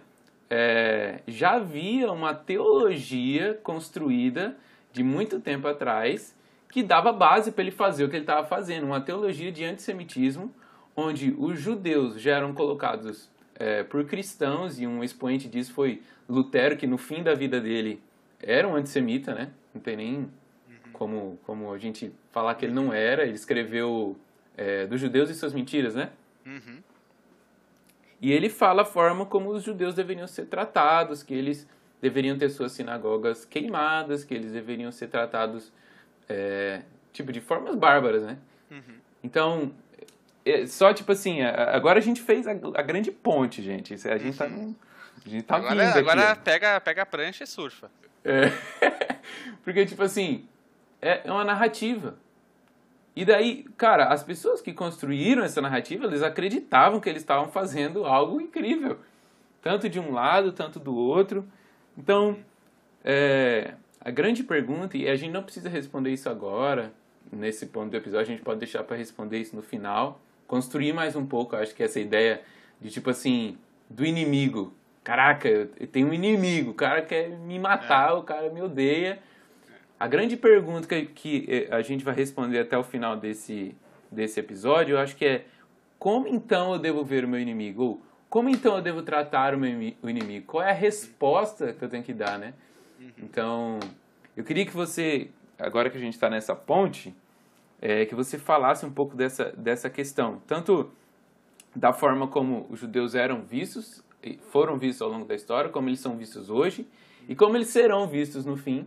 é, 0.51 1.21
já 1.27 1.53
havia 1.53 2.13
uma 2.13 2.35
teologia 2.35 3.59
construída 3.63 4.57
de 4.93 5.03
muito 5.03 5.41
tempo 5.41 5.67
atrás 5.67 6.36
que 6.77 6.83
dava 6.83 7.11
base 7.11 7.53
para 7.53 7.63
ele 7.63 7.71
fazer 7.71 8.05
o 8.05 8.11
que 8.11 8.17
ele 8.17 8.25
estava 8.25 8.47
fazendo, 8.47 8.85
uma 8.85 9.01
teologia 9.01 9.51
de 9.51 9.65
antissemitismo, 9.65 10.55
onde 10.95 11.35
os 11.39 11.59
judeus 11.59 12.21
já 12.21 12.37
eram 12.37 12.53
colocados 12.53 13.31
é, 13.55 13.83
por 13.83 14.05
cristãos, 14.05 14.79
e 14.79 14.87
um 14.87 15.03
expoente 15.03 15.49
disso 15.49 15.73
foi 15.73 16.03
Lutero, 16.29 16.77
que 16.77 16.87
no 16.87 16.99
fim 16.99 17.23
da 17.23 17.33
vida 17.33 17.63
dele 17.63 18.03
era 18.43 18.69
um 18.69 18.77
antissemita, 18.77 19.35
né? 19.35 19.53
Não 19.73 19.81
tem 19.81 19.97
nem 19.97 20.31
como, 20.93 21.39
como 21.47 21.73
a 21.73 21.79
gente 21.79 22.13
falar 22.31 22.55
que 22.57 22.67
ele 22.67 22.75
não 22.75 22.93
era. 22.93 23.23
Ele 23.23 23.37
escreveu 23.37 24.15
é, 24.55 24.87
dos 24.87 25.01
judeus 25.01 25.31
e 25.31 25.35
suas 25.35 25.55
mentiras, 25.55 25.95
né? 25.95 26.11
Uhum. 26.45 26.83
E 28.21 28.31
ele 28.31 28.51
fala 28.51 28.83
a 28.83 28.85
forma 28.85 29.25
como 29.25 29.49
os 29.49 29.63
judeus 29.63 29.95
deveriam 29.95 30.27
ser 30.27 30.45
tratados, 30.45 31.23
que 31.23 31.33
eles 31.33 31.67
deveriam 32.03 32.37
ter 32.37 32.51
suas 32.51 32.73
sinagogas 32.73 33.47
queimadas, 33.47 34.25
que 34.25 34.35
eles 34.35 34.53
deveriam 34.53 34.93
ser 34.93 35.09
tratados 35.09 35.73
é, 36.29 36.83
tipo, 37.13 37.33
de 37.33 37.41
formas 37.41 37.75
bárbaras, 37.75 38.23
né? 38.23 38.39
Uhum. 38.71 38.99
Então, 39.23 39.73
é, 40.45 40.67
só 40.67 40.93
tipo 40.93 41.11
assim, 41.13 41.43
agora 41.43 41.99
a 41.99 42.03
gente 42.03 42.21
fez 42.21 42.47
a, 42.47 42.53
a 42.53 42.83
grande 42.83 43.11
ponte, 43.11 43.63
gente. 43.63 43.95
A 43.95 44.19
gente 44.19 44.37
tá 44.37 44.47
uhum. 44.47 44.73
tá, 44.73 44.79
a 45.25 45.29
gente 45.29 45.43
tá 45.43 45.57
agora, 45.57 45.89
aqui. 45.89 45.99
Agora 45.99 46.37
pega, 46.37 46.81
pega 46.81 47.03
a 47.03 47.07
prancha 47.07 47.45
e 47.45 47.47
surfa. 47.47 47.91
É. 48.25 48.53
Porque, 49.65 49.85
tipo 49.87 50.03
assim, 50.03 50.47
é, 51.01 51.23
é 51.25 51.33
uma 51.33 51.45
narrativa. 51.45 52.17
E 53.15 53.25
daí, 53.25 53.65
cara, 53.77 54.09
as 54.09 54.23
pessoas 54.23 54.61
que 54.61 54.73
construíram 54.73 55.43
essa 55.43 55.61
narrativa, 55.61 56.05
eles 56.05 56.23
acreditavam 56.23 57.01
que 57.01 57.09
eles 57.09 57.23
estavam 57.23 57.49
fazendo 57.49 58.05
algo 58.05 58.41
incrível. 58.41 58.99
Tanto 59.63 59.89
de 59.89 59.99
um 59.99 60.13
lado, 60.13 60.53
tanto 60.53 60.79
do 60.79 60.95
outro. 60.95 61.49
Então, 61.97 62.39
é, 63.03 63.75
a 64.07 64.11
grande 64.13 64.45
pergunta, 64.45 64.97
e 64.97 65.09
a 65.09 65.17
gente 65.17 65.33
não 65.33 65.43
precisa 65.43 65.69
responder 65.69 66.13
isso 66.13 66.29
agora, 66.29 66.93
nesse 67.33 67.67
ponto 67.67 67.91
do 67.91 67.97
episódio, 67.97 68.33
a 68.33 68.37
gente 68.37 68.43
pode 68.45 68.61
deixar 68.61 68.85
para 68.85 68.97
responder 68.97 69.41
isso 69.41 69.57
no 69.57 69.63
final, 69.63 70.21
construir 70.47 70.93
mais 70.93 71.17
um 71.17 71.27
pouco, 71.27 71.57
acho 71.57 71.75
que 71.75 71.83
essa 71.83 71.99
ideia 71.99 72.41
de 72.81 72.89
tipo 72.89 73.11
assim, 73.11 73.59
do 73.91 74.07
inimigo. 74.07 74.73
Caraca, 75.03 75.49
eu 75.49 75.67
tenho 75.91 76.07
um 76.07 76.13
inimigo, 76.13 76.71
o 76.71 76.75
cara 76.75 77.03
quer 77.03 77.31
me 77.31 77.59
matar, 77.59 78.11
é. 78.11 78.13
o 78.13 78.23
cara 78.23 78.49
me 78.49 78.63
odeia. 78.63 79.19
A 79.99 80.07
grande 80.07 80.37
pergunta 80.37 80.87
que, 80.87 81.07
que 81.07 81.45
eh, 81.49 81.75
a 81.75 81.83
gente 81.83 82.05
vai 82.05 82.15
responder 82.15 82.61
até 82.61 82.79
o 82.79 82.85
final 82.85 83.17
desse, 83.17 83.75
desse 84.09 84.39
episódio, 84.39 84.95
eu 84.95 85.01
acho 85.01 85.17
que 85.17 85.25
é 85.25 85.47
como 85.99 86.29
então 86.29 86.73
eu 86.73 86.79
devo 86.79 87.05
ver 87.05 87.25
o 87.25 87.29
meu 87.29 87.41
inimigo? 87.41 87.83
Ou 87.83 88.03
como 88.31 88.49
então 88.49 88.77
eu 88.77 88.83
devo 88.83 89.03
tratar 89.03 89.53
o 89.53 89.59
meu 89.59 89.95
o 90.01 90.09
inimigo? 90.09 90.47
Qual 90.47 90.63
é 90.63 90.71
a 90.71 90.75
resposta 90.75 91.73
que 91.73 91.85
eu 91.85 91.89
tenho 91.89 92.05
que 92.05 92.13
dar, 92.13 92.39
né? 92.39 92.55
Uhum. 93.07 93.25
Então, 93.25 93.81
eu 94.37 94.45
queria 94.45 94.67
que 94.67 94.73
você, 94.73 95.31
agora 95.59 95.91
que 95.91 95.97
a 95.97 96.01
gente 96.01 96.15
está 96.15 96.29
nessa 96.29 96.55
ponte, 96.55 97.15
é, 97.81 98.05
que 98.07 98.15
você 98.15 98.39
falasse 98.39 98.85
um 98.85 98.93
pouco 98.93 99.17
dessa, 99.17 99.53
dessa 99.53 99.89
questão. 99.89 100.41
Tanto 100.47 100.91
da 101.75 101.93
forma 101.93 102.27
como 102.27 102.67
os 102.71 102.81
judeus 102.81 103.15
eram 103.15 103.43
vistos, 103.43 104.03
foram 104.51 104.79
vistos 104.79 105.03
ao 105.03 105.09
longo 105.09 105.25
da 105.25 105.35
história, 105.35 105.71
como 105.71 105.89
eles 105.89 106.01
são 106.01 106.17
vistos 106.17 106.51
hoje, 106.51 106.87
e 107.29 107.37
como 107.37 107.57
eles 107.57 107.69
serão 107.69 108.09
vistos 108.09 108.45
no 108.45 108.57
fim. 108.57 108.87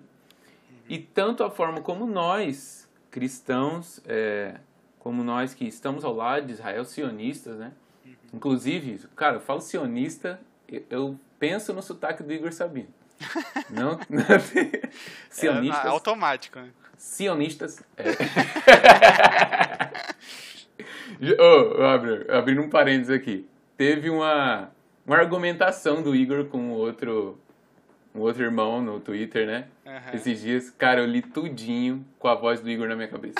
E 0.87 0.97
tanto 0.97 1.43
a 1.43 1.51
forma 1.51 1.81
como 1.81 2.05
nós, 2.05 2.89
cristãos, 3.11 4.01
é, 4.07 4.55
como 4.97 5.23
nós 5.23 5.53
que 5.53 5.65
estamos 5.65 6.03
ao 6.03 6.13
lado 6.13 6.47
de 6.47 6.53
Israel, 6.53 6.83
sionistas, 6.83 7.57
né? 7.57 7.71
Uhum. 8.05 8.13
Inclusive, 8.33 9.07
cara, 9.15 9.35
eu 9.35 9.41
falo 9.41 9.61
sionista, 9.61 10.39
eu 10.89 11.17
penso 11.37 11.73
no 11.73 11.81
sotaque 11.81 12.23
do 12.23 12.33
Igor 12.33 12.51
Sabino. 12.51 12.98
Não, 13.69 13.99
não 14.09 14.25
sionistas. 15.29 15.85
É, 15.85 15.89
automático, 15.89 16.59
né? 16.59 16.69
Sionistas. 16.97 17.83
É. 17.97 18.11
oh, 21.39 21.83
abrindo, 21.83 22.31
abrindo 22.31 22.61
um 22.61 22.69
parênteses 22.69 23.15
aqui. 23.15 23.47
Teve 23.77 24.09
uma, 24.09 24.69
uma 25.05 25.17
argumentação 25.17 26.01
do 26.01 26.15
Igor 26.15 26.45
com 26.45 26.71
outro 26.71 27.39
um 28.13 28.21
outro 28.21 28.43
irmão 28.43 28.81
no 28.81 28.99
Twitter, 28.99 29.45
né? 29.45 29.65
Uhum. 29.85 30.13
Esses 30.13 30.41
dias, 30.41 30.69
cara, 30.71 31.01
eu 31.01 31.05
li 31.05 31.21
tudinho 31.21 32.05
com 32.17 32.27
a 32.27 32.35
voz 32.35 32.59
do 32.59 32.69
Igor 32.69 32.87
na 32.87 32.95
minha 32.95 33.07
cabeça. 33.07 33.39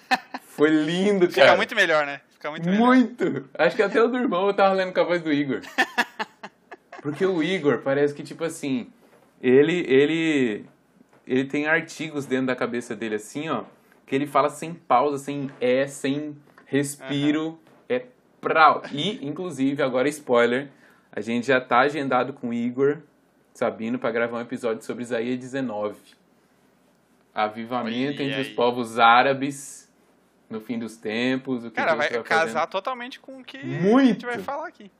Foi 0.44 0.68
lindo, 0.68 1.26
cara. 1.28 1.46
Fica 1.46 1.56
muito 1.56 1.74
melhor, 1.74 2.06
né? 2.06 2.20
Fica 2.30 2.50
muito 2.50 2.68
melhor. 2.68 2.86
Muito! 2.86 3.48
Acho 3.54 3.76
que 3.76 3.82
até 3.82 4.02
o 4.02 4.08
do 4.08 4.18
irmão 4.18 4.46
eu 4.46 4.54
tava 4.54 4.74
lendo 4.74 4.92
com 4.92 5.00
a 5.00 5.04
voz 5.04 5.22
do 5.22 5.32
Igor. 5.32 5.60
Porque 7.00 7.24
o 7.24 7.42
Igor 7.42 7.78
parece 7.78 8.12
que, 8.12 8.22
tipo 8.22 8.44
assim, 8.44 8.92
ele, 9.40 9.84
ele, 9.88 10.66
ele 11.26 11.44
tem 11.44 11.66
artigos 11.66 12.26
dentro 12.26 12.46
da 12.46 12.56
cabeça 12.56 12.94
dele, 12.94 13.14
assim, 13.14 13.48
ó, 13.48 13.64
que 14.06 14.14
ele 14.14 14.26
fala 14.26 14.50
sem 14.50 14.74
pausa, 14.74 15.18
sem 15.18 15.50
é, 15.60 15.86
sem 15.86 16.36
respiro, 16.66 17.46
uhum. 17.46 17.58
é 17.88 18.06
prau. 18.40 18.82
E, 18.92 19.24
inclusive, 19.26 19.82
agora 19.82 20.08
spoiler, 20.08 20.70
a 21.12 21.20
gente 21.20 21.46
já 21.46 21.60
tá 21.60 21.80
agendado 21.80 22.32
com 22.32 22.48
o 22.48 22.54
Igor 22.54 22.98
Sabino 23.54 23.98
para 23.98 24.10
gravar 24.10 24.38
um 24.38 24.42
episódio 24.42 24.82
sobre 24.84 25.02
Isaías 25.02 25.38
19. 25.38 25.96
Avivamento 27.34 28.22
entre 28.22 28.40
os 28.40 28.48
povos 28.48 28.98
árabes 28.98 29.90
no 30.48 30.60
fim 30.60 30.78
dos 30.78 30.96
tempos. 30.96 31.64
O 31.64 31.70
que 31.70 31.76
Cara, 31.76 31.94
vai, 31.94 32.08
vai 32.08 32.22
casar 32.22 32.52
fazendo. 32.52 32.70
totalmente 32.70 33.20
com 33.20 33.38
o 33.38 33.44
que 33.44 33.64
Muito. 33.64 33.98
a 33.98 34.04
gente 34.04 34.26
vai 34.26 34.38
falar 34.38 34.66
aqui. 34.66 34.90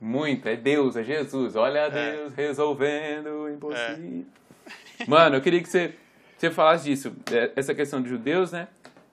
Muito, 0.00 0.48
é 0.48 0.56
Deus, 0.56 0.96
é 0.96 1.02
Jesus. 1.02 1.56
Olha 1.56 1.88
Deus 1.88 2.34
resolvendo 2.34 3.26
o 3.26 3.48
impossível. 3.48 4.24
É. 5.00 5.06
Mano, 5.06 5.36
eu 5.36 5.40
queria 5.40 5.62
que 5.62 5.68
você, 5.68 5.94
você 6.36 6.50
falasse 6.50 6.84
disso, 6.84 7.14
é, 7.32 7.52
essa 7.56 7.74
questão 7.74 8.02
de 8.02 8.08
judeus, 8.08 8.52
né? 8.52 8.68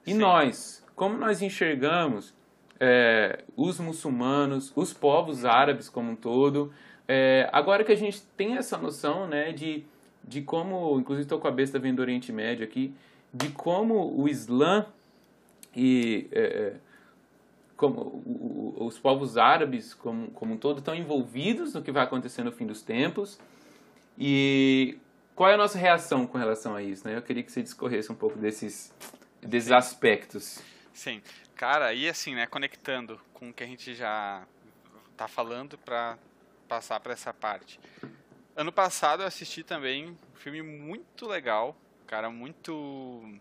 E 0.06 0.12
Sim. 0.12 0.18
nós, 0.18 0.84
como 0.94 1.16
nós 1.16 1.42
enxergamos 1.42 2.34
é, 2.78 3.44
os 3.56 3.78
muçulmanos, 3.78 4.72
os 4.74 4.92
povos 4.92 5.44
árabes 5.44 5.88
como 5.88 6.10
um 6.10 6.16
todo, 6.16 6.72
é, 7.06 7.48
agora 7.52 7.84
que 7.84 7.92
a 7.92 7.96
gente 7.96 8.22
tem 8.36 8.56
essa 8.56 8.76
noção, 8.76 9.26
né, 9.26 9.52
de, 9.52 9.84
de 10.24 10.42
como, 10.42 10.98
inclusive 10.98 11.24
estou 11.24 11.38
com 11.38 11.48
a 11.48 11.50
besta 11.50 11.78
vendo 11.78 11.96
do 11.96 12.02
Oriente 12.02 12.32
Médio 12.32 12.64
aqui, 12.64 12.94
de 13.32 13.50
como 13.50 14.18
o 14.18 14.28
Islã 14.28 14.86
e 15.74 16.26
é, 16.32 16.40
é 16.40 16.72
como 17.76 18.22
o, 18.76 18.86
os 18.86 18.98
povos 18.98 19.36
árabes 19.36 19.94
como, 19.94 20.30
como 20.30 20.54
um 20.54 20.56
todo 20.56 20.78
estão 20.78 20.94
envolvidos 20.94 21.74
no 21.74 21.82
que 21.82 21.92
vai 21.92 22.04
acontecer 22.04 22.42
no 22.42 22.52
fim 22.52 22.66
dos 22.66 22.82
tempos 22.82 23.38
e 24.18 24.98
qual 25.34 25.50
é 25.50 25.54
a 25.54 25.56
nossa 25.56 25.78
reação 25.78 26.26
com 26.26 26.38
relação 26.38 26.74
a 26.74 26.82
isso, 26.82 27.06
né? 27.06 27.16
Eu 27.16 27.22
queria 27.22 27.42
que 27.42 27.50
você 27.50 27.62
discorresse 27.62 28.12
um 28.12 28.14
pouco 28.14 28.38
desses, 28.38 28.92
desses 29.40 29.68
Sim. 29.68 29.74
aspectos. 29.74 30.60
Sim, 30.92 31.22
cara, 31.54 31.94
e 31.94 32.08
assim, 32.08 32.34
né, 32.34 32.46
conectando 32.46 33.20
com 33.32 33.50
o 33.50 33.52
que 33.52 33.64
a 33.64 33.66
gente 33.66 33.94
já 33.94 34.46
tá 35.16 35.26
falando 35.26 35.78
para 35.78 36.18
passar 36.68 37.00
para 37.00 37.12
essa 37.12 37.32
parte. 37.32 37.80
Ano 38.54 38.70
passado 38.70 39.22
eu 39.22 39.26
assisti 39.26 39.62
também 39.62 40.10
um 40.10 40.36
filme 40.36 40.62
muito 40.62 41.26
legal, 41.26 41.74
cara, 42.06 42.30
muito 42.30 43.40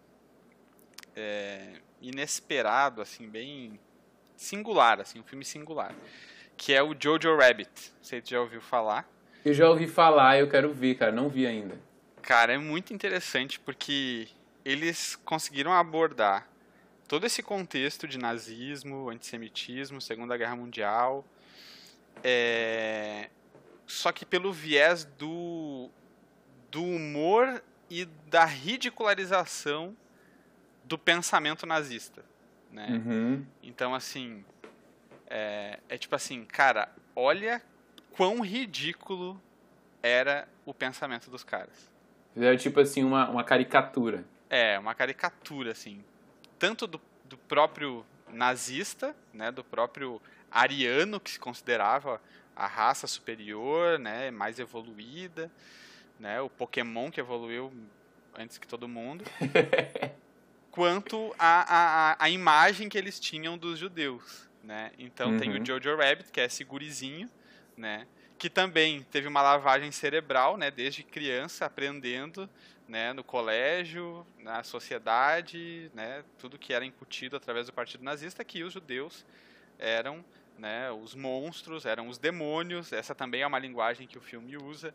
é, 1.15 1.81
inesperado, 2.01 3.01
assim, 3.01 3.27
bem 3.27 3.79
singular, 4.41 4.99
assim, 4.99 5.19
um 5.19 5.23
filme 5.23 5.45
singular, 5.45 5.93
que 6.57 6.73
é 6.73 6.81
o 6.81 6.95
Jojo 6.99 7.37
Rabbit. 7.37 7.93
Você 8.01 8.21
já 8.25 8.41
ouviu 8.41 8.59
falar? 8.59 9.07
Eu 9.45 9.53
já 9.53 9.69
ouvi 9.69 9.87
falar, 9.87 10.39
eu 10.39 10.49
quero 10.49 10.73
ver, 10.73 10.95
cara, 10.95 11.11
não 11.11 11.29
vi 11.29 11.45
ainda. 11.45 11.79
Cara, 12.23 12.53
é 12.53 12.57
muito 12.57 12.91
interessante 12.91 13.59
porque 13.59 14.27
eles 14.65 15.15
conseguiram 15.15 15.71
abordar 15.71 16.47
todo 17.07 17.25
esse 17.25 17.43
contexto 17.43 18.07
de 18.07 18.17
nazismo, 18.17 19.09
antissemitismo, 19.09 20.01
Segunda 20.01 20.35
Guerra 20.35 20.55
Mundial, 20.55 21.23
é... 22.23 23.29
Só 23.85 24.11
que 24.11 24.25
pelo 24.25 24.51
viés 24.51 25.05
do, 25.05 25.89
do 26.71 26.83
humor 26.83 27.61
e 27.89 28.05
da 28.27 28.45
ridicularização 28.45 29.95
do 30.85 30.97
pensamento 30.97 31.65
nazista. 31.65 32.30
Né? 32.71 32.87
Uhum. 32.89 33.45
Então, 33.61 33.93
assim, 33.93 34.43
é, 35.27 35.79
é 35.89 35.97
tipo 35.97 36.15
assim, 36.15 36.45
cara, 36.45 36.89
olha 37.15 37.61
quão 38.11 38.41
ridículo 38.41 39.41
era 40.01 40.47
o 40.65 40.73
pensamento 40.73 41.29
dos 41.29 41.43
caras. 41.43 41.89
Fizeram 42.33 42.57
tipo 42.57 42.79
assim 42.79 43.03
uma, 43.03 43.29
uma 43.29 43.43
caricatura. 43.43 44.23
É, 44.49 44.79
uma 44.79 44.95
caricatura, 44.95 45.71
assim. 45.71 46.03
Tanto 46.57 46.87
do, 46.87 47.01
do 47.25 47.37
próprio 47.37 48.05
nazista, 48.31 49.15
né, 49.33 49.51
do 49.51 49.63
próprio 49.63 50.21
ariano, 50.49 51.19
que 51.19 51.31
se 51.31 51.39
considerava 51.39 52.21
a 52.55 52.67
raça 52.67 53.07
superior, 53.07 53.99
né, 53.99 54.31
mais 54.31 54.59
evoluída, 54.59 55.51
né, 56.19 56.41
o 56.41 56.49
Pokémon 56.49 57.09
que 57.09 57.19
evoluiu 57.19 57.71
antes 58.37 58.57
que 58.57 58.67
todo 58.67 58.87
mundo, 58.87 59.25
quanto 60.71 61.35
a, 61.37 62.13
a, 62.13 62.25
a 62.25 62.29
imagem 62.29 62.89
que 62.89 62.97
eles 62.97 63.19
tinham 63.19 63.57
dos 63.57 63.77
judeus, 63.77 64.49
né? 64.63 64.91
Então 64.97 65.31
uhum. 65.31 65.37
tem 65.37 65.49
o 65.49 65.57
uhum. 65.57 65.65
Jojo 65.65 65.95
Rabbit, 65.95 66.31
que 66.31 66.39
é 66.39 66.45
esse 66.45 66.63
gurizinho, 66.63 67.29
né, 67.77 68.07
que 68.37 68.49
também 68.49 69.03
teve 69.03 69.27
uma 69.27 69.41
lavagem 69.41 69.91
cerebral, 69.91 70.57
né, 70.57 70.69
desde 70.71 71.03
criança 71.03 71.65
aprendendo, 71.65 72.49
né, 72.87 73.13
no 73.13 73.23
colégio, 73.23 74.25
na 74.39 74.63
sociedade, 74.63 75.91
né, 75.93 76.23
tudo 76.37 76.57
que 76.57 76.73
era 76.73 76.85
incutido 76.85 77.35
através 77.35 77.67
do 77.67 77.73
Partido 77.73 78.03
Nazista, 78.03 78.43
que 78.43 78.63
os 78.63 78.73
judeus 78.73 79.25
eram 79.79 80.23
né, 80.57 80.91
os 80.91 81.15
monstros, 81.15 81.85
eram 81.85 82.07
os 82.07 82.19
demônios. 82.19 82.93
Essa 82.93 83.15
também 83.15 83.41
é 83.41 83.47
uma 83.47 83.57
linguagem 83.57 84.07
que 84.07 84.17
o 84.17 84.21
filme 84.21 84.55
usa, 84.57 84.93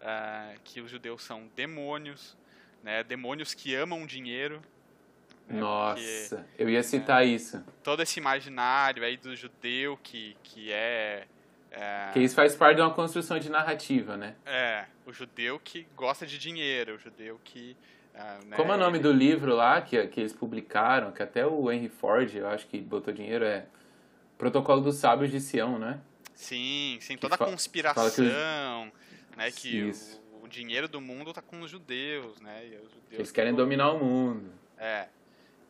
uh, 0.00 0.60
que 0.62 0.80
os 0.80 0.90
judeus 0.90 1.22
são 1.24 1.50
demônios, 1.56 2.36
né, 2.82 3.02
demônios 3.02 3.52
que 3.52 3.74
amam 3.74 4.06
dinheiro. 4.06 4.62
Né, 5.52 5.60
Nossa, 5.60 6.36
porque, 6.36 6.62
eu 6.62 6.70
ia 6.70 6.82
citar 6.82 7.26
isso. 7.26 7.62
Todo 7.82 8.02
esse 8.02 8.18
imaginário 8.18 9.04
aí 9.04 9.18
do 9.18 9.36
judeu 9.36 9.98
que, 10.02 10.34
que 10.42 10.72
é, 10.72 11.26
é... 11.70 12.10
Que 12.12 12.20
isso 12.20 12.34
faz 12.34 12.56
parte 12.56 12.76
de 12.76 12.82
uma 12.82 12.94
construção 12.94 13.38
de 13.38 13.50
narrativa, 13.50 14.16
né? 14.16 14.34
É, 14.46 14.86
o 15.04 15.12
judeu 15.12 15.60
que 15.62 15.86
gosta 15.94 16.26
de 16.26 16.38
dinheiro, 16.38 16.94
o 16.94 16.98
judeu 16.98 17.38
que... 17.44 17.76
Uh, 18.14 18.46
né, 18.46 18.56
Como 18.56 18.72
é 18.72 18.76
o 18.76 18.78
nome 18.78 18.98
do 18.98 19.12
livro 19.12 19.54
lá 19.54 19.80
que, 19.82 20.06
que 20.06 20.20
eles 20.20 20.32
publicaram, 20.32 21.12
que 21.12 21.22
até 21.22 21.46
o 21.46 21.70
Henry 21.70 21.90
Ford, 21.90 22.34
eu 22.34 22.48
acho 22.48 22.66
que 22.66 22.80
botou 22.80 23.12
dinheiro, 23.12 23.44
é 23.44 23.66
Protocolo 24.38 24.80
dos 24.80 24.96
Sábios 24.96 25.30
de 25.30 25.40
Sião, 25.40 25.78
né? 25.78 26.00
Sim, 26.34 26.98
sim, 27.00 27.16
toda 27.16 27.34
a 27.34 27.38
conspiração, 27.38 28.10
que 28.10 28.22
os... 28.22 29.36
né, 29.36 29.50
que 29.50 29.82
o, 29.84 30.44
o, 30.44 30.48
dinheiro 30.48 30.88
do 30.88 31.00
mundo 31.00 31.32
tá 31.32 31.40
com 31.40 31.60
os 31.60 31.70
judeus, 31.70 32.40
né? 32.40 32.64
Os 32.82 32.92
judeus 32.92 33.12
Eles 33.12 33.30
querem 33.30 33.54
dominar 33.54 33.92
o 33.92 34.04
mundo. 34.04 34.50
É. 34.76 35.08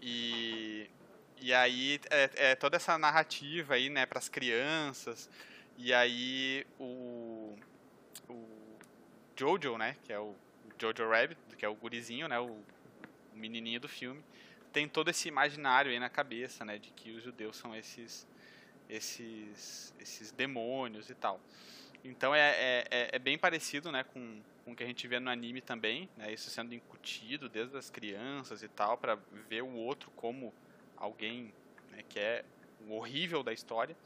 E 0.02 0.90
e 1.40 1.52
aí 1.52 2.00
é, 2.10 2.30
é 2.50 2.54
toda 2.54 2.76
essa 2.76 2.96
narrativa 2.98 3.74
aí, 3.74 3.88
né, 3.88 4.06
para 4.06 4.18
as 4.18 4.28
crianças. 4.28 5.30
E 5.78 5.92
aí 5.94 6.66
o 6.78 7.56
o 8.28 8.44
Jojo, 9.36 9.76
né, 9.78 9.96
que 10.04 10.12
é 10.12 10.18
o 10.18 10.34
Jojo 10.78 11.08
Rabbit, 11.08 11.40
que 11.56 11.64
é 11.64 11.68
o 11.68 11.74
gurizinho, 11.74 12.28
né, 12.28 12.38
o, 12.38 12.62
menininho 13.34 13.80
do 13.80 13.88
filme, 13.88 14.22
tem 14.72 14.88
todo 14.88 15.08
esse 15.08 15.28
imaginário 15.28 15.90
aí 15.90 15.98
na 15.98 16.08
cabeça, 16.08 16.64
né, 16.64 16.78
de 16.78 16.90
que 16.90 17.10
os 17.12 17.22
judeus 17.22 17.56
são 17.56 17.74
esses 17.74 18.26
esses, 18.88 19.94
esses 19.98 20.32
demônios 20.32 21.08
e 21.08 21.14
tal. 21.14 21.40
Então 22.04 22.34
é, 22.34 22.50
é, 22.50 22.84
é, 22.90 23.08
é 23.12 23.18
bem 23.18 23.38
parecido 23.38 23.90
né, 23.90 24.04
com, 24.04 24.42
com 24.64 24.72
o 24.72 24.76
que 24.76 24.82
a 24.82 24.86
gente 24.86 25.06
vê 25.08 25.18
no 25.18 25.30
anime 25.30 25.60
também, 25.60 26.08
né, 26.16 26.32
isso 26.32 26.50
sendo 26.50 26.74
incutido 26.74 27.48
desde 27.48 27.76
as 27.76 27.90
crianças 27.90 28.62
e 28.62 28.68
tal, 28.68 28.96
para 28.96 29.16
ver 29.48 29.62
o 29.62 29.72
outro 29.72 30.10
como 30.12 30.52
alguém 30.96 31.52
né, 31.90 32.02
que 32.08 32.18
é 32.18 32.44
o 32.86 32.94
horrível 32.94 33.42
da 33.42 33.52
história. 33.52 33.96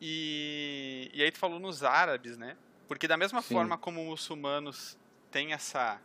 E, 0.00 1.10
e 1.12 1.22
aí 1.22 1.30
tu 1.30 1.38
falou 1.38 1.58
nos 1.58 1.82
árabes, 1.82 2.36
né? 2.36 2.56
Porque 2.86 3.08
da 3.08 3.16
mesma 3.16 3.42
Sim. 3.42 3.54
forma 3.54 3.76
como 3.76 4.04
muçulmanos 4.04 4.96
têm 5.30 5.52
essa, 5.52 6.00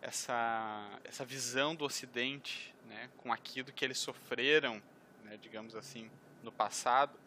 essa, 0.00 1.00
essa 1.04 1.24
visão 1.24 1.74
do 1.74 1.84
Ocidente, 1.84 2.74
né, 2.88 3.10
com 3.18 3.32
aquilo 3.32 3.72
que 3.72 3.84
eles 3.84 3.98
sofreram, 3.98 4.82
né, 5.24 5.36
digamos 5.42 5.74
assim, 5.74 6.10
no 6.42 6.52
passado, 6.52 7.18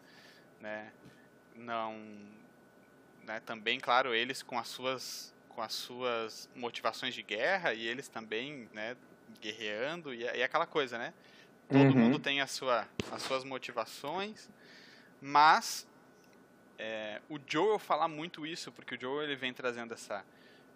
né? 0.60 0.92
Não, 1.54 1.94
né? 3.24 3.40
Também, 3.40 3.78
claro, 3.78 4.14
eles 4.14 4.42
com 4.42 4.58
as 4.58 4.68
suas 4.68 5.34
com 5.50 5.62
as 5.62 5.72
suas 5.72 6.48
motivações 6.54 7.14
de 7.14 7.22
guerra 7.22 7.74
e 7.74 7.86
eles 7.86 8.08
também, 8.08 8.68
né, 8.72 8.96
guerreando 9.40 10.12
e, 10.14 10.22
e 10.22 10.42
aquela 10.42 10.66
coisa, 10.66 10.98
né? 10.98 11.12
Todo 11.68 11.78
uhum. 11.78 11.96
mundo 11.96 12.18
tem 12.18 12.40
a 12.40 12.46
sua, 12.46 12.88
as 13.12 13.22
suas 13.22 13.44
motivações, 13.44 14.48
mas 15.20 15.86
é, 16.78 17.20
o 17.28 17.38
Joel 17.46 17.78
fala 17.78 18.08
muito 18.08 18.44
isso 18.44 18.72
porque 18.72 18.96
o 18.96 19.00
Joel 19.00 19.22
ele 19.22 19.36
vem 19.36 19.52
trazendo 19.52 19.94
essa 19.94 20.24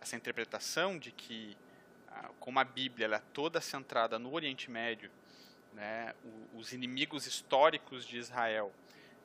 essa 0.05 0.17
interpretação 0.17 0.99
de 0.99 1.11
que 1.11 1.57
como 2.39 2.61
a 2.61 2.65
Bíblia 2.65 3.07
ela 3.07 3.17
é 3.17 3.23
toda 3.33 3.61
centrada 3.61 4.19
no 4.19 4.33
Oriente 4.33 4.71
Médio, 4.71 5.11
né, 5.73 6.15
os 6.55 6.73
inimigos 6.73 7.27
históricos 7.27 8.07
de 8.07 8.19
Israel 8.19 8.73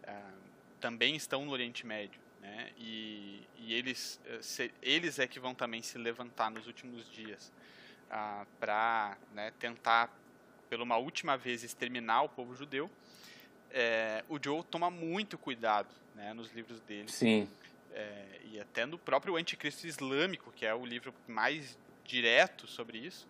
uh, 0.04 0.39
também 0.80 1.16
estão 1.16 1.45
no 1.45 1.52
Oriente 1.52 1.86
Médio, 1.86 2.20
né, 2.42 2.72
e, 2.78 3.44
e 3.58 3.74
eles, 3.74 4.20
eh, 4.26 4.40
se, 4.42 4.74
eles 4.82 5.20
é 5.20 5.28
que 5.28 5.40
vão 5.40 5.54
também 5.54 5.82
se 5.82 5.98
levantar 5.98 6.50
nos 6.50 6.68
últimos 6.68 7.10
dias 7.12 7.52
ah, 8.10 8.46
para 8.60 9.18
né, 9.34 9.52
tentar, 9.60 10.10
pela 10.70 10.84
uma 10.84 10.98
última 10.98 11.38
vez, 11.38 11.64
exterminar 11.64 12.24
o 12.24 12.30
povo 12.30 12.56
judeu. 12.56 12.90
É, 13.72 14.24
o 14.28 14.40
Joe 14.44 14.64
toma 14.64 14.90
muito 14.90 15.38
cuidado 15.38 15.94
né, 16.16 16.34
nos 16.34 16.52
livros 16.52 16.80
dele. 16.82 17.10
Sim. 17.10 17.48
É, 17.92 18.42
e 18.46 18.60
até 18.60 18.86
no 18.86 18.98
próprio 18.98 19.36
Anticristo 19.36 19.86
Islâmico, 19.86 20.52
que 20.52 20.66
é 20.66 20.74
o 20.74 20.86
livro 20.86 21.14
mais 21.28 21.78
direto 22.04 22.68
sobre 22.68 22.98
isso, 22.98 23.28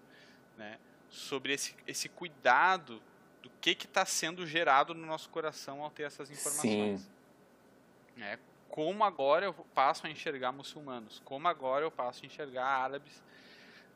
né, 0.58 0.78
sobre 1.10 1.54
esse, 1.54 1.76
esse 1.88 2.08
cuidado 2.08 3.02
do 3.42 3.50
que 3.62 3.72
está 3.72 4.06
sendo 4.06 4.46
gerado 4.46 4.94
no 4.94 5.06
nosso 5.06 5.30
coração 5.30 5.82
ao 5.82 5.90
ter 5.90 6.04
essas 6.04 6.30
informações. 6.30 7.02
Sim. 7.02 8.24
É, 8.24 8.38
como 8.70 9.04
agora 9.04 9.46
eu 9.46 9.54
passo 9.54 10.08
a 10.08 10.10
enxergar 10.10 10.52
muçulmanos, 10.52 11.22
como 11.26 11.48
agora 11.48 11.84
eu 11.84 11.92
passo 11.92 12.24
a 12.24 12.28
enxergar 12.28 12.66
árabes, 12.66 13.22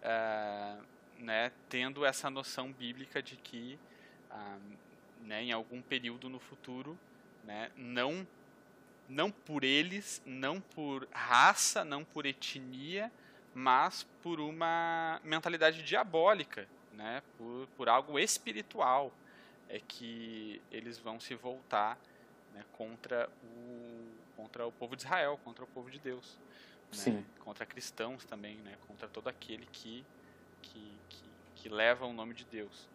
é, 0.02 0.78
né, 1.20 1.52
tendo 1.70 2.06
essa 2.06 2.30
noção 2.30 2.72
bíblica 2.72 3.22
de 3.22 3.38
que 3.38 3.80
ah, 4.30 4.58
né, 5.22 5.44
em 5.44 5.52
algum 5.52 5.82
período 5.82 6.30
no 6.30 6.40
futuro, 6.40 6.98
né, 7.44 7.72
não, 7.76 8.28
não 9.08 9.32
por 9.32 9.64
eles, 9.64 10.22
não 10.26 10.60
por 10.60 11.08
raça, 11.12 11.86
não 11.86 12.04
por 12.04 12.26
etnia, 12.26 13.12
mas 13.54 14.04
por 14.22 14.40
uma 14.40 15.22
mentalidade 15.24 15.84
diabólica, 15.84 16.68
né, 16.92 17.22
por, 17.38 17.68
por 17.78 17.90
algo 17.90 18.20
espiritual, 18.20 19.12
é 19.70 19.80
que 19.80 20.62
eles 20.72 20.98
vão 20.98 21.20
se 21.20 21.36
voltar 21.36 21.98
né, 22.54 22.64
contra, 22.74 23.30
o, 23.44 23.93
contra 24.44 24.68
o 24.68 24.72
povo 24.72 24.96
de 24.96 25.04
Israel, 25.04 25.40
contra 25.44 25.64
o 25.64 25.68
povo 25.68 25.90
de 25.90 26.00
Deus. 26.00 26.38
Né, 27.08 27.24
contra 27.40 27.66
cristãos 27.66 28.24
também, 28.26 28.58
né, 28.58 28.76
contra 28.88 29.08
todo 29.08 29.28
aquele 29.28 29.66
que, 29.72 30.06
que, 30.62 30.96
que, 31.10 31.24
que 31.56 31.70
leva 31.70 32.06
o 32.06 32.14
nome 32.14 32.36
de 32.36 32.46
Deus. 32.46 32.88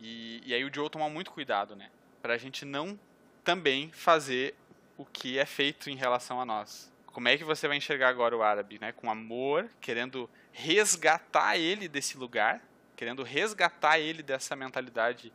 E, 0.00 0.42
e 0.44 0.52
aí 0.52 0.64
o 0.64 0.74
Joe 0.74 0.90
toma 0.90 1.08
muito 1.08 1.30
cuidado, 1.30 1.76
né, 1.76 1.90
para 2.20 2.34
a 2.34 2.38
gente 2.38 2.64
não 2.64 2.98
também 3.44 3.92
fazer 3.92 4.56
o 4.98 5.04
que 5.04 5.38
é 5.38 5.46
feito 5.46 5.88
em 5.88 5.94
relação 5.94 6.40
a 6.40 6.44
nós. 6.44 6.90
Como 7.06 7.28
é 7.28 7.36
que 7.36 7.44
você 7.44 7.68
vai 7.68 7.76
enxergar 7.76 8.08
agora 8.08 8.36
o 8.36 8.42
árabe, 8.42 8.78
né? 8.80 8.92
Com 8.92 9.10
amor, 9.10 9.68
querendo 9.80 10.28
resgatar 10.52 11.56
ele 11.56 11.88
desse 11.88 12.16
lugar, 12.16 12.62
querendo 12.96 13.22
resgatar 13.22 13.98
ele 13.98 14.22
dessa 14.22 14.54
mentalidade 14.54 15.32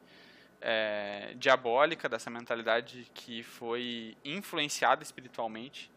é, 0.67 1.35
diabólica, 1.37 2.09
dessa 2.09 2.31
mentalidade 2.31 3.07
que 3.13 3.43
foi 3.43 4.17
influenciada 4.25 5.03
espiritualmente 5.03 5.91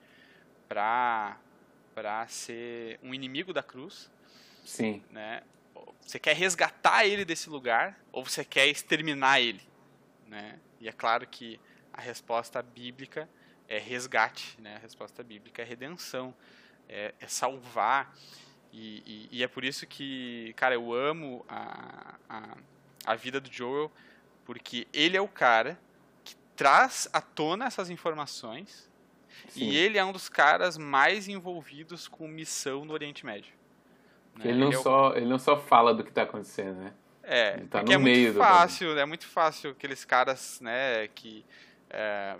para 0.68 1.38
para 1.94 2.28
ser 2.28 3.00
um 3.02 3.12
inimigo 3.12 3.52
da 3.52 3.60
cruz. 3.60 4.08
Sim. 4.64 5.02
Né? 5.10 5.42
Você 6.00 6.16
quer 6.16 6.36
resgatar 6.36 7.04
ele 7.04 7.24
desse 7.24 7.50
lugar 7.50 7.98
ou 8.12 8.24
você 8.24 8.44
quer 8.44 8.68
exterminar 8.68 9.40
ele, 9.40 9.62
né? 10.28 10.60
E 10.80 10.88
é 10.88 10.92
claro 10.92 11.26
que 11.26 11.58
a 11.92 12.00
resposta 12.00 12.62
bíblica 12.62 13.28
é 13.66 13.78
resgate, 13.78 14.60
né? 14.60 14.76
A 14.76 14.78
resposta 14.78 15.24
bíblica 15.24 15.62
é 15.62 15.64
redenção, 15.64 16.32
é, 16.88 17.14
é 17.18 17.26
salvar. 17.26 18.14
E, 18.72 19.02
e, 19.32 19.38
e, 19.38 19.42
é 19.42 19.48
por 19.48 19.64
isso 19.64 19.84
que, 19.84 20.52
cara, 20.56 20.76
eu 20.76 20.92
amo 20.92 21.44
a, 21.48 22.14
a, 22.28 22.56
a 23.06 23.14
vida 23.16 23.40
do 23.40 23.52
Joel, 23.52 23.90
porque 24.48 24.88
ele 24.94 25.14
é 25.14 25.20
o 25.20 25.28
cara 25.28 25.78
que 26.24 26.34
traz 26.56 27.06
à 27.12 27.20
tona 27.20 27.66
essas 27.66 27.90
informações 27.90 28.90
Sim. 29.48 29.64
e 29.64 29.76
ele 29.76 29.98
é 29.98 30.04
um 30.04 30.10
dos 30.10 30.30
caras 30.30 30.78
mais 30.78 31.28
envolvidos 31.28 32.08
com 32.08 32.26
missão 32.26 32.82
no 32.82 32.94
Oriente 32.94 33.26
Médio. 33.26 33.52
Né? 34.34 34.46
Ele, 34.46 34.58
não 34.58 34.68
ele, 34.68 34.76
é 34.76 34.80
só, 34.80 35.14
ele 35.14 35.26
não 35.26 35.38
só 35.38 35.60
fala 35.60 35.92
do 35.92 36.02
que 36.02 36.08
está 36.08 36.22
acontecendo, 36.22 36.78
né? 36.78 36.94
É, 37.22 37.56
ele 37.58 37.66
tá 37.66 37.82
no 37.82 37.92
é 37.92 37.98
meio 37.98 38.32
muito 38.32 38.38
fácil, 38.38 38.98
é 38.98 39.04
muito 39.04 39.26
fácil 39.26 39.72
aqueles 39.72 40.02
caras, 40.06 40.62
né, 40.62 41.08
que 41.08 41.44
é, 41.90 42.38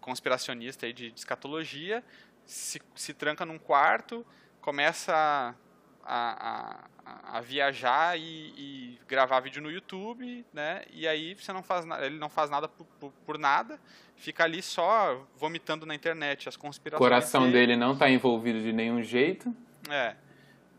conspiracionista 0.00 0.86
aí 0.86 0.92
de, 0.92 1.10
de 1.10 1.18
escatologia, 1.18 2.04
se, 2.46 2.80
se 2.94 3.12
tranca 3.12 3.44
num 3.44 3.58
quarto, 3.58 4.24
começa 4.60 5.56
a, 6.04 6.86
a, 7.04 7.38
a, 7.38 7.40
viajar 7.40 8.18
e, 8.18 8.52
e, 8.56 8.98
gravar 9.08 9.40
vídeo 9.40 9.62
no 9.62 9.70
YouTube, 9.70 10.44
né? 10.52 10.82
E 10.90 11.06
aí 11.06 11.34
você 11.34 11.52
não 11.52 11.62
faz 11.62 11.86
ele 12.00 12.18
não 12.18 12.28
faz 12.28 12.50
nada 12.50 12.68
por, 12.68 12.86
por, 12.98 13.12
por 13.24 13.38
nada, 13.38 13.78
fica 14.16 14.44
ali 14.44 14.62
só 14.62 15.26
vomitando 15.36 15.86
na 15.86 15.94
internet 15.94 16.48
as 16.48 16.56
conspirações. 16.56 17.00
O 17.00 17.04
coração 17.04 17.42
dele, 17.42 17.52
dele 17.52 17.76
não 17.76 17.92
está 17.92 18.08
envolvido 18.10 18.60
de 18.60 18.72
nenhum 18.72 19.02
jeito. 19.02 19.54
É. 19.88 20.16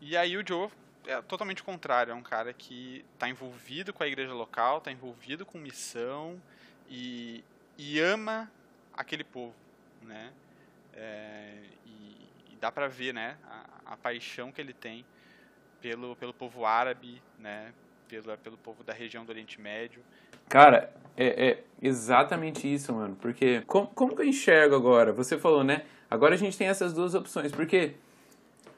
E 0.00 0.16
aí 0.16 0.36
o 0.36 0.46
Joe 0.46 0.68
é 1.06 1.20
totalmente 1.22 1.62
o 1.62 1.64
contrário, 1.64 2.12
é 2.12 2.14
um 2.14 2.22
cara 2.22 2.52
que 2.52 3.04
está 3.14 3.28
envolvido 3.28 3.92
com 3.92 4.02
a 4.02 4.06
igreja 4.06 4.32
local, 4.32 4.78
está 4.78 4.90
envolvido 4.90 5.44
com 5.44 5.58
missão 5.58 6.40
e, 6.88 7.44
e 7.76 8.00
ama 8.00 8.50
aquele 8.92 9.24
povo, 9.24 9.54
né? 10.02 10.32
É, 10.94 11.56
e, 11.84 11.90
e, 12.52 12.56
dá 12.60 12.70
para 12.70 12.86
ver, 12.86 13.12
né, 13.12 13.36
a, 13.44 13.92
a, 13.92 13.96
paixão 13.96 14.52
que 14.52 14.60
ele 14.60 14.72
tem 14.72 15.04
pelo, 15.84 16.16
pelo 16.16 16.32
povo 16.32 16.64
árabe, 16.64 17.20
né, 17.38 17.70
pelo, 18.08 18.38
pelo 18.38 18.56
povo 18.56 18.82
da 18.82 18.94
região 18.94 19.22
do 19.22 19.28
Oriente 19.28 19.60
Médio. 19.60 20.00
Cara, 20.48 20.90
é, 21.14 21.50
é 21.50 21.64
exatamente 21.82 22.72
isso, 22.72 22.90
mano. 22.94 23.14
Porque 23.20 23.60
como, 23.66 23.88
como 23.88 24.16
que 24.16 24.22
eu 24.22 24.26
enxergo 24.26 24.74
agora? 24.74 25.12
Você 25.12 25.36
falou, 25.36 25.62
né? 25.62 25.84
Agora 26.10 26.34
a 26.34 26.38
gente 26.38 26.56
tem 26.56 26.68
essas 26.68 26.94
duas 26.94 27.14
opções. 27.14 27.52
Porque 27.52 27.96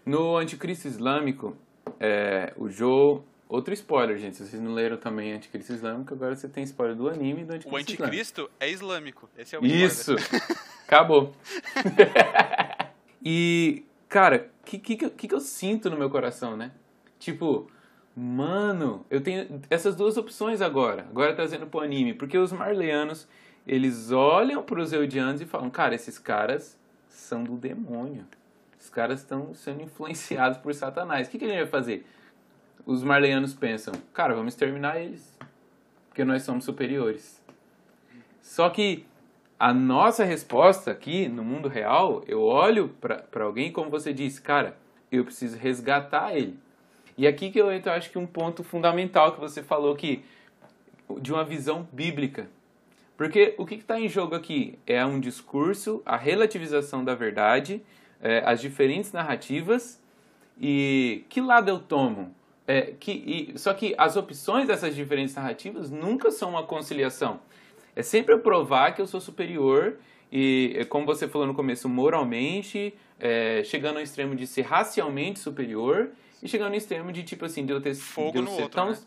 no 0.04 0.36
Anticristo 0.36 0.88
Islâmico, 0.88 1.56
é, 2.00 2.52
o 2.56 2.68
Joe 2.68 3.22
Outro 3.48 3.72
spoiler, 3.74 4.18
gente. 4.18 4.36
Se 4.36 4.44
vocês 4.44 4.60
não 4.60 4.74
leram 4.74 4.96
também 4.96 5.32
Anticristo 5.32 5.72
Islâmico, 5.72 6.12
agora 6.12 6.34
você 6.34 6.48
tem 6.48 6.64
spoiler 6.64 6.96
do 6.96 7.08
anime 7.08 7.42
e 7.42 7.44
do 7.44 7.52
Anticristo 7.52 7.72
O 7.72 7.78
Anticristo 7.78 8.40
Islâmico. 8.40 8.56
é 8.58 8.70
islâmico. 8.70 9.30
Esse 9.38 9.54
é 9.54 9.58
o 9.60 9.64
Isso! 9.64 10.16
Acabou. 10.84 11.32
e, 13.24 13.84
cara, 14.08 14.50
o 14.62 14.64
que, 14.64 14.80
que, 14.80 15.28
que 15.28 15.32
eu 15.32 15.38
sinto 15.38 15.88
no 15.88 15.96
meu 15.96 16.10
coração, 16.10 16.56
né? 16.56 16.72
Tipo, 17.18 17.70
mano, 18.14 19.04
eu 19.10 19.20
tenho 19.20 19.60
essas 19.70 19.94
duas 19.96 20.16
opções 20.16 20.60
agora. 20.60 21.06
Agora 21.10 21.34
trazendo 21.34 21.66
pro 21.66 21.80
anime. 21.80 22.14
Porque 22.14 22.36
os 22.36 22.52
marleanos, 22.52 23.28
eles 23.66 24.10
olham 24.10 24.62
pros 24.62 24.92
eudianos 24.92 25.40
e 25.40 25.46
falam, 25.46 25.70
cara, 25.70 25.94
esses 25.94 26.18
caras 26.18 26.78
são 27.08 27.44
do 27.44 27.56
demônio. 27.56 28.24
Os 28.78 28.90
caras 28.90 29.20
estão 29.20 29.54
sendo 29.54 29.82
influenciados 29.82 30.58
por 30.58 30.74
Satanás. 30.74 31.26
O 31.26 31.30
que, 31.30 31.38
que 31.38 31.44
a 31.44 31.48
gente 31.48 31.58
vai 31.58 31.66
fazer? 31.66 32.06
os 32.86 33.02
marleyanos 33.02 33.52
pensam, 33.52 33.92
cara, 34.14 34.32
vamos 34.32 34.54
exterminar 34.54 35.00
eles, 35.00 35.36
porque 36.08 36.24
nós 36.24 36.44
somos 36.44 36.64
superiores. 36.64 37.42
Só 38.40 38.70
que 38.70 39.04
a 39.58 39.74
nossa 39.74 40.22
resposta 40.22 40.92
aqui 40.92 41.28
no 41.28 41.42
mundo 41.42 41.68
real, 41.68 42.22
eu 42.28 42.40
olho 42.42 42.88
para 43.00 43.44
alguém 43.44 43.72
como 43.72 43.90
você 43.90 44.12
disse, 44.12 44.40
cara, 44.40 44.76
eu 45.10 45.24
preciso 45.24 45.58
resgatar 45.58 46.34
ele. 46.36 46.56
E 47.16 47.26
aqui 47.26 47.50
que 47.50 47.60
eu 47.60 47.72
entro, 47.72 47.90
acho 47.90 48.10
que 48.10 48.18
um 48.18 48.26
ponto 48.26 48.62
fundamental 48.62 49.32
que 49.32 49.40
você 49.40 49.62
falou 49.62 49.94
que 49.96 50.22
de 51.20 51.32
uma 51.32 51.44
visão 51.44 51.88
bíblica. 51.92 52.48
Porque 53.16 53.54
o 53.56 53.64
que 53.64 53.76
está 53.76 53.98
em 53.98 54.08
jogo 54.08 54.34
aqui 54.34 54.78
é 54.86 55.04
um 55.04 55.18
discurso, 55.18 56.02
a 56.04 56.16
relativização 56.16 57.02
da 57.02 57.14
verdade, 57.14 57.82
é, 58.20 58.42
as 58.44 58.60
diferentes 58.60 59.12
narrativas 59.12 60.00
e 60.60 61.24
que 61.28 61.40
lado 61.40 61.70
eu 61.70 61.78
tomo? 61.78 62.34
É, 62.66 62.92
que, 62.98 63.12
e, 63.54 63.58
só 63.58 63.72
que 63.72 63.94
as 63.96 64.16
opções 64.16 64.66
dessas 64.66 64.94
diferentes 64.94 65.34
narrativas 65.34 65.90
nunca 65.90 66.30
são 66.30 66.50
uma 66.50 66.64
conciliação. 66.64 67.40
É 67.94 68.02
sempre 68.02 68.34
eu 68.34 68.40
provar 68.40 68.94
que 68.94 69.00
eu 69.00 69.06
sou 69.06 69.20
superior 69.20 69.96
e, 70.30 70.74
é, 70.76 70.84
como 70.84 71.06
você 71.06 71.28
falou 71.28 71.46
no 71.46 71.54
começo, 71.54 71.88
moralmente, 71.88 72.92
é, 73.18 73.62
chegando 73.64 73.96
ao 73.96 74.02
extremo 74.02 74.34
de 74.34 74.46
ser 74.46 74.62
racialmente 74.62 75.38
superior 75.38 76.10
e 76.46 76.48
chegando 76.48 76.70
ao 76.70 76.76
extremo 76.76 77.12
de 77.12 77.22
tipo 77.22 77.44
assim, 77.44 77.66
de 77.66 77.72
eu 77.72 77.80
ter 77.80 77.94
Fogo 77.94 78.32
de 78.32 78.38
eu 78.38 78.42
no 78.42 78.50
ser 78.50 78.62
outro, 78.62 78.76
tão 78.76 78.90
né? 78.90 78.98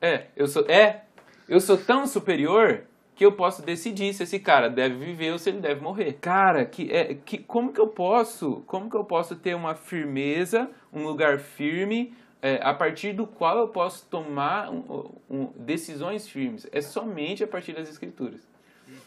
é, 0.00 0.26
eu 0.36 0.46
sou 0.46 0.64
é, 0.68 1.04
eu 1.48 1.60
sou 1.60 1.76
tão 1.76 2.06
superior 2.06 2.84
que 3.14 3.24
eu 3.24 3.32
posso 3.32 3.62
decidir 3.62 4.12
se 4.12 4.24
esse 4.24 4.38
cara 4.38 4.68
deve 4.68 4.96
viver 4.96 5.32
ou 5.32 5.38
se 5.38 5.48
ele 5.48 5.60
deve 5.60 5.80
morrer. 5.80 6.14
Cara, 6.20 6.66
que 6.66 6.90
é 6.92 7.14
que 7.14 7.38
como 7.38 7.72
que 7.72 7.80
eu 7.80 7.88
posso, 7.88 8.62
como 8.66 8.90
que 8.90 8.96
eu 8.96 9.04
posso 9.04 9.36
ter 9.36 9.54
uma 9.54 9.74
firmeza, 9.74 10.70
um 10.92 11.04
lugar 11.04 11.38
firme 11.38 12.12
é, 12.42 12.60
a 12.62 12.74
partir 12.74 13.14
do 13.14 13.26
qual 13.26 13.58
eu 13.58 13.68
posso 13.68 14.06
tomar 14.10 14.70
um, 14.70 15.10
um, 15.30 15.46
decisões 15.56 16.28
firmes? 16.28 16.68
É 16.70 16.82
somente 16.82 17.42
a 17.42 17.46
partir 17.48 17.72
das 17.72 17.88
escrituras. 17.88 18.46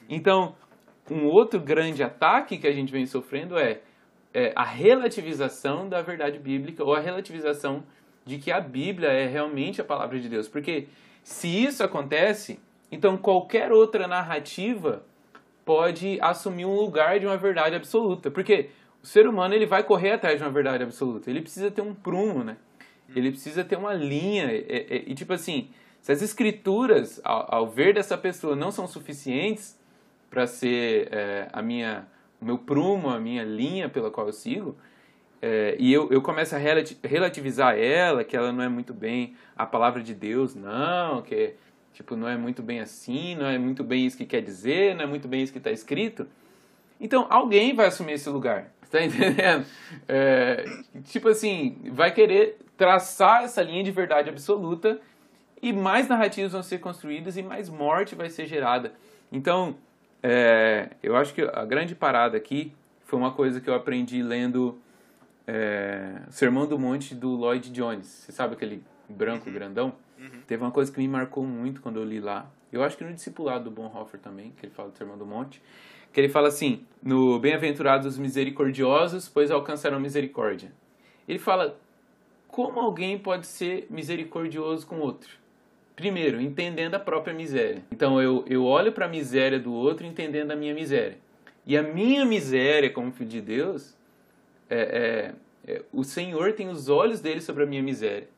Então, 0.10 0.56
um 1.10 1.26
outro 1.26 1.60
grande 1.60 2.04
ataque 2.04 2.58
que 2.58 2.68
a 2.68 2.72
gente 2.72 2.92
vem 2.92 3.06
sofrendo 3.06 3.58
é, 3.58 3.82
é 4.34 4.54
a 4.56 4.64
relativização 4.64 5.90
da 5.90 6.02
verdade 6.02 6.40
bíblica 6.40 6.84
ou 6.84 6.94
a 6.94 7.00
relativização 7.00 7.84
de 8.26 8.38
que 8.38 8.52
a 8.52 8.60
Bíblia 8.60 9.10
é 9.10 9.28
realmente 9.28 9.82
a 9.82 9.84
palavra 9.84 10.20
de 10.20 10.30
Deus, 10.30 10.48
porque 10.48 10.88
se 11.24 11.48
isso 11.48 11.84
acontece 11.84 12.60
então, 12.92 13.18
qualquer 13.18 13.72
outra 13.72 14.08
narrativa 14.08 15.04
pode 15.64 16.18
assumir 16.22 16.66
um 16.66 16.76
lugar 16.76 17.20
de 17.20 17.26
uma 17.26 17.38
verdade 17.38 17.76
absoluta. 17.76 18.32
Porque 18.32 18.70
o 19.04 19.06
ser 19.06 19.28
humano 19.28 19.54
ele 19.54 19.66
vai 19.66 19.84
correr 19.84 20.14
atrás 20.14 20.38
de 20.38 20.44
uma 20.44 20.52
verdade 20.52 20.84
absoluta. 20.84 21.30
Ele 21.30 21.42
precisa 21.42 21.70
ter 21.70 21.82
um 21.82 21.94
prumo, 21.94 22.44
né? 22.44 22.58
Ele 23.16 23.32
precisa 23.32 23.64
ter 23.64 23.76
uma 23.76 23.94
linha. 23.94 24.52
E, 24.52 25.06
e, 25.08 25.12
e 25.12 25.16
tipo 25.16 25.34
assim, 25.34 25.70
se 26.02 26.12
as 26.12 26.22
escrituras, 26.22 27.22
ao, 27.24 27.56
ao, 27.56 27.68
ver 27.68 27.94
dessa 27.94 28.18
pessoa, 28.18 28.56
não 28.56 28.72
são 28.72 28.88
suficientes 28.88 29.78
para 30.30 30.48
ser 30.48 31.10
é, 31.12 31.48
a 31.54 31.62
minha, 31.62 32.08
meu 32.42 32.58
prumo, 32.58 33.10
a 33.10 33.20
minha 33.20 33.44
linha 33.44 33.90
pela 33.90 34.10
qual 34.10 34.28
eu 34.28 34.34
sigo, 34.34 34.76
é, 35.42 35.76
e 35.80 35.92
eu, 35.92 36.10
eu 36.12 36.22
começo 36.22 36.56
a 36.56 36.60
relativizar 37.04 37.78
ela, 37.78 38.24
que 38.24 38.36
ela 38.36 38.52
não 38.52 38.64
é 38.64 38.70
muito 38.70 38.94
bem 38.94 39.36
a 39.56 39.66
palavra 39.66 40.04
de 40.04 40.14
Deus, 40.14 40.54
não, 40.54 41.22
que 41.22 41.56
Tipo, 42.00 42.16
não 42.16 42.30
é 42.30 42.38
muito 42.38 42.64
bem 42.64 42.80
assim, 42.80 43.36
não 43.36 43.46
é 43.46 43.58
muito 43.58 43.84
bem 43.84 44.06
isso 44.06 44.16
que 44.16 44.26
quer 44.26 44.42
dizer, 44.42 44.96
não 44.96 45.04
é 45.04 45.06
muito 45.06 45.28
bem 45.28 45.42
isso 45.42 45.52
que 45.52 45.58
está 45.58 45.70
escrito. 45.70 46.28
Então, 46.98 47.28
alguém 47.30 47.76
vai 47.76 47.88
assumir 47.88 48.14
esse 48.14 48.30
lugar. 48.30 48.72
Tá 48.90 49.04
entendendo? 49.04 49.66
É, 50.08 50.64
tipo 51.04 51.28
assim, 51.28 51.78
vai 51.92 52.14
querer 52.14 52.58
traçar 52.78 53.44
essa 53.44 53.62
linha 53.62 53.84
de 53.84 53.92
verdade 53.92 54.30
absoluta 54.30 55.00
e 55.62 55.74
mais 55.74 56.08
narrativas 56.08 56.54
vão 56.54 56.64
ser 56.64 56.80
construídas 56.80 57.36
e 57.36 57.44
mais 57.44 57.68
morte 57.68 58.16
vai 58.16 58.30
ser 58.30 58.46
gerada. 58.46 58.94
Então, 59.30 59.76
é, 60.22 60.90
eu 61.02 61.16
acho 61.16 61.34
que 61.34 61.42
a 61.42 61.66
grande 61.66 61.96
parada 61.96 62.38
aqui 62.38 62.74
foi 63.06 63.18
uma 63.18 63.32
coisa 63.32 63.60
que 63.60 63.70
eu 63.70 63.74
aprendi 63.74 64.22
lendo 64.22 64.78
é, 65.48 66.22
Sermão 66.30 66.68
do 66.68 66.78
Monte 66.78 67.16
do 67.16 67.30
Lloyd 67.30 67.72
Jones. 67.72 68.06
Você 68.06 68.32
sabe 68.32 68.54
aquele 68.54 68.84
branco 69.08 69.48
uhum. 69.48 69.54
grandão? 69.54 69.94
Uhum. 70.20 70.42
Teve 70.46 70.64
uma 70.64 70.72
coisa 70.72 70.92
que 70.92 71.00
me 71.00 71.08
marcou 71.08 71.44
muito 71.44 71.82
quando 71.82 71.98
eu 71.98 72.04
li 72.04 72.20
lá. 72.20 72.50
Eu 72.72 72.84
acho 72.84 72.98
que 72.98 73.04
no 73.04 73.14
discipulado 73.14 73.64
do 73.64 73.72
Bonhoeffer 73.72 74.20
também, 74.20 74.52
que 74.52 74.66
ele 74.66 74.74
fala 74.74 74.90
do 74.90 74.98
Sermão 74.98 75.18
do 75.18 75.26
Monte, 75.26 75.62
que 76.14 76.20
ele 76.20 76.30
fala 76.30 76.50
assim, 76.50 76.86
no 77.02 77.40
Bem-aventurados 77.40 78.06
os 78.06 78.18
misericordiosos, 78.18 79.28
pois 79.28 79.50
alcançarão 79.50 80.00
misericórdia. 80.00 80.72
Ele 81.28 81.40
fala, 81.40 81.80
como 82.48 82.80
alguém 82.80 83.18
pode 83.18 83.48
ser 83.48 83.88
misericordioso 83.90 84.86
com 84.86 85.00
outro? 85.00 85.39
Primeiro, 86.00 86.40
entendendo 86.40 86.96
a 86.96 87.00
própria 87.00 87.34
miséria. 87.34 87.84
Então 87.92 88.22
eu, 88.22 88.46
eu 88.48 88.64
olho 88.64 88.90
para 88.90 89.06
a 89.06 89.10
miséria 89.10 89.60
do 89.60 89.74
outro 89.74 90.08
entendendo 90.08 90.52
a 90.52 90.56
minha 90.56 90.74
miséria. 90.74 91.18
E 91.68 91.78
a 91.78 91.84
minha 91.84 92.24
miséria 92.24 92.90
como 92.90 93.12
filho 93.12 93.30
de 93.30 93.42
Deus, 93.42 93.98
é, 94.70 95.34
é, 95.68 95.74
é, 95.74 95.82
o 95.92 96.06
Senhor 96.06 96.54
tem 96.54 96.70
os 96.70 96.88
olhos 96.88 97.20
dele 97.20 97.42
sobre 97.42 97.64
a 97.64 97.66
minha 97.66 97.84
miséria. 97.84 98.30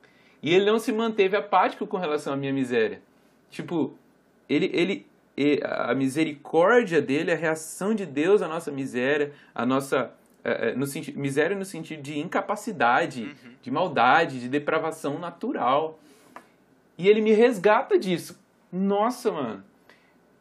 E 0.41 0.51
ele 0.51 0.65
não 0.65 0.79
se 0.79 0.91
manteve 0.91 1.37
apático 1.37 1.85
com 1.85 1.97
relação 1.97 2.33
à 2.33 2.35
minha 2.35 2.51
miséria. 2.51 2.99
Tipo, 3.51 3.93
ele, 4.49 4.71
ele, 4.73 5.61
a 5.63 5.93
misericórdia 5.93 6.99
dele, 6.99 7.31
a 7.31 7.35
reação 7.35 7.93
de 7.93 8.07
Deus 8.07 8.41
à 8.41 8.47
nossa 8.47 8.71
miséria, 8.71 9.33
a 9.53 9.67
nossa 9.67 10.11
é, 10.43 10.69
é, 10.69 10.75
no 10.75 10.87
sentido, 10.87 11.19
miséria 11.19 11.55
no 11.55 11.63
sentido 11.63 12.01
de 12.01 12.17
incapacidade, 12.17 13.21
uhum. 13.21 13.51
de 13.61 13.69
maldade, 13.69 14.39
de 14.39 14.49
depravação 14.49 15.19
natural. 15.19 15.99
E 17.01 17.09
ele 17.09 17.19
me 17.19 17.31
resgata 17.31 17.97
disso. 17.97 18.39
Nossa, 18.71 19.31
mano. 19.31 19.63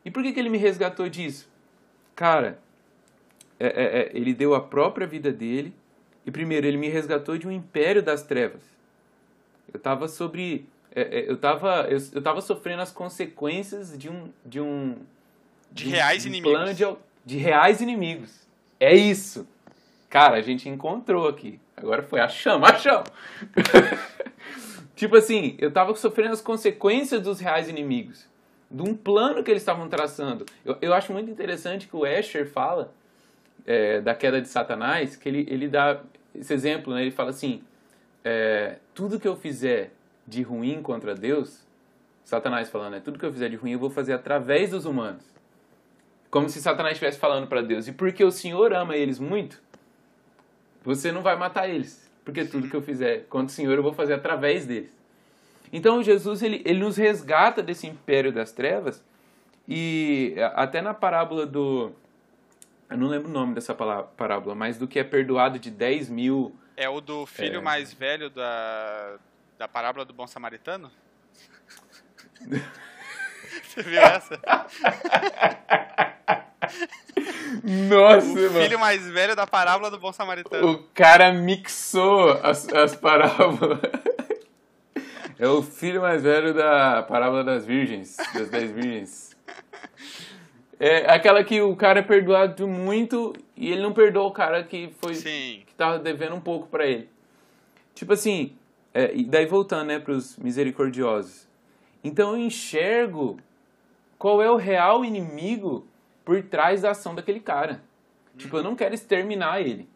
E 0.05 0.11
por 0.11 0.23
que, 0.23 0.31
que 0.31 0.39
ele 0.39 0.51
me 0.51 0.59
resgatou 0.59 1.09
disso? 1.09 1.49
Cara, 2.15 2.59
é, 3.59 3.67
é, 3.67 4.01
é 4.01 4.11
ele 4.13 4.35
deu 4.35 4.55
a 4.55 4.61
própria 4.61 5.07
vida 5.07 5.33
dele. 5.33 5.75
E 6.27 6.31
primeiro, 6.31 6.67
ele 6.67 6.77
me 6.77 6.91
resgatou 6.91 7.39
de 7.39 7.49
um 7.49 7.51
império 7.51 8.03
das 8.03 8.23
trevas. 8.23 8.61
Eu 9.73 9.79
estava 9.79 10.07
sobre. 10.07 10.69
É, 10.95 11.21
é, 11.21 11.31
eu 11.31 11.37
estava 11.37 11.87
eu, 11.89 11.97
eu 12.13 12.21
tava 12.21 12.43
sofrendo 12.43 12.83
as 12.83 12.93
consequências 12.93 13.97
de 13.97 14.11
um. 14.11 14.31
De, 14.45 14.61
um, 14.61 14.97
de, 15.73 15.85
de 15.85 15.91
reais 15.93 16.27
um 16.27 16.29
inimigos. 16.29 16.77
De, 16.77 16.97
de 17.25 17.39
reais 17.39 17.81
inimigos. 17.81 18.47
É 18.79 18.95
isso. 18.95 19.49
Cara, 20.11 20.37
a 20.37 20.43
gente 20.43 20.69
encontrou 20.69 21.27
aqui. 21.27 21.59
Agora 21.75 22.03
foi, 22.03 22.21
achamos, 22.21 22.69
achamos. 22.69 23.09
tipo 25.01 25.17
assim, 25.17 25.57
eu 25.59 25.71
estava 25.71 25.95
sofrendo 25.97 26.35
as 26.35 26.43
consequências 26.43 27.23
dos 27.23 27.41
reais 27.41 27.71
inimigos. 27.71 28.29
De 28.71 28.83
um 28.83 28.95
plano 28.95 29.43
que 29.43 29.51
eles 29.51 29.63
estavam 29.63 29.89
traçando. 29.89 30.45
Eu, 30.63 30.77
eu 30.83 30.93
acho 30.93 31.11
muito 31.11 31.31
interessante 31.31 31.89
que 31.89 31.97
o 31.97 32.07
Escher 32.07 32.47
fala 32.47 32.93
é, 33.67 34.03
da 34.03 34.15
queda 34.15 34.43
de 34.43 34.49
Satanás, 34.49 35.17
que 35.17 35.27
ele, 35.27 35.47
ele 35.49 35.69
dá 35.69 36.03
esse 36.35 36.53
exemplo, 36.53 36.93
né? 36.93 37.01
Ele 37.01 37.11
fala 37.11 37.31
assim, 37.31 37.63
é, 38.23 38.77
tudo 38.95 39.19
que 39.19 39.27
eu 39.27 39.35
fizer 39.35 39.91
de 40.27 40.43
ruim 40.43 40.83
contra 40.83 41.15
Deus, 41.15 41.67
Satanás 42.23 42.69
falando, 42.69 42.93
né? 42.93 43.01
Tudo 43.03 43.19
que 43.19 43.25
eu 43.25 43.33
fizer 43.33 43.49
de 43.49 43.57
ruim 43.57 43.73
eu 43.73 43.79
vou 43.79 43.91
fazer 43.91 44.13
através 44.13 44.71
dos 44.71 44.85
humanos. 44.85 45.25
Como 46.31 46.47
se 46.51 46.61
Satanás 46.61 46.93
estivesse 46.93 47.19
falando 47.19 47.47
para 47.47 47.63
Deus. 47.63 47.89
E 47.89 47.93
porque 47.93 48.23
o 48.23 48.31
Senhor 48.31 48.75
ama 48.75 48.95
eles 48.97 49.19
muito, 49.19 49.63
você 50.85 51.11
não 51.11 51.23
vai 51.23 51.37
matar 51.37 51.71
eles. 51.71 52.10
Porque 52.25 52.45
tudo 52.45 52.68
que 52.68 52.77
eu 52.77 52.83
fizer 52.83 53.27
contra 53.29 53.47
o 53.47 53.51
Senhor 53.51 53.77
eu 53.77 53.83
vou 53.83 53.93
fazer 53.93 54.14
através 54.14 54.66
deles. 54.66 54.91
Então 55.73 56.03
Jesus 56.03 56.43
ele, 56.43 56.62
ele 56.64 56.81
nos 56.81 56.97
resgata 56.97 57.62
desse 57.62 57.87
império 57.87 58.33
das 58.33 58.53
trevas. 58.53 59.03
E 59.68 60.35
até 60.55 60.83
na 60.83 60.93
parábola 60.93 61.47
do. 61.47 61.93
Eu 62.89 62.97
não 62.97 63.07
lembro 63.07 63.29
o 63.29 63.33
nome 63.33 63.55
dessa 63.55 63.75
parábola, 63.75 64.55
mas 64.55 64.77
do 64.77 64.89
que 64.89 64.99
é 64.99 65.05
perdoado 65.05 65.61
de 65.61 65.71
10 65.71 66.11
mil 66.11 66.53
é 66.81 66.89
o 66.89 66.99
do 66.99 67.27
filho 67.27 67.59
é... 67.59 67.61
mais 67.61 67.93
velho 67.93 68.31
da, 68.31 69.18
da 69.59 69.68
parábola 69.68 70.03
do 70.03 70.14
bom 70.14 70.27
samaritano? 70.27 70.91
Você 73.62 73.83
viu 73.83 74.01
essa? 74.01 74.41
Nossa, 77.63 78.27
o 78.27 78.35
mano. 78.35 78.61
filho 78.63 78.79
mais 78.79 79.07
velho 79.09 79.37
da 79.37 79.47
parábola 79.47 79.91
do 79.91 79.99
bom 79.99 80.13
samaritano. 80.13 80.71
O 80.73 80.79
cara 80.95 81.33
mixou 81.33 82.33
as, 82.43 82.69
as 82.69 82.97
parábolas. 82.97 83.79
É 85.39 85.49
o 85.49 85.63
filho 85.63 86.03
mais 86.03 86.23
velho 86.23 86.53
da 86.53 87.03
parábola 87.03 87.43
das 87.43 87.65
virgens, 87.65 88.17
das 88.35 88.51
dez 88.51 88.71
virgens. 88.71 89.37
É 90.79 91.11
aquela 91.13 91.43
que 91.45 91.61
o 91.61 91.77
cara 91.77 92.01
é 92.01 92.03
perdoado 92.03 92.67
muito 92.67 93.35
e 93.57 93.71
ele 93.71 93.83
não 93.83 93.93
perdoa 93.93 94.27
o 94.27 94.33
cara 94.33 94.63
que 94.65 94.91
foi 94.99 95.15
Sim. 95.15 95.63
que 95.67 95.75
tava 95.75 95.99
devendo 95.99 96.35
um 96.35 96.41
pouco 96.41 96.69
para 96.69 96.87
ele. 96.87 97.09
Tipo 97.95 98.15
assim, 98.15 98.55
é, 98.95 99.15
e 99.15 99.25
daí 99.25 99.47
voltando, 99.47 99.89
né, 99.89 99.99
para 99.99 100.13
os 100.13 100.37
misericordiosos. 100.37 101.47
Então 102.03 102.33
eu 102.33 102.39
enxergo 102.39 103.39
qual 104.19 104.43
é 104.43 104.51
o 104.51 104.57
real 104.57 105.05
inimigo 105.05 105.87
por 106.31 106.41
trás 106.45 106.83
da 106.83 106.93
ação 106.93 107.12
daquele 107.12 107.41
cara. 107.41 107.83
Tipo, 108.37 108.59
eu 108.59 108.62
não 108.62 108.76
quero 108.76 108.95
exterminar 108.95 109.61
ele. 109.61 109.89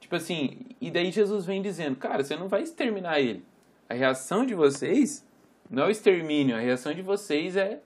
Tipo 0.00 0.16
assim, 0.16 0.66
e 0.80 0.90
daí 0.90 1.12
Jesus 1.12 1.46
vem 1.46 1.62
dizendo, 1.62 1.94
cara, 1.94 2.24
você 2.24 2.34
não 2.34 2.48
vai 2.48 2.62
exterminar 2.64 3.20
ele. 3.20 3.44
A 3.88 3.94
reação 3.94 4.44
de 4.44 4.56
vocês 4.56 5.24
não 5.70 5.84
é 5.84 5.86
o 5.86 5.90
extermínio, 5.90 6.56
a 6.56 6.58
reação 6.58 6.92
de 6.92 7.00
vocês 7.00 7.56
é 7.56 7.78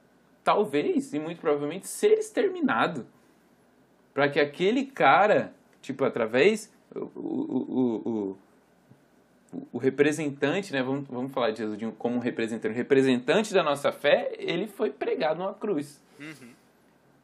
talvez 0.42 1.12
e 1.12 1.18
muito 1.18 1.42
provavelmente 1.42 1.86
ser 1.86 2.14
exterminado. 2.18 3.06
Para 4.14 4.26
que 4.26 4.40
aquele 4.40 4.86
cara, 4.86 5.52
tipo, 5.82 6.02
através 6.02 6.72
o, 6.96 7.00
o, 7.14 8.02
o, 8.08 8.38
o, 9.70 9.76
representante, 9.76 10.72
né? 10.72 10.82
Vamos, 10.82 11.06
vamos 11.08 11.30
falar 11.30 11.50
de 11.50 11.58
Jesus 11.58 11.78
como 11.98 12.16
um 12.16 12.20
representante. 12.20 12.74
Representante 12.74 13.52
da 13.52 13.62
nossa 13.62 13.92
fé, 13.92 14.32
ele 14.38 14.66
foi 14.66 14.88
pregado 14.88 15.40
numa 15.40 15.52
cruz. 15.52 16.02
Uhum. 16.18 16.61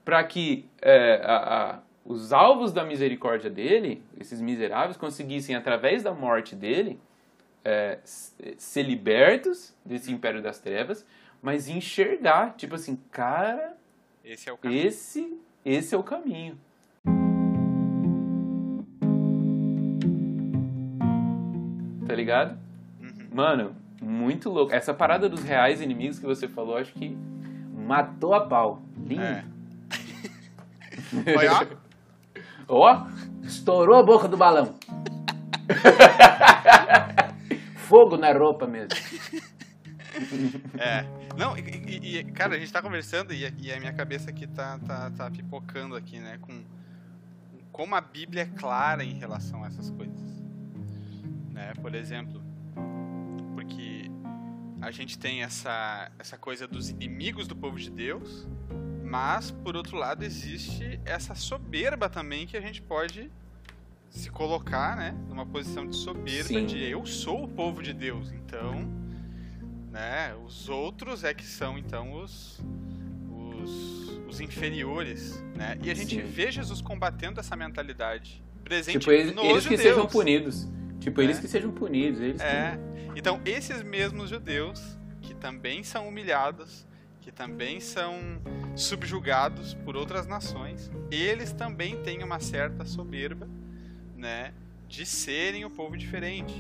Para 0.09 0.25
que 0.25 0.65
é, 0.81 1.21
a, 1.23 1.37
a, 1.37 1.79
os 2.03 2.33
alvos 2.33 2.73
da 2.73 2.83
misericórdia 2.83 3.51
dele, 3.51 4.03
esses 4.19 4.41
miseráveis, 4.41 4.97
conseguissem, 4.97 5.55
através 5.55 6.03
da 6.03 6.15
morte 6.15 6.57
dele, 6.57 6.99
é, 7.63 7.99
ser 8.05 8.85
libertos 8.85 9.77
desse 9.85 10.11
império 10.11 10.41
das 10.41 10.59
trevas, 10.61 11.05
mas 11.43 11.69
enxergar, 11.69 12.55
tipo 12.57 12.75
assim, 12.75 12.99
cara, 13.11 13.77
esse 14.25 14.49
é 14.49 14.53
o 14.55 14.57
caminho. 14.57 14.87
Esse, 14.87 15.39
esse 15.63 15.95
é 15.95 15.99
o 15.99 16.03
caminho. 16.03 16.59
Tá 22.07 22.15
ligado? 22.15 22.59
Uhum. 22.99 23.29
Mano, 23.31 23.77
muito 24.01 24.49
louco. 24.49 24.73
Essa 24.73 24.95
parada 24.95 25.29
dos 25.29 25.43
reais 25.43 25.83
inimigos 25.83 26.19
que 26.19 26.25
você 26.25 26.49
falou, 26.49 26.79
acho 26.79 26.95
que 26.95 27.15
matou 27.77 28.33
a 28.33 28.47
pau. 28.47 28.81
Lindo. 28.97 29.23
É. 29.23 29.58
Ó. 31.15 31.89
Ó, 32.69 33.07
estourou 33.43 33.97
a 33.97 34.03
boca 34.03 34.29
do 34.29 34.37
balão. 34.37 34.75
Fogo 37.77 38.17
na 38.17 38.33
roupa 38.33 38.67
mesmo. 38.67 38.91
É. 40.79 41.05
Não, 41.37 41.57
e, 41.57 42.19
e, 42.19 42.25
cara, 42.33 42.57
a 42.57 42.59
gente 42.59 42.73
tá 42.73 42.83
conversando 42.83 43.33
e, 43.33 43.55
e, 43.59 43.73
a 43.73 43.79
minha 43.79 43.93
cabeça 43.93 44.31
aqui 44.31 44.49
tá, 44.49 44.77
tá, 44.85 45.13
tá 45.17 45.31
pipocando 45.31 45.95
aqui, 45.95 46.19
né? 46.19 46.39
Com 46.41 46.65
como 47.71 47.95
a 47.95 48.01
Bíblia 48.01 48.43
é 48.43 48.59
clara 48.59 49.05
em 49.05 49.13
relação 49.13 49.63
a 49.63 49.69
essas 49.69 49.91
coisas. 49.91 50.21
Né? 51.53 51.73
Por 51.81 51.95
exemplo, 51.95 52.43
porque 53.55 54.11
a 54.81 54.91
gente 54.91 55.17
tem 55.17 55.45
essa, 55.45 56.11
essa 56.19 56.37
coisa 56.37 56.67
dos 56.67 56.91
inimigos 56.91 57.47
do 57.47 57.55
povo 57.55 57.79
de 57.79 57.91
Deus, 57.91 58.49
mas, 59.09 59.51
por 59.51 59.77
outro 59.77 59.97
lado, 59.97 60.25
existe 60.25 61.01
essa 61.05 61.35
soberba 61.35 62.09
também 62.09 62.47
que 62.47 62.57
a 62.57 62.61
gente 62.61 62.83
pode 62.83 63.31
se 64.11 64.31
colocar, 64.31 64.97
né, 64.97 65.15
numa 65.29 65.47
posição 65.47 65.87
de 65.87 65.97
soberba 65.97 66.49
Sim. 66.49 66.67
de 66.67 66.83
eu 66.83 67.05
sou 67.07 67.45
o 67.45 67.49
povo 67.49 67.83
de 67.83 67.93
Deus, 67.93 68.33
então, 68.33 68.89
né, 69.91 70.35
os 70.45 70.69
outros 70.69 71.25
é 71.25 71.33
que 71.33 71.45
são 71.45 71.79
então 71.79 72.13
os 72.23 72.61
os, 73.59 74.21
os 74.29 74.41
inferiores, 74.41 75.43
né? 75.55 75.79
E 75.83 75.91
a 75.91 75.95
gente 75.95 76.15
Sim. 76.15 76.23
vê 76.23 76.51
Jesus 76.51 76.81
combatendo 76.81 77.41
essa 77.41 77.57
mentalidade 77.57 78.43
presente 78.65 79.01
tipo, 79.01 79.11
eles, 79.11 79.35
nos 79.35 79.45
eles 79.45 79.63
judeus. 79.65 79.83
que 79.83 79.89
sejam 79.89 80.07
punidos. 80.07 80.69
Tipo, 81.01 81.21
é. 81.21 81.25
eles 81.25 81.39
que 81.39 81.49
sejam 81.49 81.71
punidos, 81.71 82.21
eles 82.21 82.41
É. 82.41 82.79
Que... 83.13 83.19
Então, 83.19 83.41
esses 83.45 83.83
mesmos 83.83 84.31
judeus 84.31 84.97
que 85.21 85.35
também 85.35 85.83
são 85.83 86.09
humilhados, 86.09 86.87
que 87.29 87.33
também 87.33 87.79
são 87.79 88.41
subjugados 88.75 89.75
por 89.85 89.95
outras 89.95 90.27
nações, 90.27 90.91
eles 91.11 91.53
também 91.53 92.03
têm 92.03 92.25
uma 92.25 92.41
certa 92.41 92.87
soberba, 92.87 93.47
né, 94.17 94.55
de 94.89 95.05
serem 95.05 95.63
o 95.63 95.69
povo 95.69 95.95
diferente. 95.95 96.55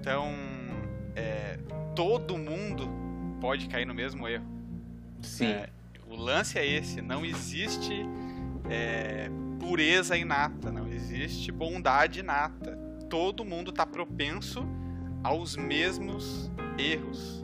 Então, 0.00 0.34
é, 1.14 1.60
todo 1.94 2.36
mundo 2.36 2.90
pode 3.40 3.68
cair 3.68 3.84
no 3.84 3.94
mesmo 3.94 4.26
erro. 4.26 4.44
Sim. 5.20 5.46
É, 5.46 5.68
o 6.08 6.16
lance 6.16 6.58
é 6.58 6.66
esse: 6.66 7.00
não 7.00 7.24
existe 7.24 8.04
é, 8.68 9.30
pureza 9.60 10.16
inata, 10.16 10.72
não 10.72 10.88
existe 10.88 11.52
bondade 11.52 12.18
inata. 12.18 12.76
Todo 13.08 13.44
mundo 13.44 13.70
está 13.70 13.86
propenso 13.86 14.66
aos 15.22 15.56
mesmos 15.56 16.50
erros, 16.76 17.41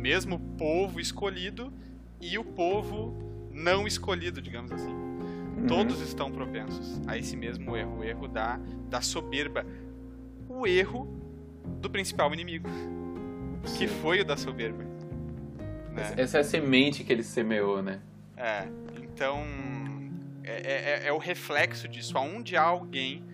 mesmo 0.00 0.38
povo 0.56 0.98
escolhido 0.98 1.72
e 2.20 2.38
o 2.38 2.44
povo 2.44 3.14
não 3.52 3.86
escolhido, 3.86 4.40
digamos 4.40 4.72
assim. 4.72 4.92
Uhum. 4.92 5.66
Todos 5.66 6.00
estão 6.00 6.30
propensos 6.30 7.00
a 7.06 7.18
esse 7.18 7.36
mesmo 7.36 7.76
erro, 7.76 7.98
o 7.98 8.04
erro 8.04 8.26
da, 8.26 8.58
da 8.88 9.00
soberba, 9.00 9.64
o 10.48 10.66
erro 10.66 11.06
do 11.80 11.90
principal 11.90 12.32
inimigo, 12.32 12.68
Sim. 13.64 13.78
que 13.78 13.86
foi 13.86 14.20
o 14.20 14.24
da 14.24 14.36
soberba. 14.36 14.84
Né? 15.92 16.14
Essa 16.16 16.38
é 16.38 16.40
a 16.40 16.44
semente 16.44 17.04
que 17.04 17.12
ele 17.12 17.22
semeou, 17.22 17.82
né? 17.82 18.00
É, 18.36 18.66
então 19.02 19.44
é, 20.42 21.02
é, 21.04 21.08
é 21.08 21.12
o 21.12 21.18
reflexo 21.18 21.86
disso. 21.86 22.16
Aonde 22.16 22.56
há 22.56 22.62
alguém 22.62 23.24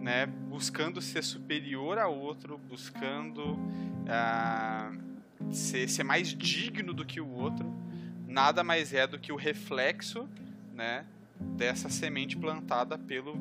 né, 0.00 0.26
buscando 0.26 1.00
ser 1.00 1.22
superior 1.24 1.98
a 1.98 2.06
outro, 2.06 2.58
buscando 2.58 3.54
uh, 3.54 5.05
ser, 5.52 5.88
ser 5.88 6.04
mais 6.04 6.28
digno 6.28 6.92
do 6.92 7.04
que 7.04 7.20
o 7.20 7.28
outro, 7.28 7.66
nada 8.26 8.62
mais 8.62 8.92
é 8.92 9.06
do 9.06 9.18
que 9.18 9.32
o 9.32 9.36
reflexo 9.36 10.28
né, 10.74 11.04
dessa 11.40 11.88
semente 11.88 12.36
plantada 12.36 12.98
pelo 12.98 13.38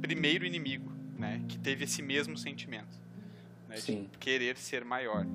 primeiro 0.00 0.44
inimigo, 0.44 0.90
né, 1.18 1.42
que 1.48 1.58
teve 1.58 1.84
esse 1.84 2.02
mesmo 2.02 2.36
sentimento 2.36 2.98
né, 3.68 3.76
de 3.76 4.08
querer 4.18 4.56
ser 4.56 4.84
maior. 4.84 5.26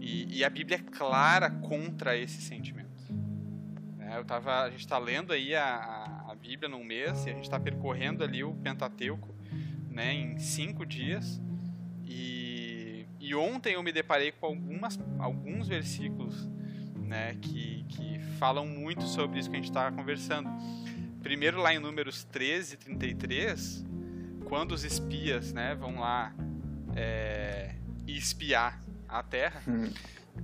E, 0.00 0.38
e, 0.38 0.44
a 0.44 0.48
Bíblia 0.48 0.78
é 0.78 0.90
clara 0.96 1.50
contra 1.50 2.16
esse 2.16 2.40
sentimento. 2.40 2.88
É, 4.00 4.16
eu 4.16 4.24
tava, 4.24 4.62
a 4.62 4.70
gente 4.70 4.80
está 4.80 4.96
lendo 4.96 5.32
aí 5.32 5.54
a, 5.54 6.24
a, 6.28 6.34
Bíblia 6.34 6.68
num 6.68 6.82
mês 6.82 7.26
e 7.26 7.30
a 7.30 7.32
gente 7.34 7.44
está 7.44 7.60
percorrendo 7.60 8.24
ali 8.24 8.42
o 8.42 8.54
Pentateuco 8.54 9.28
né, 9.90 10.14
em 10.14 10.38
cinco 10.38 10.86
dias. 10.86 11.40
E, 12.06 12.37
e 13.28 13.34
ontem 13.34 13.74
eu 13.74 13.82
me 13.82 13.92
deparei 13.92 14.32
com 14.32 14.46
algumas, 14.46 14.98
alguns 15.18 15.68
versículos 15.68 16.48
né, 16.96 17.36
que, 17.42 17.84
que 17.86 18.18
falam 18.38 18.66
muito 18.66 19.04
sobre 19.04 19.38
isso 19.38 19.50
que 19.50 19.56
a 19.56 19.58
gente 19.58 19.68
está 19.68 19.92
conversando. 19.92 20.48
Primeiro 21.22 21.58
lá 21.58 21.74
em 21.74 21.78
Números 21.78 22.24
13, 22.24 22.78
33, 22.78 23.84
quando 24.46 24.72
os 24.72 24.82
espias 24.82 25.52
né, 25.52 25.74
vão 25.74 26.00
lá 26.00 26.34
é, 26.96 27.74
espiar 28.06 28.82
a 29.06 29.22
Terra. 29.22 29.62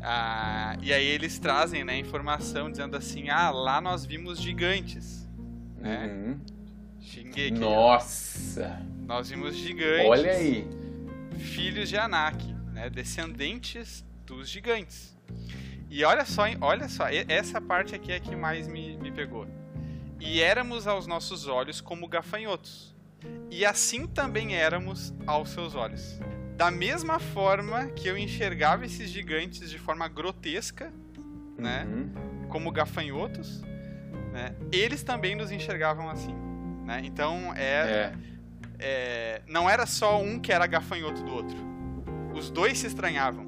Ah, 0.03 0.77
e 0.83 0.93
aí 0.93 1.07
eles 1.07 1.39
trazem 1.39 1.85
né, 1.85 1.99
informação 1.99 2.71
dizendo 2.71 2.99
assim: 2.99 3.31
ah, 3.31 3.51
lá 3.51 3.81
nós 3.81 4.05
vimos 4.05 4.39
gigantes. 4.39 5.27
Né? 5.79 6.07
Uhum. 6.07 6.41
Shingeki. 7.01 7.53
Nossa! 7.53 8.83
Nós 9.07 9.31
vimos 9.31 9.57
gigantes. 9.57 10.07
Olha 10.07 10.33
aí! 10.33 10.69
Filhos 11.39 11.89
de 11.89 11.97
Anak, 11.97 12.54
né, 12.75 12.91
descendentes 12.91 14.05
dos 14.27 14.49
gigantes. 14.49 15.17
E 15.89 16.05
olha 16.05 16.25
só, 16.25 16.43
olha 16.61 16.89
só, 16.89 17.05
essa 17.29 17.61
parte 17.61 17.95
aqui 17.95 18.11
é 18.11 18.19
que 18.19 18.35
mais 18.35 18.67
me, 18.67 18.97
me 18.99 19.13
pegou. 19.13 19.47
E 20.21 20.41
éramos 20.41 20.87
aos 20.87 21.07
nossos 21.07 21.47
olhos 21.47 21.81
como 21.81 22.09
gafanhotos, 22.09 22.95
e 23.51 23.65
assim 23.65 24.07
também 24.07 24.57
éramos 24.57 25.15
aos 25.27 25.51
seus 25.51 25.75
olhos. 25.75 26.19
Da 26.57 26.71
mesma 26.71 27.19
forma 27.19 27.87
que 27.87 28.09
eu 28.09 28.17
enxergava 28.17 28.85
esses 28.85 29.11
gigantes 29.11 29.71
de 29.71 29.79
forma 29.79 30.07
grotesca, 30.09 30.93
né? 31.59 31.85
Uhum. 31.85 32.49
Como 32.49 32.71
gafanhotos, 32.71 33.63
né? 34.33 34.55
Eles 34.73 35.03
também 35.03 35.35
nos 35.35 35.51
enxergavam 35.51 36.09
assim, 36.09 36.35
né? 36.85 37.03
Então 37.05 37.53
é, 37.57 37.63
é. 37.63 38.13
é 38.79 39.43
não 39.47 39.69
era 39.69 39.85
só 39.87 40.21
um 40.21 40.39
que 40.39 40.53
era 40.53 40.67
gafanhoto 40.67 41.23
do 41.23 41.33
outro. 41.33 41.74
Os 42.35 42.51
dois 42.51 42.79
se 42.79 42.87
estranhavam. 42.87 43.45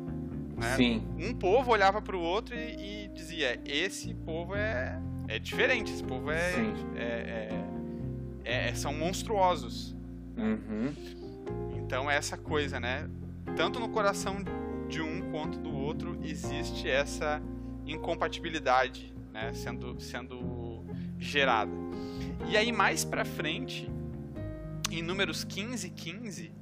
Né? 0.57 0.75
Sim. 0.77 1.07
Um 1.19 1.35
povo 1.35 1.71
olhava 1.71 2.01
para 2.01 2.17
o 2.17 2.21
outro 2.21 2.55
e, 2.55 3.05
e, 3.05 3.09
dizia: 3.09 3.61
esse 3.65 4.15
povo 4.15 4.55
é, 4.55 4.99
é 5.29 5.39
diferente, 5.39 5.93
esse 5.93 6.03
povo 6.03 6.31
é, 6.31 6.53
é, 6.97 7.65
é, 8.45 8.69
é 8.69 8.75
são 8.75 8.95
monstruosos. 8.95 9.95
Uhum. 10.37 10.95
Então 11.77 12.11
é 12.11 12.17
essa 12.17 12.37
coisa, 12.37 12.81
né? 12.81 13.09
Tanto 13.55 13.79
no 13.79 13.89
coração 13.89 14.39
de 14.89 15.01
um 15.01 15.31
quanto 15.31 15.59
do 15.59 15.75
outro 15.75 16.19
existe 16.23 16.89
essa 16.89 17.43
incompatibilidade, 17.87 19.15
né? 19.33 19.53
Sendo, 19.53 20.01
sendo 20.01 20.85
gerada. 21.19 21.73
E 22.49 22.57
aí 22.57 22.73
mais 22.73 23.05
para 23.05 23.25
frente, 23.25 23.91
em 24.91 25.03
Números 25.03 25.45
15, 25.45 25.91
15, 25.91 26.53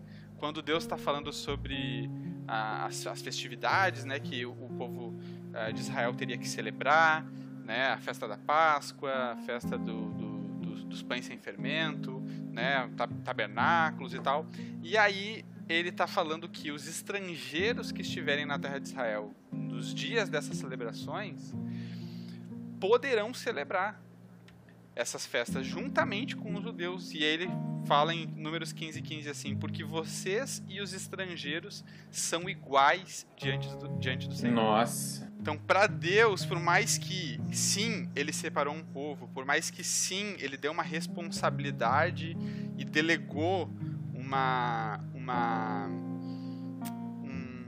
quando 0.45 0.61
Deus 0.61 0.85
está 0.85 0.99
falando 0.99 1.33
sobre 1.33 2.11
as, 2.47 3.07
as, 3.07 3.23
festividades, 3.23 4.05
né? 4.05 4.21
Que 4.21 4.45
o, 4.45 4.51
o 4.53 4.69
povo 4.77 5.09
uh, 5.09 5.73
de 5.73 5.81
Israel 5.81 6.13
teria 6.13 6.37
que 6.37 6.47
celebrar, 6.47 7.25
né? 7.65 7.87
A 7.93 7.97
festa 7.97 8.29
da 8.29 8.37
Páscoa, 8.37 9.33
a 9.33 9.37
festa 9.39 9.79
do, 9.79 10.11
do, 10.11 10.39
dos, 10.61 10.85
dos 10.85 11.03
pães 11.03 11.25
sem 11.25 11.39
fermento, 11.39 12.21
né, 12.53 12.91
tabernáculos 13.25 14.13
e 14.13 14.21
tal. 14.21 14.47
E 14.83 14.99
aí 14.99 15.47
ele 15.67 15.89
está 15.89 16.07
falando 16.07 16.47
que 16.47 16.71
os 16.71 16.87
estrangeiros 16.87 17.91
que 17.91 18.03
estiverem 18.03 18.45
na 18.45 18.59
terra 18.59 18.79
de 18.79 18.89
Israel 18.89 19.35
nos 19.51 19.95
dias 19.95 20.29
dessas 20.29 20.59
celebrações 20.59 21.55
poderão 22.79 23.33
celebrar 23.33 23.99
essas 24.95 25.25
festas 25.25 25.65
juntamente 25.65 26.37
com 26.37 26.55
os 26.55 26.63
judeus. 26.63 27.13
E 27.13 27.25
ele 27.25 27.49
fala 27.87 28.15
em 28.15 28.27
Números 28.27 28.73
15, 28.73 29.01
15 29.01 29.29
assim: 29.29 29.57
Porque 29.57 29.85
vocês 29.85 30.63
e 30.69 30.81
os 30.81 30.93
estrangeiros 30.93 31.85
são 32.11 32.49
iguais 32.49 33.27
diante 33.37 33.69
do, 33.77 33.89
diante 33.99 34.29
do 34.29 34.35
Senhor. 34.35 34.55
Nossa. 34.55 35.33
Então, 35.41 35.59
para 35.59 35.87
Deus, 35.87 36.47
por 36.47 36.59
mais 36.59 36.97
que 36.97 37.39
sim, 37.53 38.09
ele 38.17 38.33
separou 38.33 38.75
um 38.75 38.83
povo, 38.83 39.29
por 39.29 39.45
mais 39.45 39.71
que 39.71 39.85
sim, 39.85 40.37
ele 40.39 40.57
deu 40.57 40.73
uma 40.73 40.83
responsabilidade 40.83 42.37
e 42.79 42.85
delegou 42.85 43.71
uma 44.15 45.01
uma 45.13 45.87
um, 47.23 47.67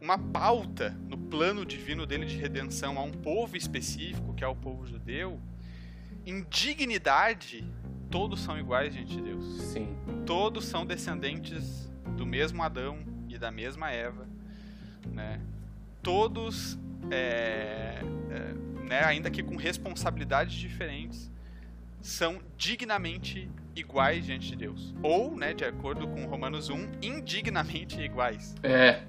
uma 0.00 0.18
pauta 0.18 0.98
no 1.06 1.18
plano 1.18 1.66
divino 1.66 2.06
dele 2.06 2.24
de 2.24 2.36
redenção 2.36 2.98
a 2.98 3.02
um 3.02 3.12
povo 3.12 3.56
específico, 3.56 4.32
que 4.34 4.42
é 4.42 4.48
o 4.48 4.56
povo 4.56 4.86
judeu, 4.86 5.38
em 6.24 6.46
dignidade, 6.48 7.64
todos 8.12 8.40
são 8.40 8.56
iguais 8.56 8.94
diante 8.94 9.16
de 9.16 9.22
Deus. 9.22 9.44
Sim. 9.62 9.96
Todos 10.24 10.66
são 10.66 10.86
descendentes 10.86 11.90
do 12.16 12.24
mesmo 12.24 12.62
Adão 12.62 13.00
e 13.28 13.36
da 13.36 13.50
mesma 13.50 13.90
Eva, 13.90 14.28
né? 15.06 15.40
todos 16.02 16.78
é, 17.10 18.00
é, 18.30 18.82
né, 18.84 19.04
ainda 19.04 19.30
que 19.30 19.42
com 19.42 19.56
responsabilidades 19.56 20.54
diferentes, 20.54 21.30
são 22.00 22.40
dignamente 22.56 23.48
iguais 23.76 24.26
diante 24.26 24.48
de 24.48 24.56
Deus. 24.56 24.94
Ou, 25.02 25.36
né, 25.36 25.54
de 25.54 25.64
acordo 25.64 26.06
com 26.08 26.26
Romanos 26.26 26.68
1, 26.68 26.88
indignamente 27.00 28.00
iguais. 28.00 28.54
É. 28.62 29.02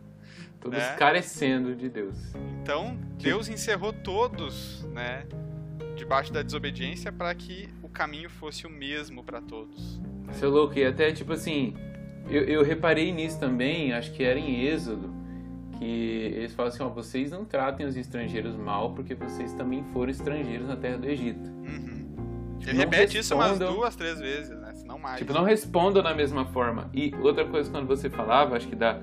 Todos 0.60 0.78
né? 0.78 0.96
carecendo 0.96 1.74
de 1.74 1.88
Deus. 1.88 2.16
Então, 2.62 2.96
Deus 3.18 3.48
encerrou 3.48 3.92
todos, 3.92 4.82
né, 4.86 5.24
debaixo 5.94 6.32
da 6.32 6.42
desobediência 6.42 7.12
para 7.12 7.32
que 7.34 7.68
caminho 7.96 8.28
fosse 8.28 8.66
o 8.66 8.70
mesmo 8.70 9.24
para 9.24 9.40
todos. 9.40 10.00
Seu 10.32 10.50
louco, 10.50 10.78
e 10.78 10.84
até 10.84 11.10
tipo 11.12 11.32
assim, 11.32 11.74
eu, 12.28 12.42
eu 12.44 12.62
reparei 12.62 13.12
nisso 13.12 13.40
também, 13.40 13.92
acho 13.92 14.12
que 14.12 14.22
era 14.22 14.38
em 14.38 14.66
Êxodo, 14.66 15.10
que 15.78 15.84
eles 15.84 16.52
falam 16.52 16.72
assim, 16.72 16.82
ó, 16.82 16.88
vocês 16.88 17.30
não 17.30 17.44
tratem 17.44 17.86
os 17.86 17.96
estrangeiros 17.96 18.54
mal 18.56 18.92
porque 18.92 19.14
vocês 19.14 19.52
também 19.54 19.84
foram 19.92 20.10
estrangeiros 20.10 20.68
na 20.68 20.76
terra 20.76 20.98
do 20.98 21.08
Egito. 21.08 21.48
Uhum. 21.48 22.06
Tipo, 22.58 22.70
Ele 22.70 22.78
repete 22.78 23.18
isso 23.18 23.34
umas 23.34 23.58
duas, 23.58 23.94
três 23.96 24.18
vezes, 24.18 24.56
né? 24.58 24.74
Se 24.74 24.86
não 24.86 24.98
mais. 24.98 25.18
Tipo, 25.18 25.32
não 25.32 25.44
respondam 25.44 26.02
da 26.02 26.14
mesma 26.14 26.46
forma. 26.46 26.90
E 26.92 27.14
outra 27.20 27.44
coisa, 27.44 27.70
quando 27.70 27.86
você 27.86 28.10
falava, 28.10 28.56
acho 28.56 28.66
que 28.66 28.74
dá 28.74 29.00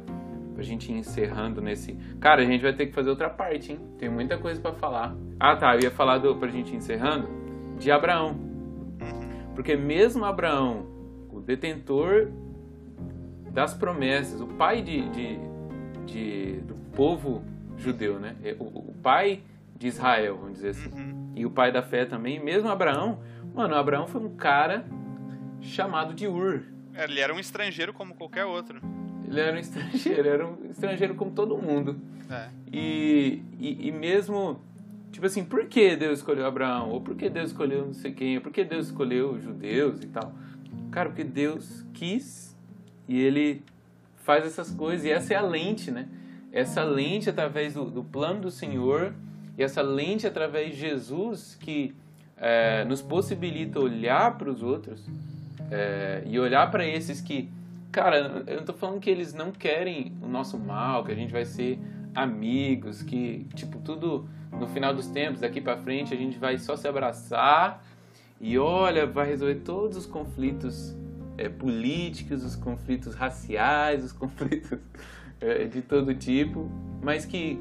pra 0.53 0.63
gente 0.63 0.91
ir 0.91 0.95
encerrando 0.95 1.61
nesse. 1.61 1.93
Cara, 2.19 2.41
a 2.41 2.45
gente 2.45 2.61
vai 2.61 2.73
ter 2.73 2.87
que 2.87 2.93
fazer 2.93 3.09
outra 3.09 3.29
parte, 3.29 3.71
hein? 3.71 3.79
Tem 3.97 4.09
muita 4.09 4.37
coisa 4.37 4.59
para 4.59 4.73
falar. 4.73 5.15
Ah, 5.39 5.55
tá. 5.55 5.75
Eu 5.75 5.81
ia 5.81 5.91
falar 5.91 6.17
do, 6.17 6.35
pra 6.35 6.49
gente 6.49 6.73
ir 6.73 6.77
encerrando 6.77 7.27
de 7.77 7.91
Abraão. 7.91 8.52
Porque 9.55 9.75
mesmo 9.75 10.25
Abraão, 10.25 10.85
o 11.31 11.39
detentor 11.39 12.31
das 13.51 13.73
promessas, 13.73 14.41
o 14.41 14.47
pai 14.47 14.81
de, 14.81 15.07
de, 15.09 15.39
de 16.05 16.61
do 16.61 16.75
povo 16.95 17.43
judeu, 17.77 18.19
né? 18.19 18.35
É, 18.43 18.55
o, 18.59 18.63
o, 18.63 18.95
pai 19.01 19.43
de 19.77 19.87
Israel, 19.87 20.37
vamos 20.37 20.53
dizer 20.53 20.69
assim. 20.69 20.89
Uhum. 20.89 21.31
E 21.35 21.45
o 21.45 21.51
pai 21.51 21.71
da 21.71 21.81
fé 21.81 22.05
também. 22.05 22.39
Mesmo 22.39 22.69
Abraão, 22.69 23.19
mano, 23.53 23.75
Abraão 23.75 24.07
foi 24.07 24.21
um 24.21 24.35
cara 24.35 24.85
chamado 25.61 26.13
de 26.13 26.27
Ur. 26.27 26.63
É, 26.93 27.03
ele 27.05 27.19
era 27.19 27.33
um 27.33 27.39
estrangeiro 27.39 27.93
como 27.93 28.15
qualquer 28.15 28.45
outro. 28.45 28.81
Ele 29.27 29.39
era 29.39 29.55
um 29.55 29.59
estrangeiro, 29.59 30.27
era 30.27 30.47
um 30.47 30.65
estrangeiro 30.69 31.15
como 31.15 31.31
todo 31.31 31.57
mundo. 31.57 31.99
É. 32.29 32.49
E, 32.71 33.41
e, 33.59 33.87
e, 33.87 33.91
mesmo, 33.91 34.61
tipo 35.13 35.25
assim, 35.25 35.45
por 35.45 35.67
que 35.67 35.95
Deus 35.95 36.19
escolheu 36.19 36.45
Abraão? 36.45 36.89
Ou 36.89 36.99
por 36.99 37.15
que 37.15 37.29
Deus 37.29 37.51
escolheu 37.51 37.85
não 37.85 37.93
sei 37.93 38.11
quem? 38.11 38.35
Ou 38.35 38.41
por 38.41 38.51
que 38.51 38.65
Deus 38.65 38.87
escolheu 38.87 39.31
os 39.31 39.43
judeus 39.43 40.03
e 40.03 40.07
tal? 40.07 40.33
Cara, 40.91 41.09
porque 41.09 41.23
Deus 41.23 41.85
quis 41.93 42.57
e 43.07 43.21
ele 43.21 43.63
faz 44.17 44.45
essas 44.45 44.71
coisas. 44.71 45.05
E 45.05 45.11
essa 45.11 45.33
é 45.33 45.37
a 45.37 45.41
lente, 45.41 45.91
né? 45.91 46.09
Essa 46.51 46.83
lente 46.83 47.29
através 47.29 47.75
do, 47.75 47.85
do 47.85 48.03
plano 48.03 48.41
do 48.41 48.51
Senhor 48.51 49.13
e 49.57 49.63
essa 49.63 49.81
lente 49.81 50.27
através 50.27 50.73
de 50.73 50.81
Jesus 50.81 51.55
que 51.61 51.95
é, 52.35 52.83
nos 52.83 53.01
possibilita 53.01 53.79
olhar 53.79 54.37
para 54.37 54.49
os 54.49 54.61
outros 54.61 55.07
é, 55.71 56.23
e 56.25 56.39
olhar 56.39 56.69
para 56.69 56.85
esses 56.85 57.21
que 57.21 57.49
Cara, 57.93 58.43
eu 58.47 58.57
não 58.57 58.65
tô 58.65 58.73
falando 58.73 58.99
que 58.99 59.07
eles 59.07 59.35
não 59.35 59.51
querem 59.51 60.13
o 60.19 60.27
nosso 60.27 60.57
mal, 60.57 61.03
que 61.03 61.11
a 61.11 61.15
gente 61.15 61.31
vai 61.31 61.45
ser 61.45 61.77
amigos, 62.13 63.01
que, 63.01 63.47
tipo, 63.55 63.79
tudo 63.79 64.27
no 64.51 64.67
final 64.67 64.93
dos 64.93 65.07
tempos, 65.07 65.41
daqui 65.41 65.59
para 65.59 65.77
frente, 65.77 66.13
a 66.13 66.17
gente 66.17 66.37
vai 66.37 66.57
só 66.57 66.75
se 66.75 66.87
abraçar 66.87 67.83
e 68.39 68.57
olha, 68.57 69.05
vai 69.07 69.27
resolver 69.27 69.55
todos 69.55 69.97
os 69.97 70.05
conflitos 70.05 70.95
é, 71.37 71.49
políticos, 71.49 72.43
os 72.43 72.55
conflitos 72.55 73.15
raciais, 73.15 74.03
os 74.03 74.11
conflitos 74.13 74.79
é, 75.41 75.65
de 75.65 75.81
todo 75.81 76.13
tipo, 76.13 76.69
mas 77.01 77.25
que, 77.25 77.59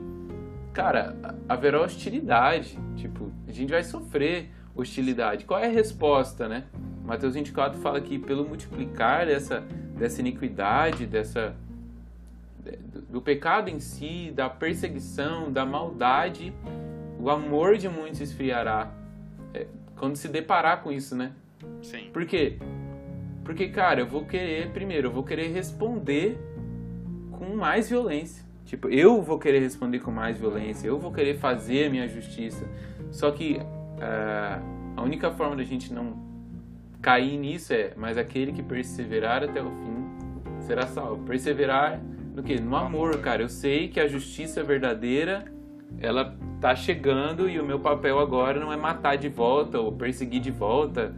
cara, 0.72 1.16
haverá 1.48 1.80
hostilidade, 1.80 2.78
tipo, 2.96 3.30
a 3.48 3.52
gente 3.52 3.70
vai 3.70 3.84
sofrer 3.84 4.50
hostilidade. 4.74 5.44
Qual 5.44 5.60
é 5.60 5.66
a 5.66 5.70
resposta, 5.70 6.48
né? 6.48 6.64
Mateus 7.04 7.34
24 7.34 7.80
fala 7.80 8.00
que 8.00 8.18
pelo 8.18 8.44
multiplicar 8.44 9.26
dessa 9.26 9.62
dessa 10.02 10.20
iniquidade, 10.20 11.06
dessa 11.06 11.54
do 13.08 13.20
pecado 13.20 13.68
em 13.68 13.80
si, 13.80 14.32
da 14.34 14.48
perseguição, 14.48 15.50
da 15.50 15.64
maldade, 15.66 16.52
o 17.18 17.28
amor 17.30 17.76
de 17.76 17.88
muitos 17.88 18.20
esfriará 18.20 18.92
é, 19.52 19.66
quando 19.96 20.16
se 20.16 20.28
deparar 20.28 20.82
com 20.82 20.90
isso, 20.90 21.16
né? 21.16 21.32
Sim. 21.82 22.10
Por 22.12 22.24
quê? 22.24 22.58
Porque, 23.44 23.68
cara, 23.68 24.00
eu 24.00 24.06
vou 24.06 24.24
querer, 24.24 24.70
primeiro, 24.70 25.08
eu 25.08 25.12
vou 25.12 25.24
querer 25.24 25.48
responder 25.48 26.38
com 27.32 27.56
mais 27.56 27.88
violência. 27.88 28.44
Tipo, 28.64 28.88
eu 28.88 29.20
vou 29.20 29.38
querer 29.38 29.60
responder 29.60 29.98
com 29.98 30.10
mais 30.10 30.38
violência, 30.38 30.86
eu 30.86 30.98
vou 30.98 31.12
querer 31.12 31.36
fazer 31.38 31.86
a 31.86 31.90
minha 31.90 32.08
justiça. 32.08 32.66
Só 33.10 33.30
que 33.30 33.58
uh, 33.58 34.96
a 34.96 35.02
única 35.02 35.30
forma 35.32 35.56
da 35.56 35.64
gente 35.64 35.92
não 35.92 36.16
cair 37.00 37.36
nisso 37.36 37.72
é, 37.72 37.92
mas 37.96 38.16
aquele 38.16 38.52
que 38.52 38.62
perseverar 38.62 39.42
até 39.42 39.60
o 39.60 39.70
fim 39.70 40.60
será 40.60 40.86
salvo. 40.86 41.24
Perseverar 41.24 42.00
no 42.34 42.42
que? 42.42 42.60
No 42.60 42.76
amor, 42.76 43.18
cara. 43.20 43.42
Eu 43.42 43.48
sei 43.48 43.88
que 43.88 44.00
a 44.00 44.08
justiça 44.08 44.62
verdadeira 44.62 45.44
ela 46.00 46.36
tá 46.60 46.74
chegando 46.74 47.48
e 47.48 47.60
o 47.60 47.64
meu 47.64 47.78
papel 47.78 48.18
agora 48.18 48.58
não 48.58 48.72
é 48.72 48.76
matar 48.76 49.16
de 49.16 49.28
volta 49.28 49.78
ou 49.78 49.92
perseguir 49.92 50.40
de 50.40 50.50
volta, 50.50 51.14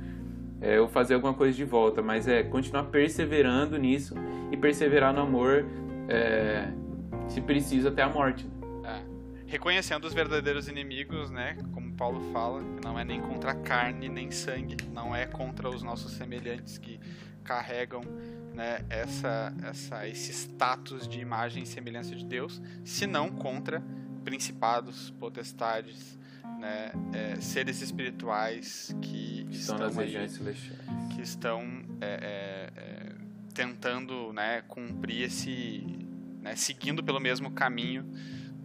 é, 0.61 0.81
ou 0.81 0.89
fazer 0.89 1.15
alguma 1.15 1.35
coisa 1.35 1.55
de 1.55 1.65
volta, 1.65 2.03
mas 2.03 2.27
é 2.27 2.43
continuar 2.43 2.85
perseverando 2.85 3.79
nisso 3.79 4.15
e 4.51 4.57
perseverar 4.57 5.12
no 5.12 5.21
amor, 5.21 5.67
é, 6.09 6.69
se 7.29 7.41
preciso 7.41 7.89
até 7.89 8.03
a 8.03 8.09
morte. 8.09 8.47
É. 8.85 9.03
Reconhecendo 9.47 10.07
os 10.07 10.15
verdadeiros 10.15 10.69
inimigos, 10.69 11.31
né? 11.31 11.57
Como 11.73 11.93
Paulo 11.93 12.21
fala, 12.33 12.62
não 12.83 12.99
é 12.99 13.05
nem 13.05 13.21
contra 13.21 13.55
carne 13.55 14.09
nem 14.09 14.31
sangue, 14.31 14.77
não 14.93 15.15
é 15.15 15.27
contra 15.27 15.69
os 15.69 15.83
nossos 15.83 16.12
semelhantes 16.12 16.79
que 16.79 16.99
carregam 17.45 18.01
né, 18.55 18.84
essa, 18.88 19.52
essa, 19.64 20.09
esse 20.09 20.32
status 20.32 21.09
de 21.09 21.20
imagem 21.20 21.64
e 21.64 21.66
semelhança 21.66 22.14
de 22.14 22.24
Deus, 22.24 22.62
senão 22.84 23.28
contra 23.30 23.82
principados, 24.24 25.11
potestades, 25.18 26.18
né, 26.59 26.92
é, 27.12 27.40
seres 27.40 27.82
espirituais 27.82 28.94
que 29.02 29.46
estão 29.50 29.76
que 31.14 31.20
estão 31.20 31.62
é, 32.00 32.70
é, 32.76 32.80
é, 32.80 33.12
tentando 33.52 34.32
né, 34.32 34.62
cumprir 34.62 35.22
esse, 35.22 35.84
né, 36.40 36.55
seguindo 36.55 37.02
pelo 37.02 37.20
mesmo 37.20 37.50
caminho 37.50 38.05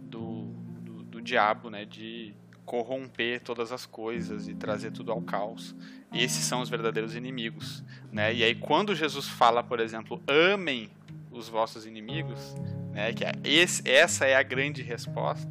do, 0.08 0.46
do, 0.82 1.02
do 1.02 1.20
diabo, 1.20 1.68
né, 1.68 1.84
de 1.84 2.34
corromper 2.64 3.40
todas 3.40 3.72
as 3.72 3.86
coisas 3.86 4.48
e 4.48 4.54
trazer 4.54 4.92
tudo 4.92 5.12
ao 5.12 5.20
caos. 5.20 5.74
Esses 6.12 6.44
são 6.44 6.60
os 6.60 6.68
verdadeiros 6.68 7.14
inimigos, 7.14 7.84
né? 8.12 8.34
E 8.34 8.42
aí 8.42 8.54
quando 8.54 8.94
Jesus 8.94 9.28
fala, 9.28 9.62
por 9.62 9.80
exemplo, 9.80 10.22
amem 10.26 10.90
os 11.30 11.48
vossos 11.48 11.86
inimigos, 11.86 12.54
né? 12.92 13.12
Que 13.12 13.24
é 13.24 13.32
esse, 13.44 13.88
essa 13.88 14.26
é 14.26 14.34
a 14.34 14.42
grande 14.42 14.82
resposta, 14.82 15.50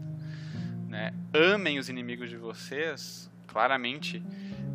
né? 0.88 1.14
Amem 1.34 1.80
os 1.80 1.90
inimigos 1.90 2.30
de 2.30 2.38
vocês. 2.38 3.30
Claramente, 3.48 4.22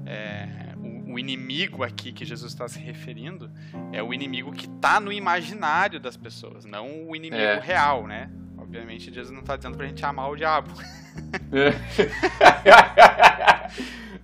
é, 0.06 0.74
o, 0.76 1.12
o, 1.12 1.18
inimigo 1.18 1.84
aqui 1.84 2.12
que 2.12 2.24
Jesus 2.24 2.52
está 2.52 2.66
se 2.66 2.78
referindo 2.78 3.50
é 3.92 4.02
o 4.02 4.12
inimigo 4.12 4.52
que 4.52 4.66
está 4.66 4.98
no 4.98 5.12
imaginário 5.12 6.00
das 6.00 6.16
pessoas, 6.16 6.64
não 6.64 7.08
o 7.08 7.14
inimigo 7.14 7.42
é. 7.42 7.60
real, 7.60 8.06
né? 8.06 8.30
Obviamente, 8.64 9.12
Jesus 9.12 9.30
não 9.30 9.40
está 9.40 9.56
dizendo 9.56 9.76
para 9.76 9.84
a 9.84 9.88
gente 9.88 10.04
amar 10.04 10.30
o 10.30 10.36
diabo. 10.36 10.72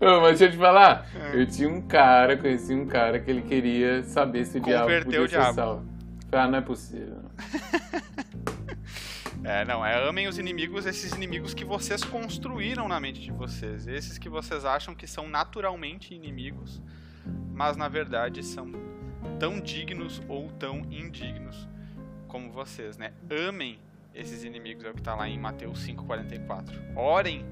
Ô, 0.00 0.22
mas 0.22 0.38
deixa 0.38 0.46
eu 0.46 0.50
te 0.52 0.56
falar, 0.56 1.06
é. 1.14 1.42
eu 1.42 1.46
tinha 1.46 1.68
um 1.68 1.82
cara, 1.82 2.34
conheci 2.38 2.72
um 2.72 2.86
cara 2.86 3.20
que 3.20 3.30
ele 3.30 3.42
queria 3.42 4.02
saber 4.02 4.46
se 4.46 4.56
o 4.56 4.60
diabo 4.60 4.86
podia 5.04 5.20
o 5.20 5.28
ser 5.28 5.36
diabo. 5.38 5.54
salvo. 5.54 5.86
Ah, 6.32 6.48
não 6.48 6.58
é 6.58 6.62
possível. 6.62 7.22
É, 9.42 9.64
não, 9.64 9.84
é 9.84 10.06
amem 10.06 10.28
os 10.28 10.38
inimigos, 10.38 10.84
esses 10.84 11.12
inimigos 11.12 11.54
que 11.54 11.64
vocês 11.64 12.04
construíram 12.04 12.86
na 12.86 13.00
mente 13.00 13.22
de 13.22 13.32
vocês. 13.32 13.86
Esses 13.86 14.18
que 14.18 14.28
vocês 14.28 14.66
acham 14.66 14.94
que 14.94 15.06
são 15.06 15.26
naturalmente 15.26 16.14
inimigos, 16.14 16.82
mas 17.50 17.74
na 17.74 17.88
verdade 17.88 18.44
são 18.44 18.70
tão 19.38 19.58
dignos 19.58 20.20
ou 20.28 20.50
tão 20.52 20.80
indignos 20.90 21.66
como 22.28 22.52
vocês, 22.52 22.98
né? 22.98 23.14
Amem 23.48 23.78
esses 24.14 24.44
inimigos, 24.44 24.84
é 24.84 24.90
o 24.90 24.94
que 24.94 25.00
está 25.00 25.14
lá 25.14 25.28
em 25.28 25.38
Mateus 25.38 25.86
5,44. 25.86 26.96
Orem 26.96 27.44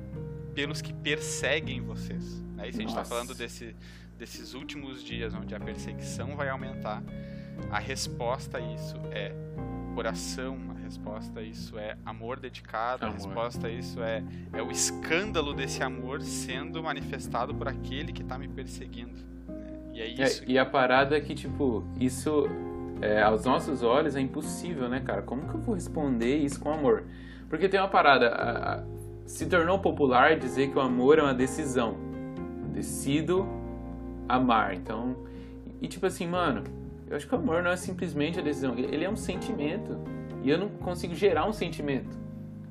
pelos 0.55 0.81
que 0.83 0.93
perseguem 0.93 1.81
vocês. 1.81 2.41
Né? 2.55 2.69
Isso 2.69 2.79
a 2.79 2.81
gente 2.81 2.91
está 2.91 3.05
falando 3.05 3.35
desse, 3.35 3.77
desses 4.19 4.55
últimos 4.55 5.03
dias 5.03 5.35
onde 5.35 5.55
a 5.55 5.61
perseguição 5.61 6.37
vai 6.37 6.49
aumentar. 6.49 7.03
A 7.71 7.79
resposta 7.79 8.59
a 8.59 8.61
isso 8.61 8.97
é 9.13 9.33
oração, 9.97 10.59
a 10.71 10.81
resposta 10.81 11.41
a 11.41 11.43
isso 11.43 11.79
é 11.79 11.97
amor 12.05 12.39
dedicado, 12.39 13.05
amor. 13.05 13.15
a 13.15 13.19
resposta 13.19 13.67
a 13.67 13.71
isso 13.71 14.03
é, 14.03 14.23
é 14.53 14.63
o 14.63 14.71
escândalo 14.71 15.53
desse 15.53 15.83
amor 15.83 16.23
sendo 16.23 16.83
manifestado 16.83 17.55
por 17.55 17.69
aquele 17.69 18.13
que 18.13 18.23
está 18.23 18.39
me 18.39 18.49
perseguindo. 18.49 19.19
Né? 19.49 19.91
E 19.95 20.01
é, 20.01 20.05
é 20.05 20.09
isso. 20.09 20.43
É, 20.43 20.47
que... 20.47 20.53
E 20.53 20.59
a 20.59 20.67
parada 20.67 21.17
é 21.17 21.21
que, 21.21 21.35
tipo, 21.35 21.85
isso 21.99 22.49
é, 23.01 23.23
aos 23.23 23.45
nossos 23.45 23.83
olhos 23.83 24.17
é 24.17 24.21
impossível, 24.21 24.89
né, 24.89 25.01
cara? 25.01 25.23
Como 25.23 25.49
que 25.49 25.55
eu 25.55 25.61
vou 25.61 25.75
responder 25.75 26.37
isso 26.37 26.61
com 26.61 26.73
amor? 26.73 27.05
Porque 27.49 27.69
tem 27.69 27.81
uma 27.81 27.89
parada, 27.89 28.29
a, 28.29 28.75
a, 28.75 28.85
se 29.27 29.47
tornou 29.47 29.79
popular 29.79 30.39
dizer 30.39 30.71
que 30.71 30.79
o 30.79 30.81
amor 30.81 31.19
é 31.19 31.23
uma 31.23 31.35
decisão. 31.35 31.97
Decido 32.73 33.47
amar. 34.29 34.75
Então, 34.75 35.17
e 35.81 35.89
tipo 35.89 36.07
assim, 36.07 36.27
mano, 36.27 36.65
eu 37.09 37.17
acho 37.17 37.27
que 37.27 37.35
o 37.35 37.39
amor 37.39 37.63
não 37.63 37.71
é 37.71 37.77
simplesmente 37.77 38.39
a 38.39 38.43
decisão, 38.43 38.77
ele 38.77 39.05
é 39.05 39.11
um 39.11 39.17
sentimento. 39.17 39.99
E 40.43 40.51
eu 40.51 40.59
não 40.59 40.69
consigo 40.69 41.15
gerar 41.15 41.49
um 41.49 41.53
sentimento. 41.53 42.17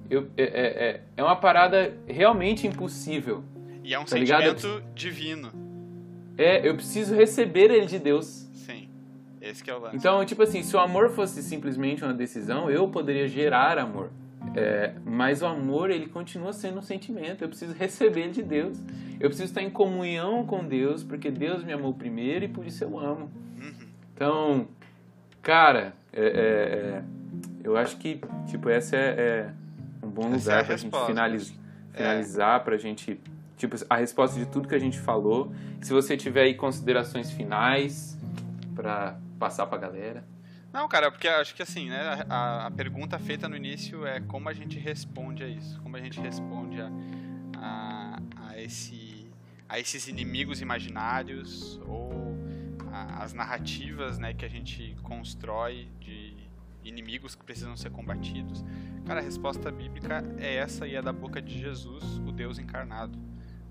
Eu, 0.09 0.29
é, 0.37 0.43
é, 0.43 0.89
é, 0.89 1.01
é 1.17 1.23
uma 1.23 1.35
parada 1.35 1.93
realmente 2.07 2.65
impossível. 2.65 3.43
E 3.83 3.93
é 3.93 3.99
um 3.99 4.03
tá 4.03 4.17
sentimento 4.17 4.67
ligado? 4.67 4.83
divino. 4.93 5.51
É, 6.37 6.67
eu 6.67 6.75
preciso 6.75 7.15
receber 7.15 7.71
ele 7.71 7.85
de 7.85 7.99
Deus. 7.99 8.46
Esse 9.49 9.63
que 9.63 9.71
é 9.71 9.75
o 9.75 9.79
lance. 9.79 9.95
Então, 9.95 10.23
tipo 10.25 10.43
assim, 10.43 10.61
se 10.63 10.75
o 10.75 10.79
amor 10.79 11.09
fosse 11.11 11.41
simplesmente 11.41 12.03
uma 12.03 12.13
decisão, 12.13 12.69
eu 12.69 12.87
poderia 12.87 13.27
gerar 13.27 13.77
amor. 13.77 14.09
É, 14.55 14.93
mas 15.05 15.41
o 15.41 15.45
amor, 15.45 15.89
ele 15.89 16.07
continua 16.07 16.53
sendo 16.53 16.79
um 16.79 16.81
sentimento. 16.81 17.43
Eu 17.43 17.49
preciso 17.49 17.73
receber 17.73 18.29
de 18.29 18.41
Deus. 18.41 18.77
Eu 19.19 19.29
preciso 19.29 19.49
estar 19.49 19.61
em 19.61 19.69
comunhão 19.69 20.45
com 20.45 20.65
Deus, 20.65 21.03
porque 21.03 21.29
Deus 21.29 21.63
me 21.63 21.73
amou 21.73 21.93
primeiro 21.93 22.45
e 22.45 22.47
por 22.47 22.65
isso 22.65 22.83
eu 22.83 22.99
amo. 22.99 23.31
Uhum. 23.57 23.73
Então, 24.13 24.67
cara, 25.41 25.93
é, 26.11 26.21
é, 26.21 26.29
é 26.29 27.03
eu 27.63 27.75
acho 27.75 27.97
que, 27.97 28.21
tipo, 28.47 28.69
essa 28.69 28.95
é, 28.95 28.99
é 28.99 29.53
um 30.01 30.09
bom 30.09 30.33
essa 30.33 30.35
lugar 30.35 30.61
é 30.61 30.63
pra 30.63 30.77
gente 30.77 31.05
finalizar, 31.05 31.57
é. 31.93 31.97
finalizar 31.97 32.63
pra 32.63 32.77
gente, 32.77 33.19
tipo, 33.57 33.75
a 33.89 33.97
resposta 33.97 34.39
de 34.39 34.45
tudo 34.45 34.67
que 34.67 34.75
a 34.75 34.79
gente 34.79 34.97
falou. 34.99 35.51
Se 35.81 35.91
você 35.91 36.15
tiver 36.15 36.43
aí 36.43 36.53
considerações 36.53 37.29
finais 37.31 38.17
para 38.73 39.17
passar 39.37 39.65
pra 39.67 39.77
galera. 39.77 40.27
Não, 40.71 40.87
cara, 40.87 41.09
porque 41.09 41.27
acho 41.27 41.55
que 41.55 41.63
assim, 41.63 41.89
né, 41.89 42.25
a, 42.29 42.67
a, 42.67 42.71
pergunta 42.71 43.17
feita 43.17 43.47
no 43.47 43.55
início 43.55 44.05
é 44.05 44.19
como 44.19 44.49
a 44.49 44.53
gente 44.53 44.77
responde 44.77 45.43
a 45.43 45.47
isso, 45.47 45.79
como 45.81 45.95
a 45.95 46.01
gente 46.01 46.19
responde 46.19 46.81
a, 46.81 46.91
a, 47.57 48.19
a 48.47 48.61
esse, 48.61 49.31
a 49.67 49.79
esses 49.79 50.07
inimigos 50.07 50.61
imaginários 50.61 51.79
ou 51.85 52.37
a, 52.91 53.23
as 53.23 53.33
narrativas, 53.33 54.19
né, 54.19 54.33
que 54.33 54.43
a 54.43 54.49
gente 54.49 54.95
constrói 55.01 55.89
de 55.99 56.35
inimigos 56.83 57.35
que 57.35 57.43
precisam 57.43 57.75
ser 57.77 57.89
combatidos. 57.89 58.63
Cara, 59.05 59.19
a 59.19 59.23
resposta 59.23 59.71
bíblica 59.71 60.23
é 60.37 60.55
essa 60.55 60.87
e 60.87 60.95
é 60.95 61.01
da 61.01 61.13
boca 61.13 61.41
de 61.41 61.57
Jesus, 61.59 62.03
o 62.19 62.31
Deus 62.31 62.59
encarnado. 62.59 63.17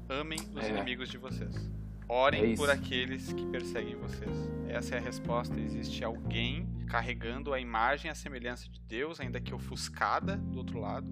Amem 0.09 0.39
os 0.55 0.65
é. 0.65 0.71
inimigos 0.71 1.09
de 1.09 1.19
vocês. 1.19 1.71
Orem 2.09 2.53
é 2.53 2.57
por 2.57 2.71
aqueles 2.71 3.33
que 3.33 3.45
perseguem 3.47 3.97
vocês. 3.97 4.31
Essa 4.69 4.95
é 4.95 4.99
a 4.99 5.01
resposta. 5.01 5.59
Existe 5.59 6.05
alguém 6.05 6.69
carregando 6.87 7.53
a 7.53 7.61
imagem 7.61 8.11
a 8.11 8.15
semelhança 8.15 8.69
de 8.69 8.81
Deus, 8.81 9.21
ainda 9.21 9.41
que 9.41 9.53
ofuscada 9.53 10.37
do 10.37 10.59
outro 10.59 10.79
lado, 10.79 11.07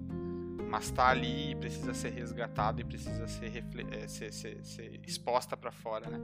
mas 0.69 0.85
está 0.85 1.09
ali 1.09 1.51
e 1.51 1.55
precisa 1.55 1.93
ser 1.93 2.11
resgatado 2.11 2.79
e 2.79 2.83
precisa 2.83 3.27
ser, 3.27 3.63
é, 3.91 4.07
ser, 4.07 4.33
ser, 4.33 4.63
ser 4.63 4.99
exposta 5.05 5.57
para 5.57 5.71
fora, 5.71 6.09
né? 6.09 6.19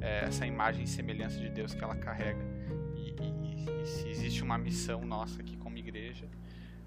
É 0.00 0.24
essa 0.26 0.46
imagem 0.46 0.84
e 0.84 0.86
semelhança 0.86 1.38
de 1.38 1.48
Deus 1.48 1.74
que 1.74 1.82
ela 1.82 1.96
carrega. 1.96 2.44
E, 2.94 3.10
e, 3.10 3.82
e, 3.82 3.86
se 3.86 4.08
existe 4.08 4.42
uma 4.42 4.58
missão 4.58 5.02
nossa 5.02 5.40
aqui 5.40 5.56
como 5.56 5.78
igreja, 5.78 6.28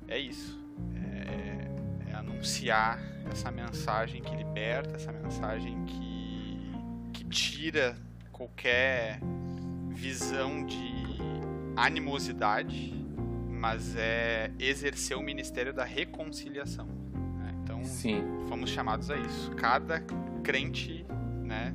é 0.08 0.20
isso. 0.20 0.60
É, 0.94 2.12
é 2.12 2.14
anunciar 2.14 3.00
essa 3.32 3.52
mensagem 3.52 4.22
que 4.22 4.36
liberta, 4.36 4.96
essa 4.96 5.12
mensagem 5.12 5.84
que 5.86 6.15
tira 7.30 7.98
qualquer 8.32 9.20
visão 9.90 10.66
de 10.66 10.94
animosidade, 11.76 12.94
mas 13.50 13.96
é 13.96 14.52
exercer 14.60 15.18
o 15.18 15.22
ministério 15.22 15.74
da 15.74 15.84
reconciliação. 15.84 16.88
Né? 16.88 17.56
Então, 17.64 17.84
Sim. 17.84 18.24
fomos 18.48 18.70
chamados 18.70 19.10
a 19.10 19.18
isso. 19.18 19.52
Cada 19.52 20.02
crente, 20.44 21.06
né? 21.44 21.74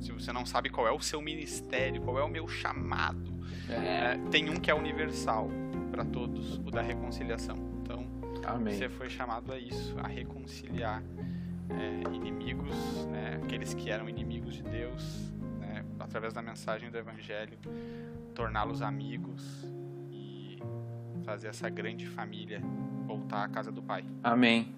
Se 0.00 0.12
você 0.12 0.32
não 0.32 0.44
sabe 0.44 0.68
qual 0.68 0.86
é 0.86 0.92
o 0.92 1.00
seu 1.00 1.22
ministério, 1.22 2.02
qual 2.02 2.18
é 2.18 2.22
o 2.22 2.28
meu 2.28 2.46
chamado, 2.46 3.32
é. 3.68 3.78
Né? 3.78 4.20
tem 4.30 4.50
um 4.50 4.56
que 4.56 4.70
é 4.70 4.74
universal 4.74 5.48
para 5.90 6.04
todos, 6.04 6.58
o 6.58 6.70
da 6.70 6.82
reconciliação. 6.82 7.56
Então, 7.80 8.06
Amém. 8.46 8.74
você 8.74 8.88
foi 8.88 9.08
chamado 9.08 9.52
a 9.52 9.58
isso, 9.58 9.96
a 9.98 10.06
reconciliar 10.06 11.02
é, 11.70 12.14
inimigos, 12.14 13.06
né? 13.06 13.40
aqueles 13.42 13.74
que 13.74 13.90
eram 13.90 14.08
inimigos 14.08 14.54
de 14.54 14.62
Deus, 14.62 15.32
né? 15.60 15.84
através 15.98 16.32
da 16.32 16.42
mensagem 16.42 16.90
do 16.90 16.98
Evangelho, 16.98 17.56
torná-los 18.34 18.82
amigos 18.82 19.66
e 20.10 20.58
fazer 21.24 21.48
essa 21.48 21.68
grande 21.68 22.06
família 22.06 22.60
voltar 23.06 23.44
à 23.44 23.48
casa 23.48 23.70
do 23.70 23.82
Pai. 23.82 24.04
Amém. 24.22 24.74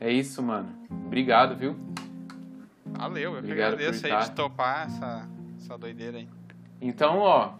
É 0.00 0.10
isso, 0.10 0.42
mano. 0.42 0.68
Obrigado, 1.06 1.56
viu? 1.56 1.76
Valeu, 2.86 3.32
eu 3.32 3.38
Obrigado 3.38 3.76
que 3.76 3.82
agradeço 3.84 4.06
aí 4.06 4.22
de 4.24 4.30
topar 4.32 4.86
essa, 4.86 5.28
essa 5.56 5.78
doideira 5.78 6.18
aí. 6.18 6.28
Então, 6.80 7.18
ó, 7.18 7.54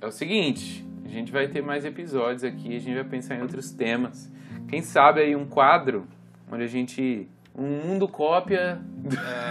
é 0.00 0.06
o 0.06 0.10
seguinte, 0.10 0.84
a 1.04 1.08
gente 1.08 1.30
vai 1.30 1.48
ter 1.48 1.62
mais 1.62 1.84
episódios 1.84 2.42
aqui, 2.44 2.76
a 2.76 2.80
gente 2.80 2.94
vai 2.94 3.04
pensar 3.04 3.36
em 3.36 3.42
outros 3.42 3.70
temas. 3.70 4.30
Quem 4.68 4.82
sabe 4.82 5.20
aí 5.20 5.36
um 5.36 5.46
quadro 5.46 6.06
onde 6.50 6.64
a 6.64 6.66
gente 6.66 7.28
um 7.54 7.66
mundo 7.66 8.08
cópia 8.08 8.80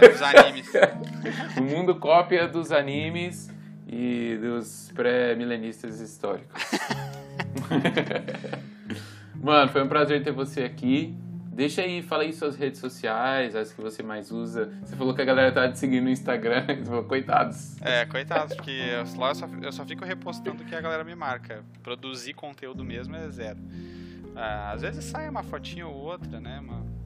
é, 0.02 0.10
dos 0.10 0.22
animes. 0.22 0.72
um 1.60 1.64
mundo 1.64 1.96
cópia 1.96 2.48
dos 2.48 2.72
animes 2.72 3.50
e 3.88 4.38
dos 4.42 4.92
pré-milenistas 4.94 6.00
históricos. 6.00 6.62
Mano, 9.36 9.72
foi 9.72 9.84
um 9.84 9.88
prazer 9.88 10.24
ter 10.24 10.32
você 10.32 10.64
aqui. 10.64 11.16
Deixa 11.52 11.82
aí, 11.82 12.02
fala 12.02 12.24
aí 12.24 12.32
suas 12.32 12.56
redes 12.56 12.80
sociais, 12.80 13.54
as 13.54 13.74
que 13.74 13.82
você 13.82 14.02
mais 14.02 14.32
usa. 14.32 14.72
Você 14.82 14.96
falou 14.96 15.14
que 15.14 15.22
a 15.22 15.26
galera 15.26 15.52
tá 15.52 15.70
te 15.70 15.78
seguindo 15.78 16.06
no 16.06 16.10
Instagram, 16.10 16.66
coitados. 17.08 17.76
É, 17.82 18.06
coitados, 18.06 18.56
porque 18.56 18.72
eu, 18.72 19.20
lá 19.20 19.32
eu 19.32 19.36
só, 19.36 19.50
eu 19.62 19.72
só 19.72 19.86
fico 19.86 20.06
repostando 20.06 20.64
que 20.64 20.74
a 20.74 20.80
galera 20.80 21.04
me 21.04 21.16
marca. 21.16 21.64
Produzir 21.84 22.34
conteúdo 22.34 22.86
mesmo 22.86 23.14
é 23.16 23.30
zero. 23.30 23.60
Ah, 24.36 24.72
às 24.72 24.84
vezes 24.84 25.04
sai 25.04 25.28
uma 25.28 25.44
fotinha 25.44 25.86
ou 25.86 25.96
outra, 25.96 26.40
né, 26.40 26.62
mano? 26.62 26.99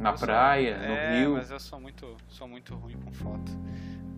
Na 0.00 0.10
eu 0.10 0.14
praia, 0.14 0.78
sou, 0.78 0.88
no 0.88 0.94
é, 0.94 1.18
rio. 1.18 1.32
mas 1.34 1.50
eu 1.50 1.60
sou 1.60 1.78
muito, 1.78 2.16
sou 2.26 2.48
muito 2.48 2.74
ruim 2.74 2.96
com 2.96 3.12
foto. 3.12 3.52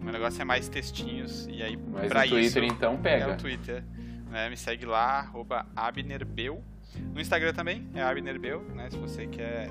O 0.01 0.05
meu 0.05 0.13
negócio 0.13 0.41
é 0.41 0.45
mais 0.45 0.69
textinhos. 0.69 1.47
E 1.49 1.61
aí, 1.61 1.77
Mas 1.77 2.09
pra 2.09 2.25
o 2.25 2.29
Twitter, 2.29 2.65
isso, 2.65 2.75
então, 2.75 2.97
pega. 2.97 3.25
É 3.25 3.35
o 3.35 3.37
Twitter. 3.37 3.85
Né? 4.31 4.49
Me 4.49 4.57
segue 4.57 4.87
lá, 4.87 5.19
arroba 5.19 5.67
abnerbeu. 5.75 6.63
No 7.13 7.21
Instagram 7.21 7.53
também, 7.53 7.89
é 7.95 8.03
abnerbeu, 8.03 8.63
né? 8.75 8.91
Se 8.91 8.97
você 8.97 9.27
quer 9.27 9.69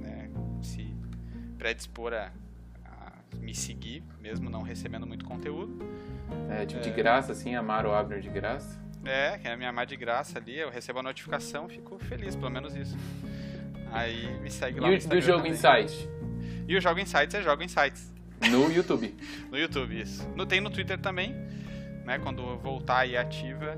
né, 0.00 0.30
se 0.62 0.94
predispor 1.58 2.12
a, 2.12 2.30
a, 2.84 3.12
me 3.38 3.54
seguir, 3.54 4.04
mesmo 4.20 4.48
não 4.48 4.62
recebendo 4.62 5.06
muito 5.06 5.24
conteúdo. 5.24 5.78
É, 6.50 6.66
tipo, 6.66 6.80
é... 6.80 6.82
de 6.82 6.90
graça, 6.90 7.32
assim, 7.32 7.54
amar 7.54 7.84
o 7.84 7.92
Abner 7.92 8.20
de 8.20 8.28
graça. 8.28 8.80
É, 9.04 9.38
quer 9.38 9.56
me 9.56 9.64
amar 9.64 9.86
de 9.86 9.96
graça 9.96 10.38
ali, 10.38 10.58
eu 10.58 10.70
recebo 10.70 10.98
a 10.98 11.02
notificação, 11.02 11.68
fico 11.68 11.98
feliz, 11.98 12.34
pelo 12.34 12.50
menos 12.50 12.74
isso. 12.74 12.96
Aí 13.92 14.38
me 14.40 14.50
segue 14.50 14.80
lá 14.80 14.90
e 14.90 14.98
no 14.98 15.08
do 15.08 15.20
Jogo 15.20 15.38
também. 15.38 15.52
Insight? 15.52 16.08
E 16.68 16.76
o 16.76 16.80
Jogo 16.80 17.00
Insights 17.00 17.34
é 17.34 17.42
Jogo 17.42 17.62
Insights. 17.62 18.12
No 18.50 18.70
YouTube. 18.70 19.14
no 19.50 19.58
YouTube, 19.58 20.00
isso. 20.00 20.28
No, 20.34 20.44
tem 20.44 20.60
no 20.60 20.70
Twitter 20.70 20.98
também, 20.98 21.34
né? 22.04 22.18
Quando 22.18 22.56
voltar 22.58 23.06
e 23.06 23.16
ativa 23.16 23.76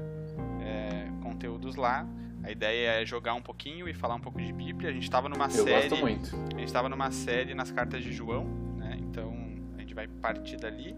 é, 0.60 1.09
conteúdos 1.22 1.76
lá. 1.76 2.06
A 2.43 2.51
ideia 2.51 3.02
é 3.02 3.05
jogar 3.05 3.35
um 3.35 3.43
pouquinho 3.43 3.89
e 3.89 3.93
falar 3.93 4.14
um 4.14 4.20
pouco 4.20 4.40
de 4.40 4.52
Bíblia. 4.52 4.90
A 4.90 4.93
gente 4.93 5.02
estava 5.02 5.28
numa 5.28 5.47
Eu 5.47 5.51
série. 5.51 5.89
Gosto 5.89 5.97
muito. 5.97 6.35
A 6.35 6.59
gente 6.59 6.64
estava 6.64 6.89
numa 6.89 7.10
série 7.10 7.55
nas 7.55 7.70
cartas 7.70 8.02
de 8.02 8.12
João, 8.12 8.44
né? 8.76 8.97
Então 9.01 9.35
a 9.76 9.80
gente 9.80 9.94
vai 9.94 10.09
partir 10.09 10.56
dali. 10.56 10.97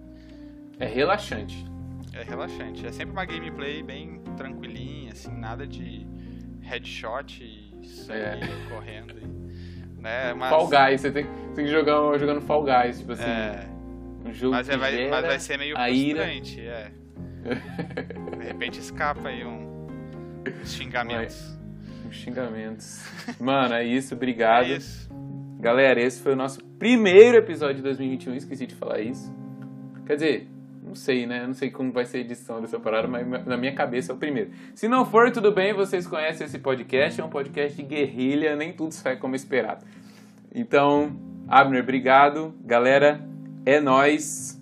É 0.79 0.87
relaxante. 0.87 1.67
É 2.13 2.23
relaxante. 2.23 2.87
É 2.87 2.93
sempre 2.93 3.13
uma 3.13 3.25
gameplay 3.25 3.83
bem 3.83 4.21
tranquilinha, 4.37 5.13
assim, 5.13 5.33
nada 5.33 5.67
de 5.67 6.07
headshot 6.63 7.43
e 7.91 8.05
sangue 8.05 8.21
é. 8.21 8.69
correndo. 8.69 9.15
E 9.19 10.01
né? 10.01 10.33
Mas... 10.35 10.51
Fall 10.51 10.69
Guys, 10.69 11.01
você 11.01 11.11
tem, 11.11 11.27
tem 11.55 11.65
que 11.65 11.71
jogar 11.71 12.19
jogando 12.19 12.41
Fall 12.41 12.65
Guys, 12.65 12.99
tipo 12.99 13.13
assim. 13.13 13.25
É. 13.25 13.69
Um 14.25 14.33
jogo 14.33 14.55
mas, 14.55 14.69
é, 14.69 14.77
vai, 14.77 15.09
mas 15.09 15.27
vai 15.27 15.39
ser 15.39 15.59
meio 15.59 15.77
frustrante, 15.77 16.61
é. 16.61 16.91
De 18.39 18.45
repente 18.45 18.79
escapa 18.79 19.29
aí 19.29 19.45
um, 19.45 19.87
uns 20.63 20.73
xingamentos. 20.73 21.59
Uns 22.07 22.17
xingamentos. 22.17 23.05
Mano, 23.41 23.75
é 23.75 23.85
isso, 23.85 24.15
obrigado. 24.15 24.67
É 24.67 24.77
isso. 24.77 25.09
Galera, 25.59 26.01
esse 26.01 26.23
foi 26.23 26.33
o 26.33 26.37
nosso 26.37 26.63
primeiro 26.79 27.37
episódio 27.37 27.77
de 27.77 27.83
2021, 27.83 28.35
esqueci 28.35 28.67
de 28.67 28.75
falar 28.75 29.01
isso. 29.01 29.35
Quer 30.07 30.15
dizer, 30.15 30.49
não 30.91 30.97
sei, 30.97 31.25
né? 31.25 31.47
Não 31.47 31.55
sei 31.55 31.71
como 31.71 31.93
vai 31.93 32.05
ser 32.05 32.19
a 32.19 32.21
edição 32.21 32.61
dessa 32.61 32.79
parada, 32.79 33.07
mas 33.07 33.47
na 33.47 33.57
minha 33.57 33.73
cabeça 33.73 34.13
é 34.13 34.15
o 34.15 34.19
primeiro. 34.19 34.51
Se 34.75 34.89
não 34.89 35.07
for, 35.07 35.31
tudo 35.31 35.53
bem, 35.53 35.73
vocês 35.73 36.07
conhecem 36.07 36.45
esse 36.47 36.59
podcast, 36.59 37.21
é 37.21 37.25
um 37.25 37.31
podcast 37.31 37.77
de 37.77 37.83
guerrilha, 37.83 38.57
nem 38.57 38.73
tudo 38.73 38.93
sai 38.93 39.17
como 39.17 39.37
esperado. 39.37 39.85
Então, 40.53 41.17
Abner, 41.49 41.83
obrigado. 41.83 42.53
Galera, 42.65 43.21
é 43.65 43.81
nós 43.81 44.61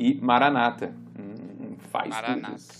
e 0.00 0.14
Maranata. 0.20 0.92
Hum, 1.16 1.76
faz 1.90 2.08
Maranata. 2.08 2.77